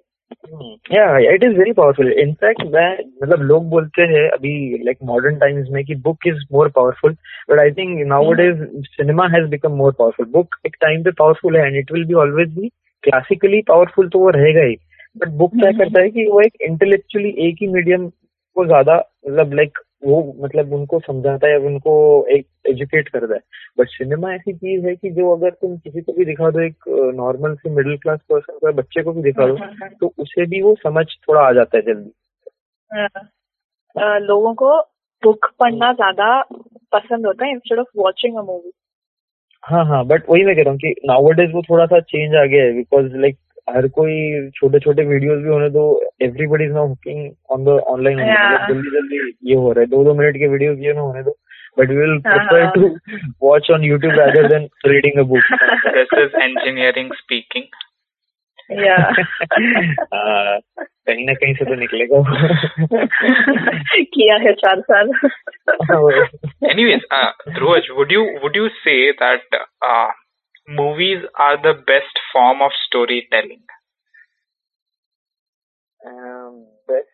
या 0.91 1.17
it 1.33 1.43
is 1.43 1.57
very 1.57 1.71
powerful 1.71 2.11
in fact 2.11 2.63
मैं 2.65 2.91
मतलब 3.23 3.41
लोग 3.41 3.69
बोलते 3.69 4.01
हैं 4.01 4.27
अभी 4.29 4.53
लाइक 4.83 4.97
मॉडर्न 5.03 5.35
टाइम्स 5.35 5.69
में 5.71 5.83
कि 5.85 5.95
book 6.05 6.27
is 6.27 6.43
more 6.53 6.69
powerful 6.69 7.15
but 7.51 7.59
I 7.59 7.71
think 7.71 7.99
now 8.07 8.33
is 8.41 8.63
cinema 8.87 9.27
has 9.27 9.49
become 9.49 9.71
more 9.71 9.91
powerful 9.99 10.25
book 10.33 10.55
एक 10.65 10.75
टाइम 10.81 11.03
पे 11.03 11.11
पावरफुल 11.19 11.57
है 11.57 11.65
and 11.67 11.77
it 11.77 11.91
will 11.91 12.05
be 12.05 12.13
always 12.23 12.53
भी 12.59 12.69
क्लासिकली 13.03 13.61
पावरफुल 13.61 14.09
तो 14.09 14.19
वो 14.19 14.29
रहेगा 14.29 14.61
ही. 14.61 14.75
बट 15.15 15.29
बुक 15.37 15.55
क्या 15.55 15.71
करता 15.71 16.01
है 16.01 16.09
कि 16.09 16.25
वो 16.25 16.41
एक 16.41 16.61
इंटेलेक्चुअली 16.61 17.29
एक 17.47 17.55
ही 17.61 17.67
मीडियम 17.67 18.07
को 18.55 18.65
ज़्यादा 18.65 18.95
मतलब 19.27 19.53
लाइक 19.53 19.77
वो 20.05 20.35
मतलब 20.43 20.73
उनको 20.73 20.99
समझाता 20.99 21.47
है 21.47 21.57
उनको 21.57 22.27
एक 22.27 22.47
एजुकेट 22.69 23.09
करता 23.09 23.33
है। 23.33 23.39
बट 23.79 23.87
सिनेमा 23.87 24.33
ऐसी 24.33 24.53
चीज़ 24.53 24.85
है 24.85 24.95
कि 24.95 25.09
जो 25.09 25.35
अगर 25.35 25.49
तुम 25.49 25.77
किसी 25.77 26.01
को 26.01 26.13
भी 26.13 26.25
दिखा 26.25 26.49
दो 26.49 26.59
एक 26.59 26.75
नॉर्मल 27.15 27.55
से 27.55 27.69
मिडिल 27.69 27.97
क्लास 27.97 28.19
पर्सन 28.31 28.53
को 28.53 28.73
बच्चे 28.73 29.03
को 29.03 29.13
भी 29.13 29.21
दिखा 29.21 29.47
दो 29.47 29.57
तो 30.01 30.13
उसे 30.19 30.45
भी 30.45 30.61
वो 30.61 30.75
समझ 30.75 31.05
थोड़ा 31.29 31.41
आ 31.41 31.51
जाता 31.51 31.77
है 31.77 31.83
जल्दी। 31.83 32.11
लोगों 34.25 34.53
को 34.53 34.79
बुक 35.23 35.45
पढ़ना 35.59 35.93
ज़्यादा 35.93 36.41
पसंद 36.91 37.25
होता 37.25 37.45
है 37.45 37.51
instead 37.51 37.79
of 37.79 37.87
watching 37.97 38.37
a 38.37 38.41
movie 38.41 38.71
हाँ 39.63 39.85
हाँ 39.85 40.05
बट 40.05 40.23
वही 40.29 40.43
मैं 40.43 40.55
कह 40.55 40.61
रहा 40.61 40.71
हूँ 40.71 40.79
कि 40.79 40.95
नाउ 41.05 41.23
वो 41.23 41.61
थोड़ा 41.61 41.85
सा 41.85 41.99
चेंज 41.99 42.35
आ 42.35 42.45
गया 42.45 42.63
है 42.63 42.73
बिकॉज़ 42.73 43.05
लाइक 43.05 43.37
हर 43.75 43.87
कोई 43.87 44.15
छोटे 44.55 44.79
छोटे 44.79 45.03
वीडियोस 45.05 45.43
भी 45.43 45.49
होने 45.49 45.69
दो 45.69 45.83
everybody 46.21 46.65
is 46.65 46.71
now 46.71 46.87
hooking 46.87 47.31
on 47.49 47.65
the 47.65 47.67
online 47.93 48.17
जल्दी 48.17 48.89
जल्दी 48.97 49.19
ये 49.49 49.55
हो 49.55 49.71
रहा 49.71 49.79
है। 49.79 49.85
दो 49.85 50.03
दो 50.03 50.13
मिनट 50.13 50.37
के 50.37 50.47
वीडियोस 50.47 50.77
ये 50.79 50.93
ना 50.93 51.01
होने 51.01 51.23
दो। 51.23 51.37
बट 51.79 51.89
वी 51.89 51.95
विल 51.95 52.09
हाँ, 52.09 52.37
प्रेफर 52.37 52.63
हाँ. 52.63 52.71
To 52.75 52.97
watch 53.47 53.71
on 53.71 53.83
YouTube 53.83 54.13
rather 54.13 54.49
than 54.49 54.67
reading 54.85 55.19
a 55.19 55.27
book 55.33 55.43
this 55.97 56.17
is 56.23 56.41
engineering 56.49 57.13
speaking. 57.21 57.65
या 58.71 58.97
कहीं 61.07 61.25
ना 61.25 61.33
कहीं 61.33 61.53
से 61.53 61.65
तो 61.65 61.75
निकलेगा 61.75 62.19
किया 64.15 64.35
है 64.35 64.53
चार 64.53 64.81
साल। 64.81 65.11
Anyways, 66.69 67.03
uh, 67.17 67.31
Dhruvaj, 67.55 67.89
would 67.97 68.11
you 68.11 68.23
would 68.43 68.55
you 68.55 68.69
say 68.85 68.95
that 69.21 69.57
uh, 69.89 70.09
movies 70.70 71.24
are 71.38 71.56
the 71.62 71.74
best 71.86 72.18
form 72.32 72.62
of 72.62 72.72
storytelling? 72.86 73.62
Um, 76.02 76.66
best 76.88 77.06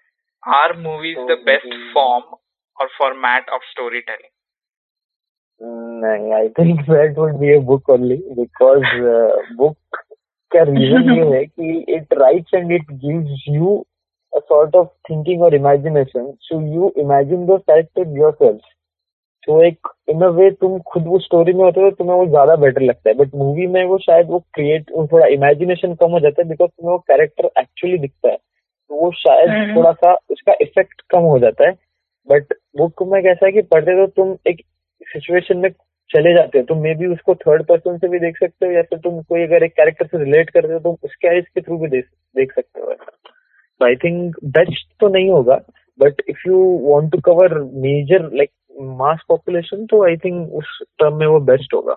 Are 0.43 0.75
movies 0.77 1.17
the 1.29 1.37
best 1.47 1.67
Story- 1.67 1.93
form 1.93 2.23
or 2.77 2.88
format 2.99 3.45
of 3.49 3.61
storytelling? 3.73 4.31
नहीं 6.05 6.33
I 6.35 6.49
think 6.59 6.81
that 6.88 7.19
would 7.19 7.35
be 7.38 7.53
a 7.55 7.59
book 7.67 7.91
only 7.91 8.17
because 8.37 8.85
book 9.57 9.97
का 10.53 10.62
reason 10.71 11.11
ये 11.11 11.25
है 11.35 11.45
कि 11.47 11.79
it 11.97 12.15
rights 12.19 12.55
and 12.55 12.73
it 12.73 12.91
gives 13.05 13.45
you 13.49 13.77
a 14.33 14.38
sort 14.49 14.77
of 14.77 14.88
thinking 15.11 15.43
और 15.43 15.55
imagination 15.55 16.33
so 16.49 16.61
you 16.75 16.93
imagine 17.03 17.47
दो 17.47 17.59
character 17.71 18.19
yourself 18.19 18.61
तो 19.48 19.62
एक 19.64 19.88
इन 20.10 20.22
a 20.22 20.28
वे 20.28 20.50
तुम 20.52 20.80
खुद 20.80 21.04
वो 21.08 21.20
स्टोरी 21.20 21.54
में 21.54 21.64
होते 21.64 21.82
हो 21.82 21.90
तो 21.90 21.96
तुम्हें 21.96 22.16
वो 22.18 22.26
ज़्यादा 22.26 22.56
बेटर 22.56 22.82
लगता 22.82 23.10
है. 23.10 23.16
बट 23.16 23.36
मूवी 23.36 23.68
में 23.68 23.84
वो 23.86 23.98
शायद 23.98 24.28
वो 24.28 24.40
क्रिएट 24.54 24.90
थोड़ा 24.90 25.28
इमेजिनेशन 25.28 25.94
कम 25.96 26.12
हो 26.12 26.20
जाता 26.20 26.42
है 26.42 26.48
बिकॉज़ 26.50 26.70
तुम्हें 26.70 26.92
वो 26.92 26.98
कैरेक्टर 27.08 27.50
एक्चुअली 27.60 27.98
दिखता 27.98 28.30
है. 28.30 28.36
तो 28.36 28.96
वो 28.96 29.12
शायद 29.12 29.50
हम्म। 29.50 29.76
थोड़ा 29.76 29.92
सा 29.92 30.14
उसका 30.32 30.54
इफ़ेक्ट 30.62 31.02
कम 31.10 31.20
हो 31.20 31.40
जाता 31.40 31.68
है. 31.68 31.74
बट 32.28 32.54
बुक 32.78 33.04
में 33.04 33.22
कैसा 33.24 33.46
है 33.46 33.52
कि 33.52 33.62
पढ़ते 33.62 34.06
तो 34.06 34.08
तुम 34.08 34.38
एक 34.48 34.62
सिचुएशन 35.08 35.58
में 35.58 35.70
चले 36.10 36.34
जाते 36.34 36.60
हो. 36.60 36.66
तुम 36.66 36.78
मे 36.78 36.94
बी 36.96 37.06
उसको 37.06 37.36
थर्ड 37.36 37.66
पर्सन 37.66 37.98
से 37.98 38.08
भी 38.08 38.20
देख 38.20 38.38
सकते 38.38 38.66
हो 38.66 38.72
या 38.72 38.82
फिर 38.82 39.00
तुम 39.00 39.22
कोई 39.22 39.44
अगर 39.44 39.64
एक 39.64 39.74
कैरेक्टर 39.74 40.06
से 40.06 40.24
रिलेट 40.24 40.50
करते 40.50 40.74
हो 40.74 40.80
तुम 40.80 40.96
उसके 41.04 41.28
आइज़ 41.28 41.46
के 41.56 41.62
थ्रू 41.62 41.78
भी 41.78 41.88
देख 41.88 42.06
देख 42.36 42.54
सकते 42.54 42.82
हो. 42.82 42.94
तो 42.94 43.86
आई 43.86 43.96
थिंक 43.96 44.36
बेस्ट 44.46 44.88
तो 45.00 45.08
नहीं 45.08 45.30
होगा 45.30 45.60
but 46.00 46.22
if 46.30 46.48
you 46.48 46.58
want 46.82 47.12
to 47.12 47.20
cover 47.22 47.54
major 47.78 48.30
like 48.34 48.52
mass 48.98 49.24
population 49.28 49.86
तो 49.86 50.04
आई 50.06 50.18
थिंक 50.18 50.54
उस 50.54 50.80
टर्म 51.00 51.18
में 51.20 51.28
वो 51.28 51.40
बेस्ट 51.46 51.74
होगा 51.74 51.96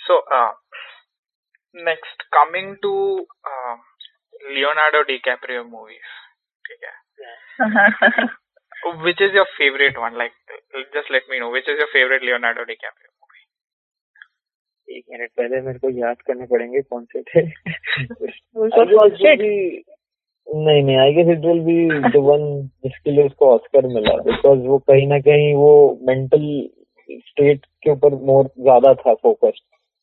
so 0.00 0.18
next 1.74 2.22
coming 2.32 2.76
to 2.82 2.92
Leonardo 4.50 5.02
DiCaprio 5.02 5.64
movies 5.64 6.14
ठीक 6.64 6.84
है 6.84 6.94
which 9.02 9.22
is 9.22 9.36
your 9.36 9.46
favourite 9.58 9.98
one 9.98 10.16
like 10.18 10.32
just 10.94 11.10
let 11.12 11.26
me 11.30 11.38
know 11.38 11.50
which 11.52 11.68
is 11.68 11.78
your 11.78 11.88
favourite 11.92 12.22
Leonardo 12.22 12.64
DiCaprio 12.64 13.10
movie 13.12 13.44
एक 14.88 15.04
minute 15.10 15.30
पहले 15.30 15.60
मेरे 15.60 15.78
को 15.78 15.90
याद 15.98 16.22
करने 16.22 16.46
पड़ेंगे 16.46 16.82
कौन 16.82 17.04
से 17.04 17.22
थे। 17.22 17.42
नहीं 20.46 20.82
नहीं 20.82 20.96
I 20.96 21.12
guess 21.14 21.28
it 21.28 21.44
will 21.44 21.60
be 21.60 22.10
the 22.10 22.22
one 22.24 22.44
जिसके 22.84 23.10
लिए 23.10 23.24
उसको 23.26 23.46
ऑस्कर 23.54 23.86
मिला 23.86 24.16
बिकॉज़ 24.22 24.60
वो 24.66 24.78
कहीं 24.90 25.06
ना 25.06 25.18
कहीं 25.20 25.54
वो 25.54 25.72
मेंटल 26.08 26.44
स्टेट 27.08 27.64
के 27.82 27.90
ऊपर 27.90 28.14
मोर 28.26 28.44
ज़्यादा 28.58 28.92
था 28.94 29.14
फोकस्ड 29.14 29.62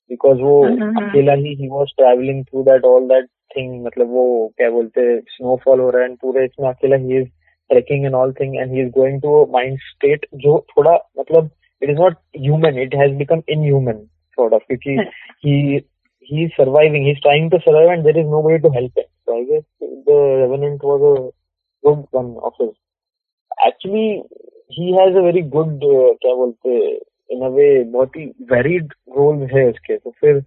बिकॉज़ 0.10 0.42
वो 0.42 0.64
हम्म। 0.64 1.04
अकेला 1.04 1.34
ही 1.36 1.54
ही 1.56 1.68
was 1.70 1.94
travelling 1.98 2.44
through 2.46 2.64
that 2.64 2.86
all 2.86 3.08
that 3.08 3.28
thing 3.56 3.84
मतलब 3.86 4.10
वो 4.12 4.26
क्या 4.58 4.70
बोलते 4.70 5.20
स्नोफॉल 5.30 5.80
हो 5.80 5.90
रहा 5.90 6.04
है 6.04 6.16
पूरे 6.22 6.46
इसमें 6.46 6.70
अकेला 6.70 6.96
ही 6.98 7.18
is 7.18 7.28
trekking 7.70 8.06
and 8.06 8.16
all 8.16 8.34
thing 8.40 8.56
and 8.56 8.74
he 8.74 8.82
is 8.82 8.90
going 8.92 9.22
to 9.22 9.46
mind 9.54 9.78
state 9.84 10.26
जो 10.38 10.58
थोड़ा 10.70 10.98
मतलब 11.20 11.50
it 11.82 11.90
is 11.90 12.00
not 12.00 12.18
human 12.38 12.80
it 12.82 12.96
has 12.96 13.16
become 13.18 13.42
inhuman 13.50 14.06
sort 14.38 14.54
of 14.54 14.62
क्योंकि 14.68 14.96
he 15.44 15.56
he 16.30 16.44
is 16.44 16.54
surviving 16.56 17.04
he's 17.06 17.20
trying 17.22 17.50
to 17.50 17.60
survive 17.60 17.90
and 17.90 18.06
there 18.06 18.20
is 18.20 18.28
nobody 18.28 18.60
to 18.60 18.72
help 18.72 19.02
him 19.02 19.10
So 19.28 19.38
I 19.38 19.44
guess 19.44 19.64
the 19.80 20.16
Revenant 20.42 20.84
was 20.84 21.02
a 21.02 21.32
good 21.84 22.06
one 22.12 22.38
of 22.44 22.54
his. 22.60 22.74
Actually, 23.68 24.24
he 24.70 24.94
has 24.94 25.16
a 25.16 25.22
very 25.22 25.44
good, 25.56 25.84
uh, 25.90 26.14
क्या 26.22 26.34
बोलते 26.36 26.70
इन 27.32 27.42
a 27.42 27.48
वे 27.48 27.84
बहुत 27.84 28.16
ही 28.18 28.26
varied 28.52 28.94
role 29.18 29.48
है 29.54 29.66
उसके। 29.70 29.98
तो 29.98 30.12
फिर 30.12 30.44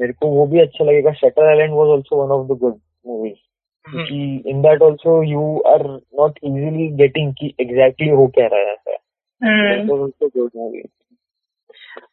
मेरे 0.00 0.12
को 0.12 0.28
वो 0.28 0.46
भी 0.46 0.60
अच्छा 0.60 0.84
लगेगा। 0.84 1.12
Shutter 1.12 1.48
Island 1.48 1.74
was 1.74 1.88
also 1.88 2.22
one 2.22 2.32
of 2.32 2.46
the 2.46 2.58
good 2.60 2.80
movies 3.06 3.38
क्योंकि 3.86 4.50
in 4.50 4.62
that 4.62 4.82
also 4.82 5.22
you 5.22 5.60
are 5.66 5.82
not 6.20 6.38
easily 6.44 6.88
getting 6.96 7.32
कि 7.34 7.54
एग्जैक्टली 7.60 8.08
हो 8.08 8.26
क्या 8.38 8.46
रहा 8.46 8.74
है। 8.88 8.96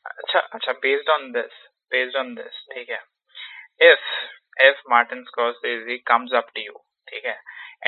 अच्छा 0.06 0.40
अच्छा 0.40 0.72
based 0.72 1.10
on 1.10 1.32
this 1.32 1.60
based 1.92 2.16
on 2.18 2.34
this 2.36 2.66
ठीक 2.74 2.90
है। 2.90 3.00
If 3.92 4.00
if 4.67 4.83
Martin 4.93 5.25
Scorsese 5.31 5.97
comes 6.13 6.33
up 6.43 6.53
to 6.59 6.65
you 6.69 6.77
ठीक 7.09 7.27
है 7.27 7.37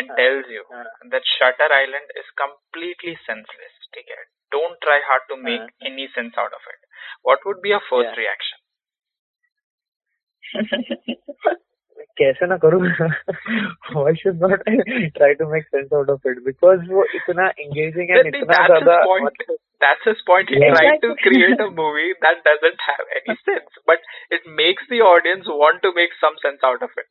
and 0.00 0.10
tells 0.18 0.50
you 0.54 0.64
हाँ. 0.72 0.84
that 1.12 1.30
Shutter 1.36 1.68
Island 1.78 2.12
is 2.22 2.28
completely 2.42 3.14
senseless 3.28 3.78
ठीक 3.94 4.10
है 4.10 4.22
don't 4.56 4.78
try 4.86 4.98
hard 5.10 5.26
to 5.32 5.38
make 5.48 5.60
हाँ. 5.60 5.90
any 5.92 6.06
sense 6.16 6.38
out 6.44 6.56
of 6.60 6.68
it 6.74 6.88
what 7.30 7.46
would 7.48 7.62
be 7.66 7.72
your 7.74 7.82
first 7.90 8.10
Yeah. 8.10 8.20
reaction 8.22 8.58
कैसे 12.20 12.46
ना 12.52 12.56
करूँ 12.64 12.80
why 13.96 14.12
should 14.22 14.40
not 14.44 14.62
I 14.70 14.76
try 15.18 15.32
to 15.42 15.46
make 15.52 15.68
sense 15.74 15.92
out 15.98 16.10
of 16.14 16.30
it 16.32 16.40
because 16.48 16.86
वो 16.94 17.04
इतना 17.18 17.50
engaging 17.66 18.10
and 18.16 18.20
That- 18.20 18.30
इतना 18.34 18.46
that's 18.52 18.62
his 18.62 18.72
ज्यादा 18.72 18.96
point. 19.10 19.24
मतलब 19.26 19.58
That's 19.80 20.04
his 20.04 20.20
point. 20.26 20.48
He 20.50 20.58
Yeah. 20.60 20.72
tried 20.72 21.00
to 21.02 21.12
Exactly. 21.12 21.32
create 21.32 21.60
a 21.60 21.70
movie 21.70 22.14
that 22.22 22.44
doesn't 22.44 22.80
have 22.86 23.06
any 23.20 23.34
sense, 23.44 23.70
but 23.86 23.98
it 24.30 24.46
makes 24.46 24.82
the 24.88 25.00
audience 25.02 25.46
want 25.48 25.82
to 25.82 25.92
make 25.94 26.10
some 26.20 26.36
sense 26.42 26.60
out 26.64 26.82
of 26.82 26.90
it. 26.96 27.08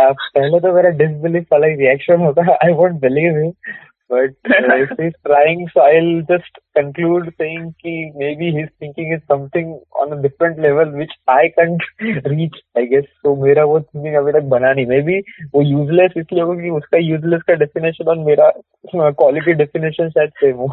uh, 0.00 0.12
पहले 0.36 0.60
तो 0.60 0.72
मेरा 0.74 0.90
disbelief 1.00 1.52
वाला 1.52 1.68
reaction 1.80 2.24
होता 2.26 2.44
I 2.66 2.70
won't 2.80 3.00
believe 3.04 3.36
him 3.40 3.52
but 4.09 4.53
uh, 4.57 4.75
if 4.83 4.91
he's 4.99 5.15
trying 5.27 5.59
so 5.73 5.81
I'll 5.81 6.21
just 6.29 6.55
conclude 6.77 7.27
saying 7.41 7.65
कि 7.83 7.93
maybe 8.21 8.47
his 8.55 8.69
thinking 8.83 9.11
is 9.17 9.21
something 9.33 9.67
on 10.03 10.13
a 10.13 10.21
different 10.23 10.59
level 10.65 10.91
which 11.01 11.13
I 11.27 11.43
can't 11.57 11.83
reach 12.33 12.57
I 12.81 12.85
guess 12.93 13.09
so 13.25 13.35
मेरा 13.43 13.65
वो 13.73 13.79
thinking 13.81 14.15
अभी 14.21 14.31
तक 14.39 14.49
बना 14.55 14.73
नहीं 14.79 14.87
maybe 14.93 15.19
वो 15.55 15.63
useless 15.73 16.17
इसलिए 16.23 16.41
होगा 16.41 16.61
कि 16.63 16.69
उसका 16.79 17.03
useless 17.09 17.45
का 17.51 17.57
definition 17.65 18.07
और 18.15 18.19
मेरा 18.31 18.49
uh, 18.95 19.11
quality 19.23 19.57
definition 19.63 20.11
शायद 20.17 20.31
same 20.43 20.57
हो 20.63 20.69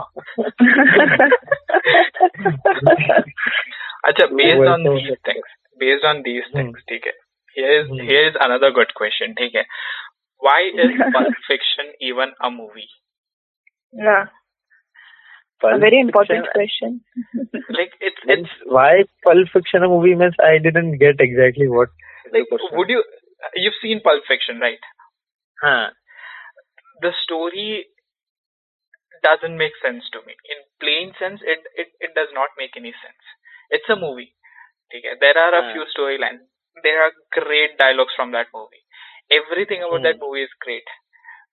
अच्छा 4.09 4.27
based 4.41 4.69
on 4.75 4.83
these 4.91 5.17
things 5.29 5.55
based 5.85 6.05
on 6.13 6.23
these 6.29 6.51
Hmm. 6.53 6.59
things 6.59 6.85
ठीक 6.91 7.07
है 7.07 7.13
here 7.57 7.73
is 7.81 7.89
Hmm. 7.93 8.05
here 8.11 8.25
is 8.31 8.37
another 8.49 8.71
good 8.81 8.93
question 9.03 9.37
ठीक 9.41 9.55
है 9.57 9.65
why 10.47 10.61
is 10.85 11.03
Pulp 11.17 11.37
Fiction 11.51 11.93
even 12.09 12.33
a 12.49 12.51
movie 12.61 12.89
Yeah. 13.93 14.27
A 15.65 15.79
very 15.79 15.99
important 16.01 16.47
Fiction- 16.53 17.01
question. 17.43 17.61
like 17.77 17.93
it's 18.01 18.21
it's 18.25 18.51
why 18.67 19.05
Pulp 19.25 19.49
Fiction 19.53 19.83
a 19.83 19.89
movie 19.89 20.15
means 20.15 20.35
I 20.39 20.59
didn't 20.59 20.99
get 20.99 21.17
exactly 21.19 21.67
what 21.67 21.89
like 22.33 22.47
question. 22.49 22.77
would 22.79 22.89
you 22.91 23.03
you've 23.55 23.79
seen 23.83 24.01
Pulp 24.05 24.23
Fiction 24.29 24.61
right 24.61 24.79
हाँ 25.65 25.91
the 27.03 27.13
story 27.25 27.87
doesn't 29.25 29.57
make 29.57 29.73
sense 29.83 30.05
to 30.13 30.21
me. 30.27 30.35
In 30.55 30.59
plain 30.81 31.13
sense, 31.19 31.41
it, 31.43 31.61
it, 31.75 31.89
it 32.01 32.15
does 32.15 32.29
not 32.33 32.49
make 32.59 32.77
any 32.77 32.93
sense. 32.93 33.23
It's 33.71 33.89
a 33.91 33.97
movie. 33.97 34.35
Okay? 34.95 35.17
There 35.21 35.37
are 35.37 35.55
a 35.59 35.63
हाँ. 35.63 35.73
few 35.73 35.85
storylines. 35.93 36.45
There 36.85 37.03
are 37.03 37.11
great 37.33 37.77
dialogues 37.79 38.13
from 38.15 38.33
that 38.33 38.47
movie. 38.55 38.85
Everything 39.33 39.83
about 39.83 40.03
that 40.05 40.17
Hmm. 40.21 40.25
movie 40.29 40.43
is 40.45 40.55
great. 40.61 40.85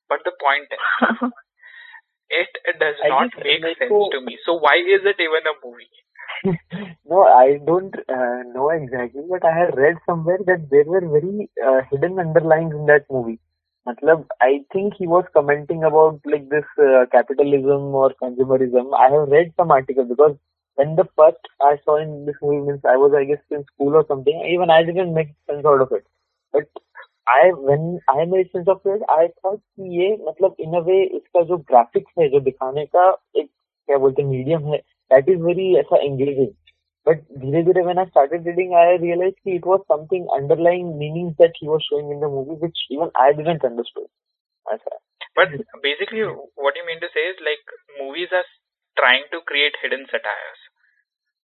But 0.10 0.20
the 0.26 0.34
point 0.40 0.68
is, 0.70 0.84
it 2.66 2.80
does 2.80 2.96
I 3.04 3.10
not 3.10 3.30
make 3.44 3.64
sense 3.78 3.90
so, 3.90 4.10
to 4.12 4.22
me. 4.22 4.38
So 4.46 4.54
why 4.56 4.76
is 4.78 5.02
it 5.06 5.18
even 5.20 5.44
a 5.46 5.56
movie? 5.64 5.92
no, 7.06 7.24
I 7.24 7.60
don't 7.66 7.96
uh, 8.10 8.42
know 8.54 8.70
exactly, 8.70 9.22
but 9.30 9.46
I 9.46 9.58
have 9.58 9.74
read 9.76 9.98
somewhere 10.06 10.40
that 10.46 10.70
there 10.70 10.84
were 10.86 11.02
very 11.02 11.50
uh, 11.66 11.82
hidden 11.92 12.20
underlines 12.20 12.74
in 12.74 12.86
that 12.88 13.06
movie. 13.10 13.40
Matlab, 13.88 14.26
I 14.42 14.64
think 14.72 14.94
he 14.98 15.08
was 15.08 15.26
commenting 15.34 15.84
about 15.84 16.22
like 16.26 16.50
this 16.50 16.64
uh, 16.80 17.06
capitalism 17.12 17.94
or 17.94 18.14
consumerism. 18.22 18.94
I 18.98 19.12
have 19.12 19.30
read 19.30 19.54
some 19.58 19.72
articles 19.72 20.08
because 20.10 20.38
when 20.76 20.96
the 20.96 21.08
first 21.18 21.44
I 21.62 21.78
saw 21.84 21.98
in 22.02 22.26
this 22.26 22.36
movie, 22.42 22.66
means 22.66 22.82
I 22.86 22.96
was 22.98 23.14
I 23.16 23.26
guess 23.26 23.44
in 23.52 23.66
school 23.74 23.96
or 23.96 24.06
something. 24.08 24.36
Even 24.50 24.70
I 24.70 24.84
didn't 24.84 25.14
make 25.14 25.36
sense 25.50 25.66
out 25.66 25.82
of 25.82 25.92
it. 25.92 26.06
But 26.54 26.70
I 27.28 27.52
when 27.68 27.86
I 28.12 28.26
made 28.32 28.48
sense 28.48 28.68
of 28.70 28.90
it 28.90 29.04
I 29.12 29.28
था 29.28 29.54
कि 29.56 30.00
ये 30.00 30.12
मतलब 30.28 30.56
इन 30.60 30.76
a 30.78 30.82
वे 30.88 31.04
इसका 31.04 31.44
जो 31.52 31.58
graphics 31.72 32.14
है 32.20 32.28
जो 32.30 32.40
दिखाने 32.50 32.86
का 32.96 33.06
एक 33.38 33.46
क्या 33.46 33.98
बोलते 33.98 34.22
हैं 34.22 34.30
मीडियम 34.30 34.66
है 34.74 34.78
दैट 35.12 35.30
इज़ 35.30 35.42
वेरी 35.44 35.76
ऐसा 35.80 36.02
एंगेजिंग 36.04 36.54
बट 37.08 37.22
धीरे 37.40 37.64
धीरे 37.64 37.82
when 37.84 38.00
I 38.00 38.06
started 38.06 38.48
reading 38.48 38.74
I 38.82 38.98
realise 38.98 39.34
की 39.36 39.56
it 39.56 39.66
was 39.68 39.82
something 39.94 40.28
underline 40.40 40.94
meaning 40.98 41.32
that 41.42 41.58
he 41.64 41.68
was 41.68 41.82
showing 41.90 42.12
in 42.12 42.20
the 42.20 42.32
movie 42.36 42.56
which 42.66 42.88
even 42.92 43.12
I 43.24 43.34
didn't 43.34 43.66
understood 43.66 44.08
ऐसा 44.66 45.00
But 45.36 45.50
basically, 45.82 46.22
what 46.56 46.76
you 46.78 46.86
mean 46.86 47.02
to 47.02 47.10
say 47.10 47.26
is 47.26 47.38
like 47.42 47.66
movies 47.98 48.30
are 48.32 48.46
trying 48.98 49.26
to 49.32 49.42
create 49.42 49.74
hidden 49.82 50.06
satires. 50.06 50.62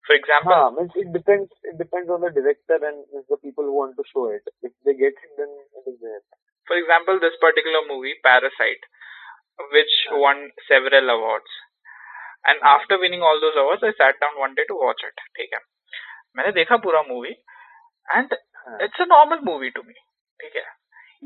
For 0.09 0.15
example, 0.17 0.53
हाँ, 0.53 0.71
means 0.77 0.95
it 0.97 1.11
depends. 1.17 1.51
It 1.71 1.77
depends 1.79 2.11
on 2.11 2.23
the 2.27 2.31
director 2.37 2.79
and 2.91 3.05
the 3.33 3.37
people 3.47 3.65
who 3.65 3.75
want 3.81 3.97
to 3.97 4.05
show 4.13 4.27
it. 4.37 4.43
If 4.69 4.73
they 4.85 4.95
get 4.95 5.13
it, 5.27 5.33
then 5.41 5.51
it 5.81 5.91
is 5.95 5.99
there. 6.07 6.23
for 6.71 6.77
example, 6.81 7.19
this 7.23 7.37
particular 7.43 7.79
movie, 7.87 8.15
Parasite, 8.25 8.85
which 9.77 9.95
Ah. 10.11 10.19
won 10.25 10.43
several 10.69 11.11
awards. 11.15 11.55
And 12.51 12.61
Ah. 12.63 12.75
after 12.75 12.99
winning 13.05 13.23
all 13.29 13.41
those 13.45 13.57
awards, 13.63 13.87
I 13.89 13.93
sat 14.01 14.21
down 14.25 14.39
one 14.43 14.55
day 14.61 14.67
to 14.73 14.77
watch 14.83 15.03
it. 15.09 15.25
ठीक 15.39 15.55
है 15.55 15.61
मैंने 16.37 16.53
देखा 16.59 16.77
पूरा 16.87 17.03
movie 17.09 17.35
and 18.19 18.37
हाँ. 18.67 18.79
it's 18.87 19.03
a 19.07 19.09
normal 19.15 19.43
movie 19.51 19.73
to 19.79 19.83
me. 19.89 19.99
ठीक 20.43 20.57
है 20.61 20.67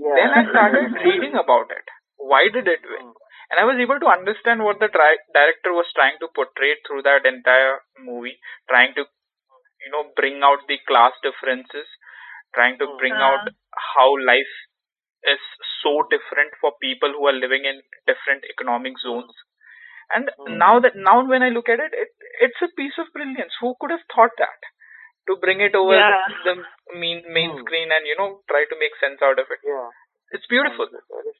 Yeah. 0.04 0.14
Then 0.20 0.32
I 0.38 0.44
started 0.52 0.96
reading 1.08 1.36
about 1.40 1.74
it. 1.80 1.90
Why 2.32 2.42
did 2.56 2.70
it 2.76 2.88
win? 2.94 3.12
And 3.51 3.59
I 3.59 3.65
was 3.65 3.77
able 3.79 3.99
to 3.99 4.07
understand 4.07 4.63
what 4.63 4.79
the 4.79 4.87
tri- 4.89 5.17
director 5.33 5.73
was 5.73 5.87
trying 5.95 6.17
to 6.19 6.27
portray 6.35 6.75
through 6.85 7.03
that 7.03 7.25
entire 7.25 7.81
movie, 7.99 8.39
trying 8.69 8.93
to, 8.95 9.05
you 9.85 9.91
know, 9.91 10.11
bring 10.15 10.41
out 10.43 10.59
the 10.67 10.77
class 10.87 11.13
differences, 11.23 11.87
trying 12.55 12.77
to 12.79 12.87
bring 12.99 13.13
Ah. 13.13 13.29
out 13.29 13.49
how 13.95 14.09
life 14.31 14.55
is 15.23 15.39
so 15.81 16.03
different 16.09 16.53
for 16.61 16.73
people 16.81 17.11
who 17.13 17.27
are 17.27 17.33
living 17.45 17.65
in 17.65 17.81
different 18.07 18.45
economic 18.45 18.97
zones. 18.99 19.33
And 20.13 20.29
Mm. 20.39 20.57
now 20.57 20.79
that 20.79 20.95
now 20.95 21.17
when 21.25 21.43
I 21.43 21.49
look 21.49 21.69
at 21.69 21.79
it, 21.79 21.93
it 21.93 22.09
it's 22.47 22.61
a 22.61 22.69
piece 22.81 22.97
of 22.97 23.11
brilliance. 23.13 23.55
Who 23.61 23.75
could 23.79 23.91
have 23.91 24.05
thought 24.15 24.35
that? 24.37 24.69
to 25.29 25.35
bring 25.41 25.59
it 25.61 25.75
over 25.79 25.95
Yeah. 25.95 26.27
the 26.45 26.53
main 27.01 27.19
main 27.33 27.51
Hmm. 27.51 27.59
screen 27.63 27.91
and 27.95 28.07
you 28.11 28.15
know 28.19 28.27
try 28.51 28.61
to 28.71 28.75
make 28.83 28.95
sense 29.01 29.21
out 29.27 29.37
of 29.43 29.51
it. 29.55 29.59
Yeah. 29.71 29.89
It's 30.37 30.47
beautiful. 30.53 30.89
Yeah. 30.93 31.33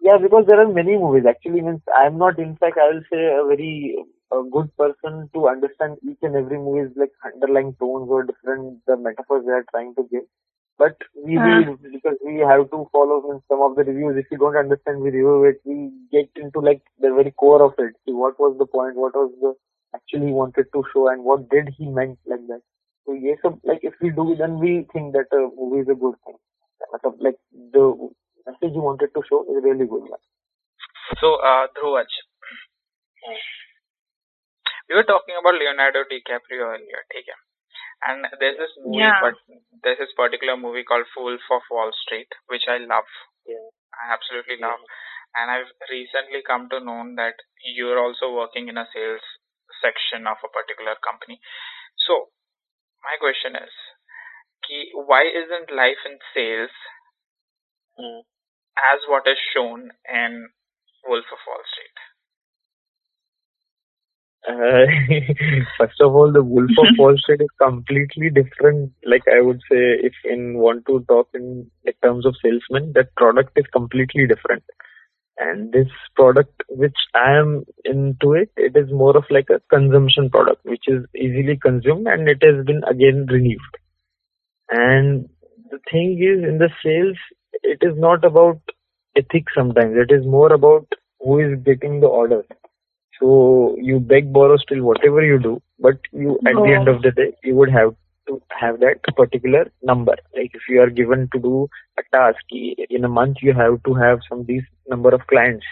Yeah, 0.00 0.18
because 0.18 0.44
there 0.46 0.60
are 0.60 0.68
many 0.72 0.96
movies. 0.96 1.24
Actually, 1.28 1.60
means 1.62 1.80
I'm 1.94 2.18
not. 2.18 2.38
In 2.38 2.56
fact, 2.56 2.78
I 2.78 2.88
will 2.92 3.02
say 3.12 3.22
a 3.34 3.44
very 3.46 3.96
a 4.32 4.42
good 4.50 4.74
person 4.76 5.28
to 5.34 5.48
understand 5.48 5.96
each 6.08 6.18
and 6.22 6.36
every 6.36 6.58
movie's 6.58 6.94
like 6.96 7.12
underlying 7.24 7.74
tones 7.80 8.08
or 8.10 8.22
different 8.24 8.80
the 8.86 8.96
metaphors 8.96 9.44
they 9.46 9.52
are 9.52 9.64
trying 9.70 9.94
to 9.96 10.04
give. 10.12 10.24
But 10.78 10.96
we 11.16 11.38
Uh. 11.38 11.44
read 11.48 11.68
because 11.92 12.18
we 12.24 12.36
have 12.50 12.70
to 12.74 12.80
follow 12.92 13.18
some 13.48 13.62
of 13.68 13.76
the 13.76 13.84
reviews. 13.90 14.16
If 14.24 14.30
you 14.30 14.38
don't 14.44 14.56
understand, 14.64 15.00
we 15.00 15.10
review 15.10 15.44
it. 15.52 15.60
We 15.64 15.78
get 16.16 16.30
into 16.44 16.60
like 16.70 16.82
the 17.06 17.12
very 17.20 17.32
core 17.44 17.62
of 17.68 17.74
it. 17.86 17.94
See 18.06 18.12
what 18.24 18.38
was 18.46 18.56
the 18.58 18.66
point? 18.78 18.96
What 19.04 19.14
was 19.22 19.32
the 19.46 19.54
actually 19.94 20.26
he 20.28 20.32
wanted 20.42 20.66
to 20.74 20.84
show, 20.92 21.08
and 21.08 21.24
what 21.24 21.48
did 21.56 21.70
he 21.78 21.88
meant 22.00 22.18
like 22.34 22.46
that? 22.52 22.62
So 23.06 23.14
yes, 23.14 23.38
so, 23.42 23.58
like 23.64 23.84
if 23.92 23.94
we 24.02 24.10
do, 24.10 24.34
then 24.36 24.58
we 24.60 24.74
think 24.92 25.14
that 25.18 25.36
a 25.40 25.42
movie 25.60 25.82
is 25.86 25.88
a 25.96 26.00
good 26.06 26.16
thing. 26.26 26.38
Like 27.26 27.36
the 27.72 27.84
message 28.48 28.74
you 28.74 28.82
wanted 28.82 29.10
to 29.14 29.22
show 29.28 29.42
is 29.44 29.62
really 29.64 29.86
good. 29.86 30.08
one. 30.08 30.20
So, 31.20 31.36
uh, 31.36 31.68
Dhruvaj, 31.76 32.08
we 34.88 34.94
were 34.96 35.04
talking 35.04 35.36
about 35.38 35.54
Leonardo 35.54 36.04
DiCaprio 36.08 36.74
earlier, 36.74 37.00
okay? 37.08 37.24
And 38.06 38.26
there's 38.40 38.58
this 38.58 38.74
movie, 38.84 38.98
Yeah. 39.02 39.20
but 39.20 39.34
there's 39.82 39.98
this 39.98 40.12
particular 40.14 40.56
movie 40.56 40.84
called 40.84 41.06
Wolf 41.16 41.42
of 41.50 41.62
Wall 41.70 41.92
Street, 41.92 42.28
which 42.46 42.68
I 42.68 42.78
love. 42.78 43.06
Yeah. 43.46 43.68
I 43.94 44.12
absolutely 44.14 44.58
love. 44.58 44.80
And 45.34 45.50
I've 45.50 45.72
recently 45.90 46.42
come 46.42 46.68
to 46.70 46.80
know 46.80 47.14
that 47.16 47.36
you're 47.64 47.98
also 47.98 48.32
working 48.32 48.68
in 48.68 48.78
a 48.78 48.88
sales 48.92 49.22
section 49.82 50.26
of 50.26 50.38
a 50.44 50.48
particular 50.48 50.96
company. 50.96 51.40
So, 51.96 52.30
my 53.02 53.16
question 53.18 53.56
is, 53.56 53.72
why 54.94 55.22
isn't 55.24 55.70
life 55.70 55.98
in 56.06 56.18
sales 56.34 56.70
Hmm. 57.98 58.20
As 58.92 59.00
what 59.08 59.24
is 59.26 59.38
shown 59.54 59.90
in 60.08 60.48
Wolf 61.06 61.24
of 61.32 61.38
Wall 61.46 61.62
Street? 61.72 61.98
Uh, 64.48 64.86
first 65.78 66.00
of 66.00 66.14
all, 66.14 66.32
the 66.32 66.42
Wolf 66.42 66.70
of 66.78 66.86
Wall 66.96 67.16
Street 67.18 67.40
is 67.42 67.50
completely 67.60 68.30
different. 68.30 68.92
Like 69.04 69.24
I 69.28 69.40
would 69.42 69.60
say, 69.70 70.00
if 70.00 70.14
in 70.24 70.58
want 70.58 70.86
to 70.86 71.04
talk 71.08 71.28
in 71.34 71.70
terms 72.02 72.24
of 72.24 72.36
salesman, 72.42 72.92
that 72.94 73.14
product 73.16 73.52
is 73.56 73.66
completely 73.72 74.26
different. 74.26 74.64
And 75.38 75.72
this 75.72 75.88
product, 76.16 76.62
which 76.68 76.96
I 77.14 77.36
am 77.36 77.64
into 77.84 78.32
it, 78.32 78.50
it 78.56 78.76
is 78.76 78.90
more 78.90 79.16
of 79.16 79.24
like 79.30 79.48
a 79.50 79.60
consumption 79.72 80.30
product, 80.30 80.64
which 80.64 80.84
is 80.88 81.04
easily 81.14 81.56
consumed 81.62 82.08
and 82.08 82.28
it 82.28 82.42
has 82.42 82.64
been 82.66 82.82
again 82.90 83.26
renewed. 83.30 83.60
And 84.70 85.28
the 85.70 85.78
thing 85.90 86.18
is, 86.18 86.42
in 86.42 86.58
the 86.58 86.70
sales, 86.84 87.16
it 87.62 87.78
is 87.82 87.96
not 87.96 88.24
about 88.24 88.60
ethics 89.16 89.52
sometimes. 89.54 89.96
It 89.96 90.12
is 90.12 90.26
more 90.26 90.52
about 90.52 90.86
who 91.20 91.38
is 91.38 91.58
getting 91.64 92.00
the 92.00 92.06
order. 92.06 92.44
So 93.20 93.76
you 93.80 93.98
beg, 93.98 94.32
borrow, 94.32 94.56
steal, 94.56 94.84
whatever 94.84 95.22
you 95.24 95.38
do, 95.38 95.60
but 95.78 95.98
you 96.12 96.38
at 96.46 96.54
the 96.54 96.74
end 96.78 96.88
of 96.88 97.02
the 97.02 97.10
day, 97.10 97.34
you 97.42 97.54
would 97.56 97.70
have 97.70 97.94
to 98.28 98.40
have 98.60 98.78
that 98.80 99.02
particular 99.16 99.70
number. 99.82 100.14
Like 100.36 100.52
if 100.54 100.62
you 100.68 100.80
are 100.80 100.90
given 100.90 101.28
to 101.32 101.40
do 101.40 101.68
a 101.98 102.02
task 102.16 102.40
in 102.50 103.04
a 103.04 103.08
month, 103.08 103.38
you 103.42 103.54
have 103.54 103.82
to 103.84 103.94
have 103.94 104.20
some 104.28 104.44
these 104.44 104.62
number 104.88 105.10
of 105.14 105.26
clients. 105.26 105.66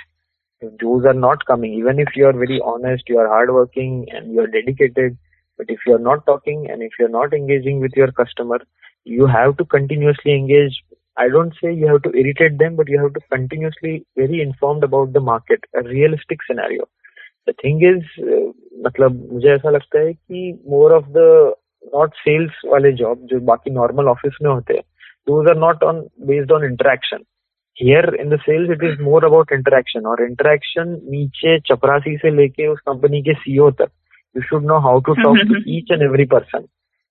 If 0.61 0.79
those 0.79 1.05
are 1.05 1.15
not 1.15 1.45
coming, 1.47 1.75
even 1.75 2.01
if 2.01 2.17
you 2.17 2.27
are 2.27 2.33
very 2.33 2.61
honest, 2.65 3.05
you 3.09 3.19
are 3.19 3.29
hardworking 3.29 4.07
and 4.11 4.33
you 4.33 4.41
are 4.41 4.47
dedicated, 4.47 5.17
but 5.59 5.67
if 5.69 5.81
you 5.87 5.95
are 5.95 6.05
not 6.11 6.25
talking 6.27 6.69
and 6.71 6.83
if 6.83 6.93
you 6.99 7.07
are 7.07 7.17
not 7.21 7.35
engaging 7.35 7.81
with 7.81 7.93
your 7.95 8.11
customer, 8.11 8.59
you 9.05 9.27
have 9.27 9.57
to 9.59 9.65
continuously 9.65 10.35
engage. 10.35 10.83
I 11.18 11.28
don't 11.28 11.54
say 11.56 11.74
you 11.74 11.88
have 11.88 12.02
to 12.04 12.12
irritate 12.12 12.58
them, 12.58 12.76
but 12.76 12.88
you 12.88 13.00
have 13.00 13.14
to 13.14 13.22
continuously 13.30 14.06
very 14.16 14.42
informed 14.42 14.84
about 14.84 15.14
the 15.14 15.20
market, 15.22 15.66
a 15.76 15.84
realistic 15.84 16.50
scenario. 16.50 16.86
The 17.50 17.54
thing 17.64 17.84
is 17.84 18.04
मतलब 18.86 19.28
मुझे 19.34 19.50
ऐसा 19.50 19.70
लगता 19.70 20.00
है 20.00 20.14
कि 20.14 20.52
more 20.70 20.92
of 20.94 21.06
the 21.16 21.24
not 21.96 22.14
sales 22.16 22.62
वाले 22.72 22.92
job 23.00 23.26
जो 23.30 23.40
बाकी 23.46 23.72
normal 23.72 24.08
office 24.10 24.34
में 24.44 24.50
होते 24.50 24.74
हैं 24.74 24.84
those 25.28 25.50
are 25.50 25.58
not 25.60 25.84
on 25.84 26.02
based 26.28 26.52
on 26.52 26.66
interaction 26.66 27.24
here 27.78 28.16
in 28.20 28.30
the 28.30 28.40
sales 28.42 28.70
it 28.72 28.84
is 28.84 29.02
more 29.02 29.26
about 29.26 29.52
interaction 29.54 30.06
और 30.12 30.24
इंटरेक्शन 30.24 30.90
नीचे 31.12 31.60
चपरासी 31.70 32.16
से 32.18 32.36
लेके 32.36 32.68
उस 32.68 32.80
कंपनी 32.90 33.22
के 33.24 33.34
सीईओ 33.34 33.70
तक 33.82 33.92
you 34.36 34.42
should 34.50 34.66
know 34.66 34.78
how 34.88 35.00
to 35.08 35.14
talk 35.24 35.38
to 35.48 35.64
each 35.78 35.92
and 35.92 36.02
every 36.02 36.26
person 36.36 36.68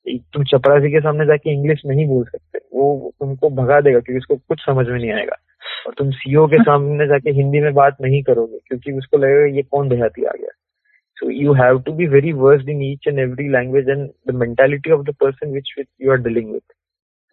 तुम 0.08 0.44
चपरासी 0.44 0.92
के 0.92 1.00
सामने 1.00 1.26
जाके 1.26 1.54
इंग्लिश 1.54 1.82
नहीं 1.86 2.08
बोल 2.08 2.24
सकते। 2.24 2.60
वो 2.74 3.14
तुमको 3.20 3.50
भगा 3.50 3.82
देगा 3.82 4.00
क्योंकि 4.00 4.18
उसको 4.18 4.36
कुछ 4.36 4.66
समझ 4.66 4.88
में 4.88 5.00
नहीं 5.00 5.12
आएगा। 5.12 5.36
और 5.88 5.94
तुम 5.98 6.12
सीओ 6.12 6.48
के 6.48 6.56
हाँ। 6.56 6.64
सामने 6.64 7.08
जाके 7.08 7.30
हिंदी 7.30 7.60
में 7.60 7.74
बात 7.74 7.98
नहीं 8.02 8.24
करोगे 8.24 8.58
क्योंकि 8.68 8.92
उसको 8.92 9.18
लगेगा 9.18 9.56
ये 9.56 9.62
कौन 9.62 9.90
देहाती 9.90 10.24
आ 10.24 10.32
गया। 10.32 10.50
So 11.18 11.30
you 11.30 11.54
have 11.54 11.82
to 11.82 11.94
be 11.94 12.08
very 12.08 12.32
verse 12.34 12.68
in 12.70 12.82
each 12.82 13.08
and 13.08 13.20
every 13.20 13.50
language 13.50 13.90
and 13.90 14.10
the 14.28 14.36
mentality 14.36 14.92
of 14.92 15.02
the 15.02 15.10
person 15.10 15.52
which 15.52 15.76
which 15.78 15.88
you 16.02 16.12
are 16.12 16.18
dealing 16.18 16.52
with 16.52 16.74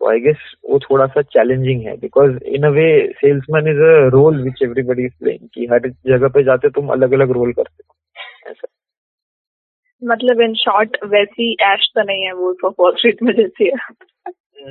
तो 0.00 0.10
आई 0.10 0.20
गेस 0.20 0.36
वो 0.70 0.78
थोड़ा 0.78 1.06
सा 1.06 1.22
चैलेंजिंग 1.22 1.82
है 1.82 1.96
because 1.96 2.38
in 2.44 2.62
a 2.62 2.68
way 2.68 3.12
salesman 3.50 3.68
is 3.68 3.78
a 3.78 4.08
role 4.08 4.42
which 4.42 4.62
everybody 4.62 5.04
is 5.04 5.12
playing 5.20 5.48
कि 5.54 5.66
हर 5.66 5.88
जगह 5.88 6.28
पे 6.28 6.42
जाते 6.42 6.68
तुम 6.68 6.88
अलग 6.88 7.12
अलग 7.12 7.30
रोल 7.30 7.52
करते 7.52 7.84
हो। 7.88 7.96
ऐसा। 8.50 8.68
मतलब 10.02 10.40
इन 10.40 10.54
शॉर्ट 10.54 10.96
वैसी 11.10 11.52
ऐश 11.62 11.90
तो 11.94 12.02
नहीं 12.02 12.24
है 12.24 12.32
वो 12.34 12.52
वॉल 12.80 12.94
स्ट्रीट 12.94 13.22
में 13.22 13.32
जैसी 13.34 13.64
है। 13.64 13.76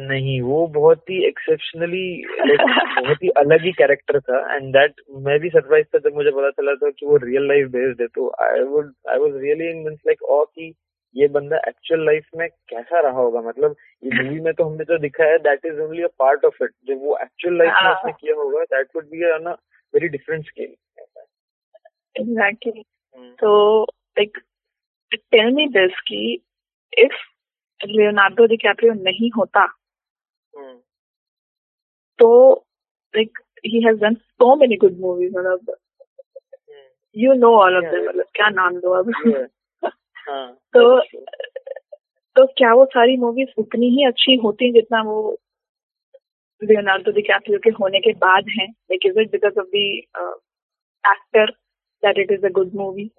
नहीं 0.08 0.39
वो 0.41 0.65
बहुत 0.76 1.10
ही 1.10 1.24
एक्सेप्शनली 1.28 2.24
बहुत 2.39 3.24
ही 3.24 3.30
अलग 3.38 3.65
ही 3.65 3.72
कैरेक्टर 3.72 4.20
था 4.20 4.56
एंड 4.56 4.72
दैट 4.74 5.02
मैं 5.26 5.39
भी 5.39 5.50
सरप्राइज़ 5.50 5.88
था 5.96 6.00
जब 6.00 6.15
मुझे 6.15 6.32
पता 6.32 6.50
चला 6.50 6.76
था 6.76 6.89
कि 6.89 7.06
वो 7.06 7.17
रियल 7.24 7.48
लाइफ 7.48 7.67
बेस्ड 7.72 8.02
है। 8.02 8.08
तो 8.08 8.30
I 8.41 8.63
would 8.74 8.94
I 9.10 9.17
was 9.20 9.41
really 9.41 9.70
in 9.70 9.84
means 9.86 10.00
like 10.08 10.24
ऑ 10.30 10.44
कि 10.46 10.74
ये 11.15 11.28
बंदा 11.28 11.58
एक्चुअल 11.67 12.06
लाइफ 12.06 12.28
में 12.38 12.48
कैसा 12.70 13.00
रहा 13.00 13.20
होगा। 13.20 13.41
मतलब 13.48 13.76
ये 14.04 14.24
मूवी 14.24 14.39
में 14.39 14.54
तो 14.54 14.63
हमने 14.63 14.84
जो 14.84 14.98
दिखाया 14.98 15.32
है 15.32 15.39
that 15.39 15.65
is 15.65 15.80
only 15.80 16.04
a 16.04 16.10
part 16.20 16.46
of 16.46 16.63
it 16.63 16.72
जो 16.88 16.96
वो 17.00 17.17
एक्चुअल 17.22 17.58
लाइफ 17.58 17.74
में 17.84 17.91
उसने 17.91 18.12
किया 18.12 18.36
होगा 18.36 18.63
that 18.76 18.88
would 18.96 19.06
be 19.12 19.32
on 19.32 19.52
a 19.52 19.56
very 19.94 20.08
different 20.08 20.46
scale 20.46 20.74
exactly 22.15 22.84
तो 23.39 23.84
लाइक 23.84 24.38
टेल 25.15 25.52
मी 25.54 25.67
दिस 25.67 26.00
कि 26.08 26.41
इफ़ 26.97 27.13
लियोनार्डो 27.82 28.45
डिकैप्रियो 28.45 28.93
नहीं 28.93 29.32
होता 29.38 29.65
तो 32.19 32.30
like 33.13 33.39
he 33.65 33.82
has 33.84 33.97
done 33.97 34.13
so 34.13 34.56
many 34.56 34.76
good 34.76 35.00
movies 35.00 35.34
मतलब 35.38 35.76
you 37.15 37.34
know 37.34 37.54
all 37.56 37.78
of 37.78 37.91
them 37.91 38.08
मतलब 38.10 38.26
क्या 38.36 38.50
नाम 38.50 38.80
दो 38.80 38.91
अब? 38.91 39.12
तो 40.74 41.00
तो 42.36 42.45
क्या 42.47 42.74
वो 42.74 42.86
सारी 42.86 43.17
मूवीज़ 43.17 43.50
उतनी 43.58 43.89
ही 43.89 44.06
अच्छी 44.06 44.36
होती 44.36 44.71
जितना 44.74 45.02
वो 45.04 45.38
लियोनार्डो 46.62 47.12
डिकैप्रियो 47.12 47.60
के 47.60 47.69
होने 47.69 48.00
के 48.00 48.12
बाद 48.13 48.45
हैं? 48.60 48.67
Like 48.67 49.06
is 49.06 49.19
it 49.19 49.32
because 49.32 49.60
of 49.60 49.67
the 49.67 49.76
actor 51.04 51.52
that 52.04 52.19
it 52.19 52.32
is 52.32 52.45
a 52.45 52.50
good 52.50 52.74
movie 52.76 53.12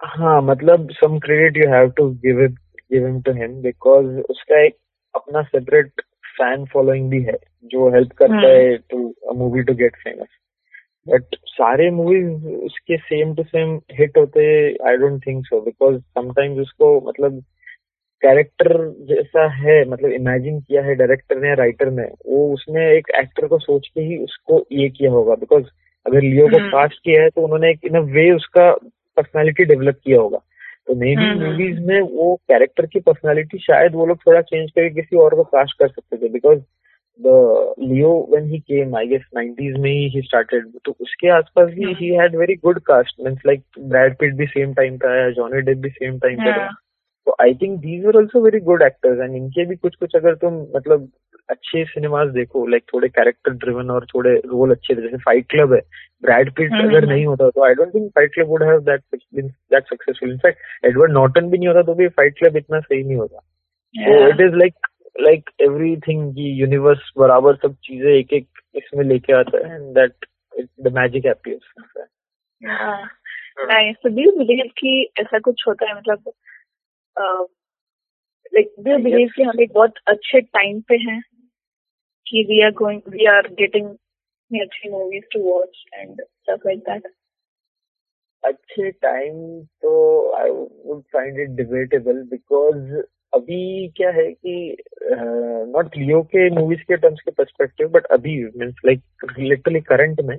हाँ 0.00 0.40
मतलब 0.42 0.90
some 0.92 1.18
credit 1.18 1.56
you 1.56 1.70
have 1.72 1.90
to 1.90 2.08
give 2.22 2.42
it 2.44 2.54
give 2.92 3.06
him 3.06 3.20
to 3.20 3.32
him 3.32 3.60
because 3.62 4.06
उसका 4.30 4.60
एक 4.64 4.76
अपना 5.14 5.42
सेपरेट 5.42 6.00
फ़ैन 6.36 6.64
फॉलोइंग 6.64 7.08
भी 7.10 7.20
है 7.22 7.36
जो 7.72 7.88
हेल्प 7.90 8.12
करता 8.12 8.48
है 8.48 8.76
to 8.90 8.98
movie 9.36 9.62
to 9.62 9.74
get 9.74 9.96
famous 9.96 10.28
but 11.06 11.36
सारे 11.46 11.90
मूवीज़ 11.90 12.46
उसके 12.64 12.96
सेम 12.98 13.34
टू 13.34 13.42
सेम 13.44 13.74
हिट 13.92 14.18
होते 14.18 14.46
I 14.88 14.96
don't 14.96 15.20
think 15.26 15.44
so 15.46 15.60
because 15.60 15.98
sometimes 15.98 16.58
उसको 16.58 16.90
मतलब 17.00 17.42
कैरेक्टर 18.22 18.76
जैसा 19.08 19.46
है 19.54 19.84
मतलब 19.88 20.12
इमेजिन 20.12 20.60
किया 20.60 20.82
है 20.82 20.94
डायरेक्टर 20.94 21.38
ने 21.38 21.54
राइटर 21.54 21.90
ने 21.90 22.04
वो 22.26 22.46
उसने 22.54 22.86
एक 22.96 23.10
एक्टर 23.18 23.46
को 23.46 23.58
सोच 23.58 23.88
के 23.88 24.00
ही 24.00 24.18
उसको 24.24 24.64
ये 24.72 24.88
किया 24.88 25.10
होगा 25.10 25.34
बिकॉज़ 25.34 25.64
अगर 26.06 26.22
लियो 26.22 26.46
को 26.48 26.58
कास्ट 26.70 27.00
किया 27.04 27.22
है 27.22 27.30
तो 27.30 27.42
उन्होंने 27.42 27.70
एक 27.70 27.84
इन 27.84 27.94
अ 27.94 28.00
वे 28.12 28.30
उसका 28.30 28.70
पर्सनालिटी 29.16 29.64
डेवलप 29.64 29.98
किया 30.04 30.20
होगा। 30.20 30.38
तो 30.88 30.94
मे 30.94 31.16
बी 31.16 31.34
मूवीज़ 31.40 31.80
में 31.80 32.00
वो 32.00 32.34
कैरेक्टर 32.48 32.86
की 32.86 33.00
पर्सनालिटी 33.00 33.58
शायद 33.58 33.94
वो 33.94 34.06
लोग 34.06 34.18
थोड़ा 34.26 34.40
चेंज 34.40 34.70
करके 34.70 34.90
किसी 34.94 35.16
और 35.16 35.34
को 35.34 35.44
कास्ट 35.44 35.78
कर 35.78 35.88
सकते 35.88 36.16
थे। 36.16 36.28
Because 36.28 36.58
the 37.20 37.74
Leo 37.80 38.12
when 38.30 38.50
he 38.50 38.58
came 38.60 38.96
I 38.96 39.06
guess 39.06 39.22
90s 39.36 39.78
में 39.78 39.90
ही 39.90 40.08
ही 40.08 40.22
स्टार्टेड 40.22 40.66
तो 40.84 40.94
उसके 41.00 41.28
आसपास 41.28 41.70
भी 41.70 41.94
he 42.00 42.08
had 42.14 42.36
very 42.36 42.54
good 42.64 42.80
cast 42.86 43.22
means 43.24 43.38
like 43.46 43.62
Brad 43.78 44.16
Pitt 44.16 44.34
भी 44.34 44.46
सेम 44.46 44.74
टाइम 44.74 44.98
पे 44.98 45.08
आया 45.08 45.30
जॉनी 45.38 45.60
डेप 45.60 45.78
भी 45.78 45.90
सेम 45.90 46.18
टाइम 46.18 46.36
पे 46.36 46.52
था 46.52 46.66
तो 47.26 47.36
I 47.42 47.54
think 47.54 47.78
these 47.80 48.06
are 48.06 48.16
also 48.16 48.40
very 48.40 48.60
good 48.60 48.82
actors 48.82 49.20
and 49.20 49.36
इनके 49.36 49.64
भी 49.66 49.76
कुछ 49.76 49.94
कुछ 49.94 50.16
अगर 50.16 50.34
तुम 50.34 50.60
मतलब 50.76 51.08
अच्छे 51.48 51.84
सिनेमाज 51.84 52.28
देखो 52.32 52.66
लाइक 52.66 52.84
थोड़े 52.92 53.08
कैरेक्टर 53.08 53.52
ड्रिवन 53.64 53.90
और 53.90 54.06
थोड़े 54.06 54.34
रोल 54.46 54.70
अच्छे 54.70 54.94
थे। 54.94 55.00
जैसे 55.02 55.16
फाइट 55.24 55.46
क्लब 55.50 55.72
है 55.74 55.80
ब्रैड 56.24 56.50
पिट 56.56 56.72
हम्म, 56.72 56.88
अगर 56.88 56.98
हम्म। 56.98 57.12
नहीं 57.12 57.26
होता 57.26 57.48
तो 57.50 57.64
I 57.64 57.74
don't 57.74 57.94
think 57.94 58.10
Fight 58.10 58.32
Club 58.34 58.48
would 58.48 58.62
have 58.62 58.80
that 58.80 59.02
that 59.34 59.84
successful 59.84 60.30
in fact 60.30 60.86
Edward 60.86 61.12
Norton 61.12 61.50
भी 61.50 61.58
नहीं 61.58 61.68
होता 61.68 61.82
तो 61.82 61.94
भी 61.94 62.08
फाइट 62.20 62.38
क्लब 62.38 62.56
इतना 62.56 62.80
सही 62.80 63.02
नहीं 63.02 63.16
होता। 63.16 63.38
तो 63.94 64.28
it 64.28 64.40
is 64.40 64.56
like 64.56 64.86
like 65.16 65.50
everything 65.60 66.38
universe 66.38 67.10
बराबर 67.18 67.56
सब 67.56 67.76
चीज़ें 67.84 68.10
एक 68.12 68.32
एक 68.32 68.48
इसमें 68.74 69.04
लेके 69.04 69.32
आता 69.32 69.58
है 69.58 69.74
and 69.74 69.94
that 69.94 70.26
the 70.82 70.92
magic 70.94 71.26
appears 71.26 71.72
so 74.02 74.10
do 74.10 74.20
you 74.20 74.32
believe 74.38 74.68
कि 74.78 74.90
ऐसा 75.20 75.38
कुछ 75.38 75.62
होता 75.68 75.88
है 75.88 75.96
मतलब 75.96 76.32
लाइक 78.54 78.74
डू 78.80 78.90
यू 78.90 78.98
बिलीव 79.04 79.28
कि 79.36 79.42
हम 79.42 79.60
एक 79.62 79.72
बहुत 79.72 79.94
अच्छे 80.08 80.40
टाइम 80.40 80.80
पे 80.80 80.96
हैं। 81.00 81.20
We 82.32 82.60
are 82.62 82.70
going 82.72 83.00
we 83.08 83.26
are 83.26 83.48
getting 83.48 83.88
अच्छी 84.50 84.90
movies 84.90 85.24
to 85.32 85.40
watch 85.42 85.84
and 85.94 86.20
stuff 86.20 86.66
like 86.66 86.78
that 86.78 87.06
अच्छे 88.44 88.90
टाइम 88.90 89.60
तो 89.82 89.92
I 90.36 90.50
would 90.50 91.02
find 91.12 91.40
it 91.40 91.50
debatable 91.50 92.22
because 92.22 93.02
अभी 93.34 93.88
क्या 93.96 94.10
है 94.10 94.30
कि 94.32 94.76
नॉट 95.70 95.96
लियो 95.96 96.22
के 96.22 96.48
मूवीज़ 96.50 96.80
के 96.80 96.96
टर्म्स 96.96 97.20
के 97.20 97.30
पर्सपेक्टिव 97.30 97.88
बट 97.88 98.06
अभी 98.10 98.36
मीन्स 98.56 98.74
लाइक 98.86 99.02
लिटरली 99.38 99.80
करंट 99.80 100.20
में 100.20 100.36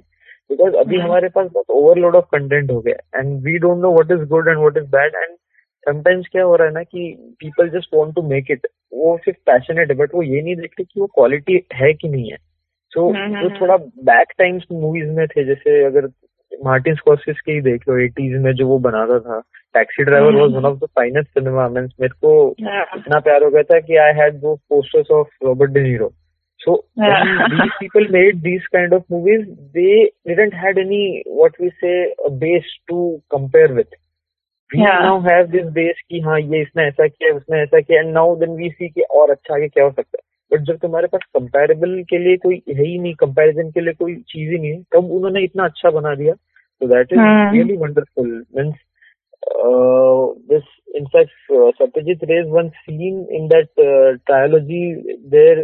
बिकॉज़ 0.50 0.76
अभी 0.76 0.96
हम्म। 0.96 1.06
हमारे 1.06 1.30
पास 1.30 1.50
बहुत 1.54 1.70
ओवरलोड 1.70 2.16
ऑफ़ 2.16 2.26
कंटेंट 2.32 2.72
हो 2.72 2.80
गया 2.82 3.20
and 3.20 3.44
we 3.44 3.58
don't 3.58 3.82
know 3.82 3.92
what 3.92 4.12
is 4.12 4.28
good 4.30 4.48
and 4.48 4.58
what 4.58 4.78
is 4.78 4.86
bad 4.86 5.16
and 5.16 5.38
sometimes 5.90 6.28
क्या 6.32 6.44
हो 6.44 6.56
रहा 6.56 6.68
है 6.68 6.74
ना 6.74 6.84
कि 6.84 7.16
people 7.40 7.70
just 7.70 7.90
want 7.94 8.16
to 8.16 8.22
make 8.22 8.52
it 8.52 8.68
वो 8.94 9.18
सिर्फ़ 9.18 9.40
पैशनेट 9.46 9.92
है 9.92 9.98
बट 9.98 10.14
वो 10.16 10.24
ये 10.24 10.42
नहीं 10.42 10.56
देखते 10.56 10.84
कि 10.84 11.00
वो 11.00 11.08
क्वालिटी 11.08 11.62
है 11.74 11.94
कि 11.94 12.10
नहीं 12.10 12.32
है. 12.32 12.38
सो 12.92 13.10
हम्म, 13.10 13.42
जो 13.42 13.48
हम्म, 13.48 13.60
थोड़ा 13.62 13.78
बैक 13.78 14.28
टाइम्स 14.38 14.64
मूवीज़ 14.72 15.10
में 15.10 15.28
थे 15.28 15.44
जैसे 15.44 15.84
अगर 15.86 16.08
मार्टिन 16.52 16.96
स्कॉर्सेस 16.96 17.40
के 17.46 17.52
ही 17.52 17.62
देख 17.62 17.88
लो 17.90 17.98
एटीज 17.98 18.34
में 18.42 18.52
जो 18.54 18.68
वो 18.68 18.78
बनाता 18.80 19.20
था 19.20 19.40
taxi 19.74 20.04
driver 20.04 20.32
hmm. 20.32 20.42
Was 20.42 20.52
one 20.52 20.66
of 20.66 20.78
the 20.78 20.88
finest 20.96 21.30
cinema 21.30 21.68
means 21.70 21.92
मेरे 22.02 22.14
को 22.22 22.56
इतना 22.98 23.20
प्यार 23.20 23.44
हो 23.44 23.50
गया 23.50 23.64
था 23.64 23.80
कि 23.80 23.96
आई 24.06 24.14
हैड 24.14 24.40
दो 24.42 24.56
posters 24.70 25.12
of 25.12 25.28
Robert 25.46 25.72
De 25.72 25.84
Niro 25.84 26.14
so 26.60 26.74
Yeah. 26.98 27.20
these 27.52 27.76
people 27.80 28.08
made 28.14 28.40
these 28.44 28.64
kind 28.76 28.94
of 28.94 29.04
movies 29.10 29.44
they 29.76 29.92
didn't 30.30 30.56
had 30.64 30.80
any 30.84 31.02
what 31.42 31.60
we 31.60 31.70
say 31.84 31.94
a 32.26 32.32
base 32.44 32.72
to 32.92 33.04
compare 33.36 33.70
with. 33.74 33.94
और 39.10 39.32
अच्छा 39.32 39.68
क्या 39.68 39.84
हो 39.84 39.92
सकता 39.92 40.18
है। 40.18 40.22
बट 40.52 40.66
जब 40.66 40.78
तुम्हारे 40.78 41.08
पास 41.08 41.22
कंपेरेबल 41.34 42.04
के 42.10 42.18
लिए 42.18 42.38
कोई 42.38 42.62
है 42.70 42.86
ही 42.86 42.98
नहीं 43.00 43.14
कंपेरिजन 43.14 43.70
के 43.72 43.82
लिए 43.82 43.94
कोई 43.94 44.16
चीज़ 44.16 44.52
ही 44.52 44.60
नहीं 44.60 44.72
है 44.72 44.82
तब 44.82 45.12
उन्होंने 45.12 45.44
इतना 45.44 45.66
अच्छा 45.66 45.90
बना 45.90 46.16
दिया। 46.16 46.34
तो 46.34 46.88
that 46.88 47.14
is 47.14 47.20
really 47.20 47.78
wonderful 47.78 48.46
means 48.58 48.76
this 50.50 50.64
in fact 50.96 51.32
Satyajit 51.52 52.20
Ray's 52.24 52.48
one 52.48 52.70
scene 52.70 53.28
in 53.32 53.48
that 53.48 53.70
trilogy 53.80 54.94
there 55.36 55.60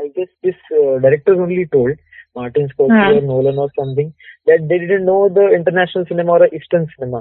I 0.00 0.08
guess 0.08 0.28
this 0.44 0.54
director 0.72 1.32
only 1.32 1.64
told 1.64 1.98
Martin 2.36 2.66
Scorpio 2.68 3.20
Nolan 3.26 3.58
और 3.58 3.68
something 3.68 4.10
that 4.48 4.60
they 4.60 4.78
didn't 4.78 5.00
know 5.00 5.28
the 5.28 5.38
international 5.38 6.04
cinema 6.04 6.32
और 6.32 6.48
eastern 6.54 6.84
cinema 6.84 7.20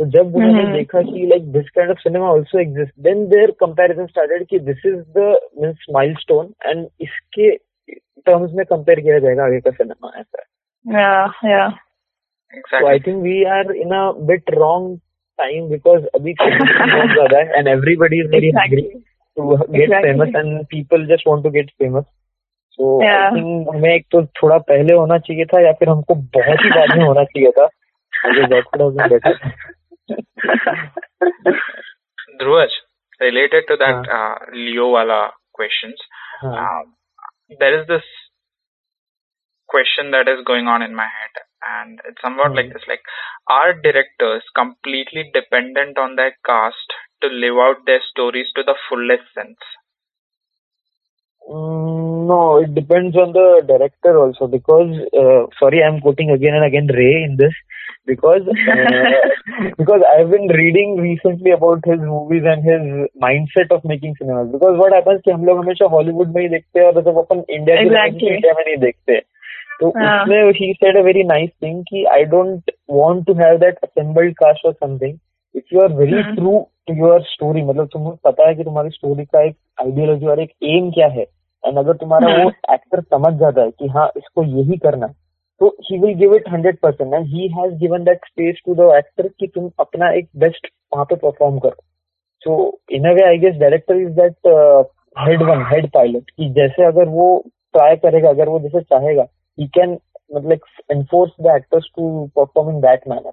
तो 0.00 0.04
जब 0.06 0.36
उन्होंने 0.36 0.62
हम्म। 0.62 0.72
देखा 0.72 1.00
कि 1.02 1.26
like 1.26 1.50
this 1.52 1.68
kind 1.70 1.90
of 1.90 1.98
cinema 1.98 2.26
also 2.26 2.58
exist 2.58 2.92
then 2.98 3.26
their 3.28 3.50
comparison 3.50 4.06
started 4.06 4.46
कि 4.46 4.58
this 4.58 4.86
is 4.86 5.00
the 5.18 5.38
means 5.62 5.84
milestone 5.92 6.46
and 6.66 6.86
इसके 7.00 7.50
terms 8.26 8.52
में 8.54 8.64
कंपेयर 8.66 9.00
किया 9.00 9.18
जाएगा 9.18 9.44
आगे 9.44 9.60
का 9.60 9.70
सिनेमा 9.70 10.12
ऐसा। 10.20 10.42
So 12.54 12.86
I 12.88 13.00
think 13.00 13.22
we 13.22 13.44
are 13.44 13.72
in 13.72 13.90
a 13.90 14.00
bit 14.26 14.50
wrong 14.54 14.96
time 15.38 15.68
because 15.68 16.06
अभी 16.14 16.32
ज़्यादा 16.40 17.38
है 17.38 17.58
and 17.58 17.68
everybody 17.68 18.20
is 18.20 18.30
very 18.30 18.50
hungry 18.56 18.82
to 19.36 19.56
get 19.56 19.92
famous 20.02 20.28
and 20.36 20.64
people 20.64 21.06
just 21.06 21.28
want 21.28 21.44
to 21.44 21.50
get 21.50 21.70
famous 21.70 22.04
so 22.78 22.96
हमें 23.70 23.94
एक 23.94 24.06
तो 24.10 24.24
थोड़ा 24.42 24.58
पहले 24.58 24.94
होना 24.94 25.18
चाहिए 25.18 25.44
था 25.44 25.60
या 25.60 25.72
फिर 25.72 25.88
हमको 25.88 26.14
बहुत 26.14 26.64
ही 26.64 26.70
बाद 26.70 26.96
में 26.98 27.04
होना 27.04 27.24
चाहिए 27.24 27.50
था। 27.50 27.68
Dhruvaj, 32.40 32.70
related 33.20 33.64
to 33.68 33.76
that 33.76 34.08
uh, 34.10 34.38
Leo 34.52 34.88
wala 34.90 35.32
questions, 35.52 35.98
um, 36.56 36.94
there 37.58 37.80
is 37.80 37.86
this 37.86 38.04
question 39.68 40.10
that 40.10 40.28
is 40.28 40.44
going 40.44 40.66
on 40.66 40.82
in 40.82 40.94
my 40.94 41.06
head, 41.06 41.34
and 41.62 42.00
it's 42.04 42.20
somewhat 42.20 42.48
Hmm. 42.50 42.56
like 42.56 42.72
this: 42.72 42.86
like, 42.86 43.02
are 43.48 43.72
directors 43.72 44.44
completely 44.54 45.30
dependent 45.32 45.96
on 45.98 46.16
their 46.16 46.36
cast 46.44 46.92
to 47.22 47.28
live 47.28 47.56
out 47.56 47.84
their 47.86 48.02
stories 48.02 48.52
to 48.54 48.62
the 48.62 48.76
fullest 48.88 49.32
sense? 49.32 49.58
Mm, 51.49 52.25
no, 52.27 52.57
it 52.57 52.73
depends 52.73 53.15
on 53.15 53.31
the 53.31 53.61
director 53.67 54.17
also 54.17 54.47
because 54.47 54.93
uh, 55.13 55.45
sorry, 55.59 55.83
I'm 55.83 56.01
quoting 56.01 56.31
again 56.31 56.55
and 56.55 56.65
again 56.65 56.87
Ray 56.87 57.23
in 57.23 57.37
this 57.37 57.53
because 58.07 58.41
uh, 58.47 59.11
because 59.77 60.01
I've 60.17 60.31
been 60.31 60.47
reading 60.47 60.97
recently 60.97 61.51
about 61.51 61.85
his 61.85 61.99
movies 61.99 62.43
and 62.45 62.63
his 62.63 62.81
mindset 63.21 63.71
of 63.71 63.85
making 63.85 64.15
cinemas. 64.17 64.51
Because 64.51 64.75
what 64.77 64.93
happens 64.93 65.21
कि 65.25 65.31
हम 65.31 65.45
लोग 65.45 65.57
हमेशा 65.57 65.85
Hollywood 65.85 66.35
में 66.35 66.41
ही 66.41 66.49
देखते 66.49 66.79
हैं 66.79 66.87
और 66.87 67.01
जब 67.03 67.17
अपन 67.17 67.43
India 67.49 67.75
की 67.75 67.87
Exactly. 67.87 68.33
इंडिया 68.33 68.53
में 68.53 68.63
नहीं 68.67 68.77
देखते 68.77 69.19
तो 69.79 69.89
हाँ. 69.89 70.23
उसमें 70.23 70.51
he 70.53 70.73
said 70.81 70.95
a 70.95 71.05
very 71.11 71.23
nice 71.31 71.53
thing 71.63 71.83
कि 71.91 72.05
I 72.17 72.23
don't 72.33 72.75
want 72.99 73.25
to 73.29 73.37
have 73.43 73.59
that 73.59 73.81
assembled 73.87 74.35
cast 74.43 74.65
or 74.65 74.73
something. 74.83 75.19
If 75.54 75.72
you 75.72 75.80
are 75.80 75.92
very 75.94 76.22
true 76.34 76.58
to 76.88 76.94
to 77.08 77.22
story 77.24 77.62
मतलब 77.62 77.88
तुम्हें 77.92 78.12
पता 78.24 78.48
है 78.48 78.54
कि 78.54 78.64
तुम्हारी 78.64 78.90
स्टोरी 78.90 79.24
का 79.24 79.42
एक 79.42 79.56
आइडियोलॉजी 79.80 80.26
और 80.26 80.40
एक 80.40 80.50
एम 80.64 80.90
क्या 80.90 81.06
है? 81.08 81.26
एंड 81.64 81.78
अगर 81.78 81.96
तुम्हारा. 81.96 82.28
वो 82.36 82.50
एक्टर 82.74 83.00
समझ 83.02 83.32
जाता 83.40 83.62
है 83.62 83.70
कि 83.70 83.88
हाँ 83.88 84.10
इसको 84.16 84.44
यही 84.44 84.76
करना 84.84 85.06
तो 85.60 85.68
he 85.84 85.98
will 85.98 86.14
give 86.18 86.34
it 86.34 86.48
hundred 86.48 86.78
percent 86.82 87.14
and 87.14 87.26
he 87.26 87.48
has 87.48 87.74
given 87.80 88.04
that 88.04 88.24
space 88.26 88.60
to 88.66 88.74
the 88.74 88.90
actor 88.96 89.28
कि 89.28 89.46
तुम 89.46 89.70
अपना 89.80 90.10
एक 90.18 90.28
बेस्ट 90.36 90.68
वहाँ 90.92 91.04
पे 91.04 91.16
परफॉर्म 91.16 91.58
करो। 91.58 91.82
So 92.42 92.78
in 92.92 93.08
a 93.08 93.12
way 93.14 93.26
I 93.26 93.38
guess 93.38 93.56
director 93.56 93.96
is 93.96 94.12
that 94.20 94.48
head 95.16 95.42
one 95.42 95.66
head 95.72 95.90
pilot 95.94 96.30
कि 96.30 96.48
जैसे 96.52 96.84
अगर 96.84 97.08
वो 97.08 97.26
ट्राई 97.74 97.96
करेगा 97.96 98.28
अगर 98.28 98.48
वो 98.48 98.58
जैसे 98.60 98.80
चाहेगा 98.82 99.26
ही 99.58 99.66
कैन 99.74 99.98
मतलब 100.34 100.58
enforce 100.92 101.32
the 101.42 101.54
actors 101.56 101.90
to 101.96 102.26
perform 102.36 102.70
in 102.70 102.80
that 102.80 103.08
manner 103.08 103.32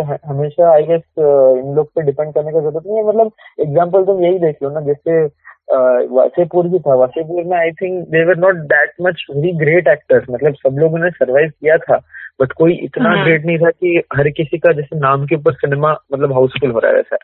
ह- 0.00 0.18
हमेशा 0.26 0.72
आई 0.72 0.82
गेस 0.82 1.02
इन 1.18 1.74
लोग 1.76 1.88
पे 1.94 2.02
डिपेंड 2.02 2.32
करने 2.34 2.52
की 2.52 2.60
ज़रूरत 2.60 2.86
नहीं 2.86 2.96
है। 2.96 3.06
मतलब 3.08 3.30
एग्ज़ाम्पल 3.60 4.04
तुम 4.04 4.22
यही 4.24 4.38
देख 4.38 4.62
लो 4.62 4.70
ना 4.70 4.80
जैसे 4.86 5.24
वासेपुर 6.16 6.66
भी 6.68 6.78
था। 6.78 6.94
वासेपुर 6.94 7.44
में 7.44 7.56
I 7.58 7.70
think 7.80 8.06
they 8.08 8.24
were 8.24 8.36
not 8.38 8.56
that 8.72 8.92
much 9.02 9.24
very 9.30 9.52
great 9.58 9.88
actors 9.88 10.24
मतलब 10.30 10.54
सब 10.56 10.78
लोगों 10.78 10.98
ने 10.98 11.10
सर्वाइव 11.10 11.48
किया 11.50 11.76
था। 11.78 12.00
बट 12.40 12.52
कोई 12.52 12.72
इतना 12.84 13.10
हाँ. 13.10 13.24
ग्रेट 13.24 13.44
नहीं 13.46 13.58
था 13.58 13.70
कि 13.70 14.02
हर 14.16 14.28
किसी 14.36 14.58
का 14.58 14.72
जैसे 14.72 14.98
नाम 14.98 15.24
के 15.26 15.36
ऊपर 15.36 15.52
सिनेमा 15.54 15.92
मतलब 16.12 16.32
हाउसफुल 16.32 16.70
हो 16.70 16.78
रहा 16.78 16.90
है 16.90 16.96
वैसा 16.96 17.16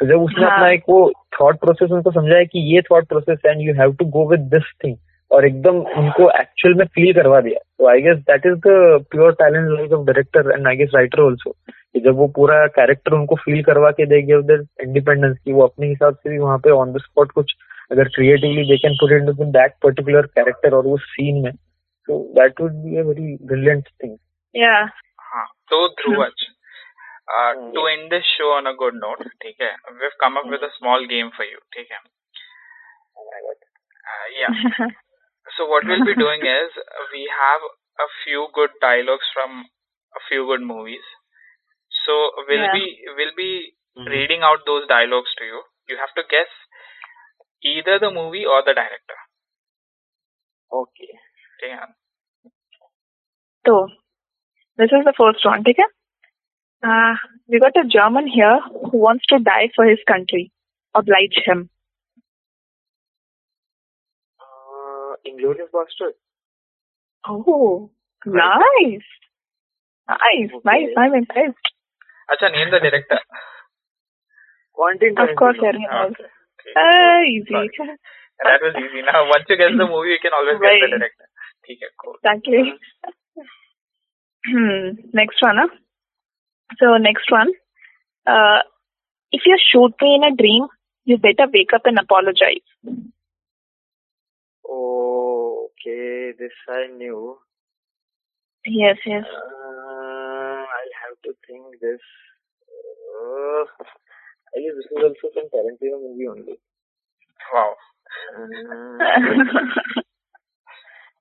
तो 0.00 0.06
जब 0.06 0.22
उसने 0.22 0.44
हाँ. 0.44 0.56
अपना 0.56 0.70
एक 0.72 0.82
वो 0.88 1.00
थॉट 1.40 1.58
प्रोसेस 1.60 1.90
उनको 1.90 2.10
समझाया 2.10 2.44
कि 2.44 2.60
ये 2.74 2.82
thought 2.82 3.08
process 3.08 3.38
and 3.46 3.60
you 3.60 3.74
have 3.74 3.94
to 3.94 4.04
go 4.10 4.28
with 4.30 4.40
this 4.54 4.72
thing 4.84 4.96
और 5.30 5.46
एकदम 5.46 5.76
उनको 5.98 6.30
एक्चुअल 6.30 6.74
में 6.74 6.84
फील 6.86 7.12
करवा 7.14 7.40
दिया। 7.40 7.58
तो 7.78 7.88
I 7.88 8.00
guess 8.02 8.18
that 8.30 8.46
is 8.46 8.54
the 8.66 9.04
pure 9.10 9.32
talent 9.32 9.68
like 9.70 9.92
of 9.92 10.06
director 10.06 10.50
and 10.50 10.66
I 10.68 10.76
guess 10.76 10.90
writer 10.94 11.22
also 11.22 11.54
कि 11.94 12.00
जब 12.00 12.16
वो 12.16 12.28
पूरा 12.28 12.66
कैरेक्टर 12.66 13.12
उनको 13.12 13.36
फील 13.36 13.62
करवा 13.62 13.90
के 13.90 14.06
देंगे 14.06 14.34
उधर 14.34 14.64
इंडिपेंडेंस 14.82 15.38
की 15.44 15.52
वो 15.52 15.62
अपने 15.62 15.86
हिसाब 15.86 16.14
से 16.14 16.30
भी 16.30 16.38
वहाँ 16.38 16.58
पे 16.58 16.70
ऑन 16.70 16.92
द 16.92 16.98
स्पॉट 16.98 17.32
कुछ 17.32 17.54
अगर 17.92 18.08
creatively 18.08 18.62
they 18.62 18.76
can 18.76 18.94
put 18.94 19.12
into 19.12 19.44
that 19.44 19.74
particular 19.82 20.26
character 20.26 20.74
और 20.74 20.84
वो 20.84 20.96
सीन 20.96 21.42
में 21.44 21.52
so 22.08 22.22
that 22.40 22.60
would 22.60 22.72
be 22.72 22.96
a 22.96 23.02
very 23.02 23.36
brilliant 23.46 23.88
thing 24.04 24.16
तो 25.70 25.88
ध्रुवज 25.88 26.46
to 27.74 27.88
end 27.88 28.10
this 28.10 28.22
show 28.22 28.54
on 28.56 28.66
a 28.66 28.72
good 28.72 28.94
note 28.94 29.26
ठीक 29.42 29.56
है? 29.62 29.74
We 29.92 30.08
come 30.20 30.36
up 30.36 30.46
with 30.46 30.60
a 30.60 30.68
small 30.68 31.06
game 31.06 31.28
for 31.28 31.46
you 31.46 31.58
ठीक 31.72 31.92
है? 31.92 31.98
Uh, 34.10 34.40
या 34.40 34.48
so 35.56 35.66
what 35.66 35.84
we'll 35.84 36.04
be 36.04 36.14
doing 36.14 36.40
is 36.40 36.70
we 37.12 37.28
have 37.38 37.60
a 37.98 38.08
few 38.24 38.48
good 38.54 38.70
dialogues 38.80 39.28
from 39.34 39.64
a 40.14 40.20
few 40.28 40.46
good 40.46 40.62
So 42.06 42.12
we'll 42.48 42.58
yeah. 42.58 42.72
be 42.72 42.98
we'll 43.16 43.36
be 43.36 43.72
mm-hmm. 43.96 44.08
reading 44.08 44.40
out 44.42 44.64
those 44.66 44.86
dialogues 44.88 45.30
to 45.38 45.44
you. 45.44 45.62
You 45.88 45.96
have 45.98 46.14
to 46.16 46.22
guess 46.28 46.50
either 47.62 47.98
the 47.98 48.10
movie 48.10 48.44
or 48.46 48.62
the 48.64 48.74
director. 48.74 49.18
Okay. 50.72 51.12
Damn. 51.60 51.94
So 53.66 53.88
this 54.76 54.90
is 54.92 55.04
the 55.04 55.14
first 55.16 55.44
one. 55.44 55.60
Okay. 55.60 55.84
Uh, 56.82 57.14
we 57.46 57.60
got 57.60 57.76
a 57.76 57.86
German 57.86 58.26
here 58.26 58.60
who 58.90 58.98
wants 58.98 59.26
to 59.26 59.38
die 59.38 59.68
for 59.74 59.84
his 59.84 59.98
country. 60.08 60.50
Oblige 60.94 61.36
him. 61.44 61.68
Uh, 64.40 65.14
Inglorious 65.26 65.68
Bastard. 65.72 66.14
Oh, 67.28 67.90
nice. 68.24 69.04
Nice, 70.08 70.50
okay. 70.54 70.60
nice, 70.64 70.88
I'm 70.96 71.14
impressed. 71.14 71.56
Acha, 72.30 72.52
name 72.52 72.70
the 72.70 72.78
director. 72.78 73.18
Quentin 74.72 75.14
Tarantino. 75.14 75.30
Of 75.30 75.36
course, 75.36 75.56
Tarantino. 75.58 76.10
Okay. 76.10 76.24
okay. 76.24 76.72
Uh, 76.78 77.20
easy. 77.26 77.50
Sorry. 77.50 77.96
That 78.42 78.60
was 78.62 78.74
easy. 78.78 79.02
Now, 79.04 79.28
once 79.28 79.44
you 79.48 79.56
guess 79.56 79.74
the 79.76 79.86
movie, 79.92 80.16
you 80.16 80.22
can 80.22 80.32
always 80.32 80.58
right. 80.60 80.80
guess 80.80 80.90
the 80.90 80.98
director. 80.98 81.26
Okay, 81.64 81.76
cool. 82.00 82.16
Exactly. 82.22 82.74
Hmm, 84.46 85.10
next 85.12 85.42
one, 85.42 85.56
huh? 85.58 85.68
So, 86.78 86.96
next 86.96 87.30
one. 87.30 87.52
Uh, 88.26 88.62
if 89.32 89.42
you 89.44 89.58
shoot 89.70 89.92
me 90.00 90.14
in 90.16 90.24
a 90.24 90.34
dream, 90.34 90.66
you 91.04 91.18
better 91.18 91.50
wake 91.52 91.72
up 91.74 91.82
and 91.84 91.98
apologize. 91.98 92.64
Oh, 94.68 95.68
okay. 95.70 96.32
This 96.38 96.52
I 96.68 96.86
knew. 96.96 97.36
Yes, 98.64 98.96
yes. 99.04 99.24
Uh, 99.24 99.69
to 101.24 101.30
think 101.46 101.80
this. 101.80 102.00
Uh, 103.20 103.64
I 104.54 104.56
guess 104.62 104.74
this 104.76 104.86
is 104.90 105.02
also 105.02 105.26
some 105.34 105.48
Tarantino 105.54 105.96
movie 106.00 106.28
only. 106.28 106.56
Wow. 107.52 107.72
Uh, 108.36 108.98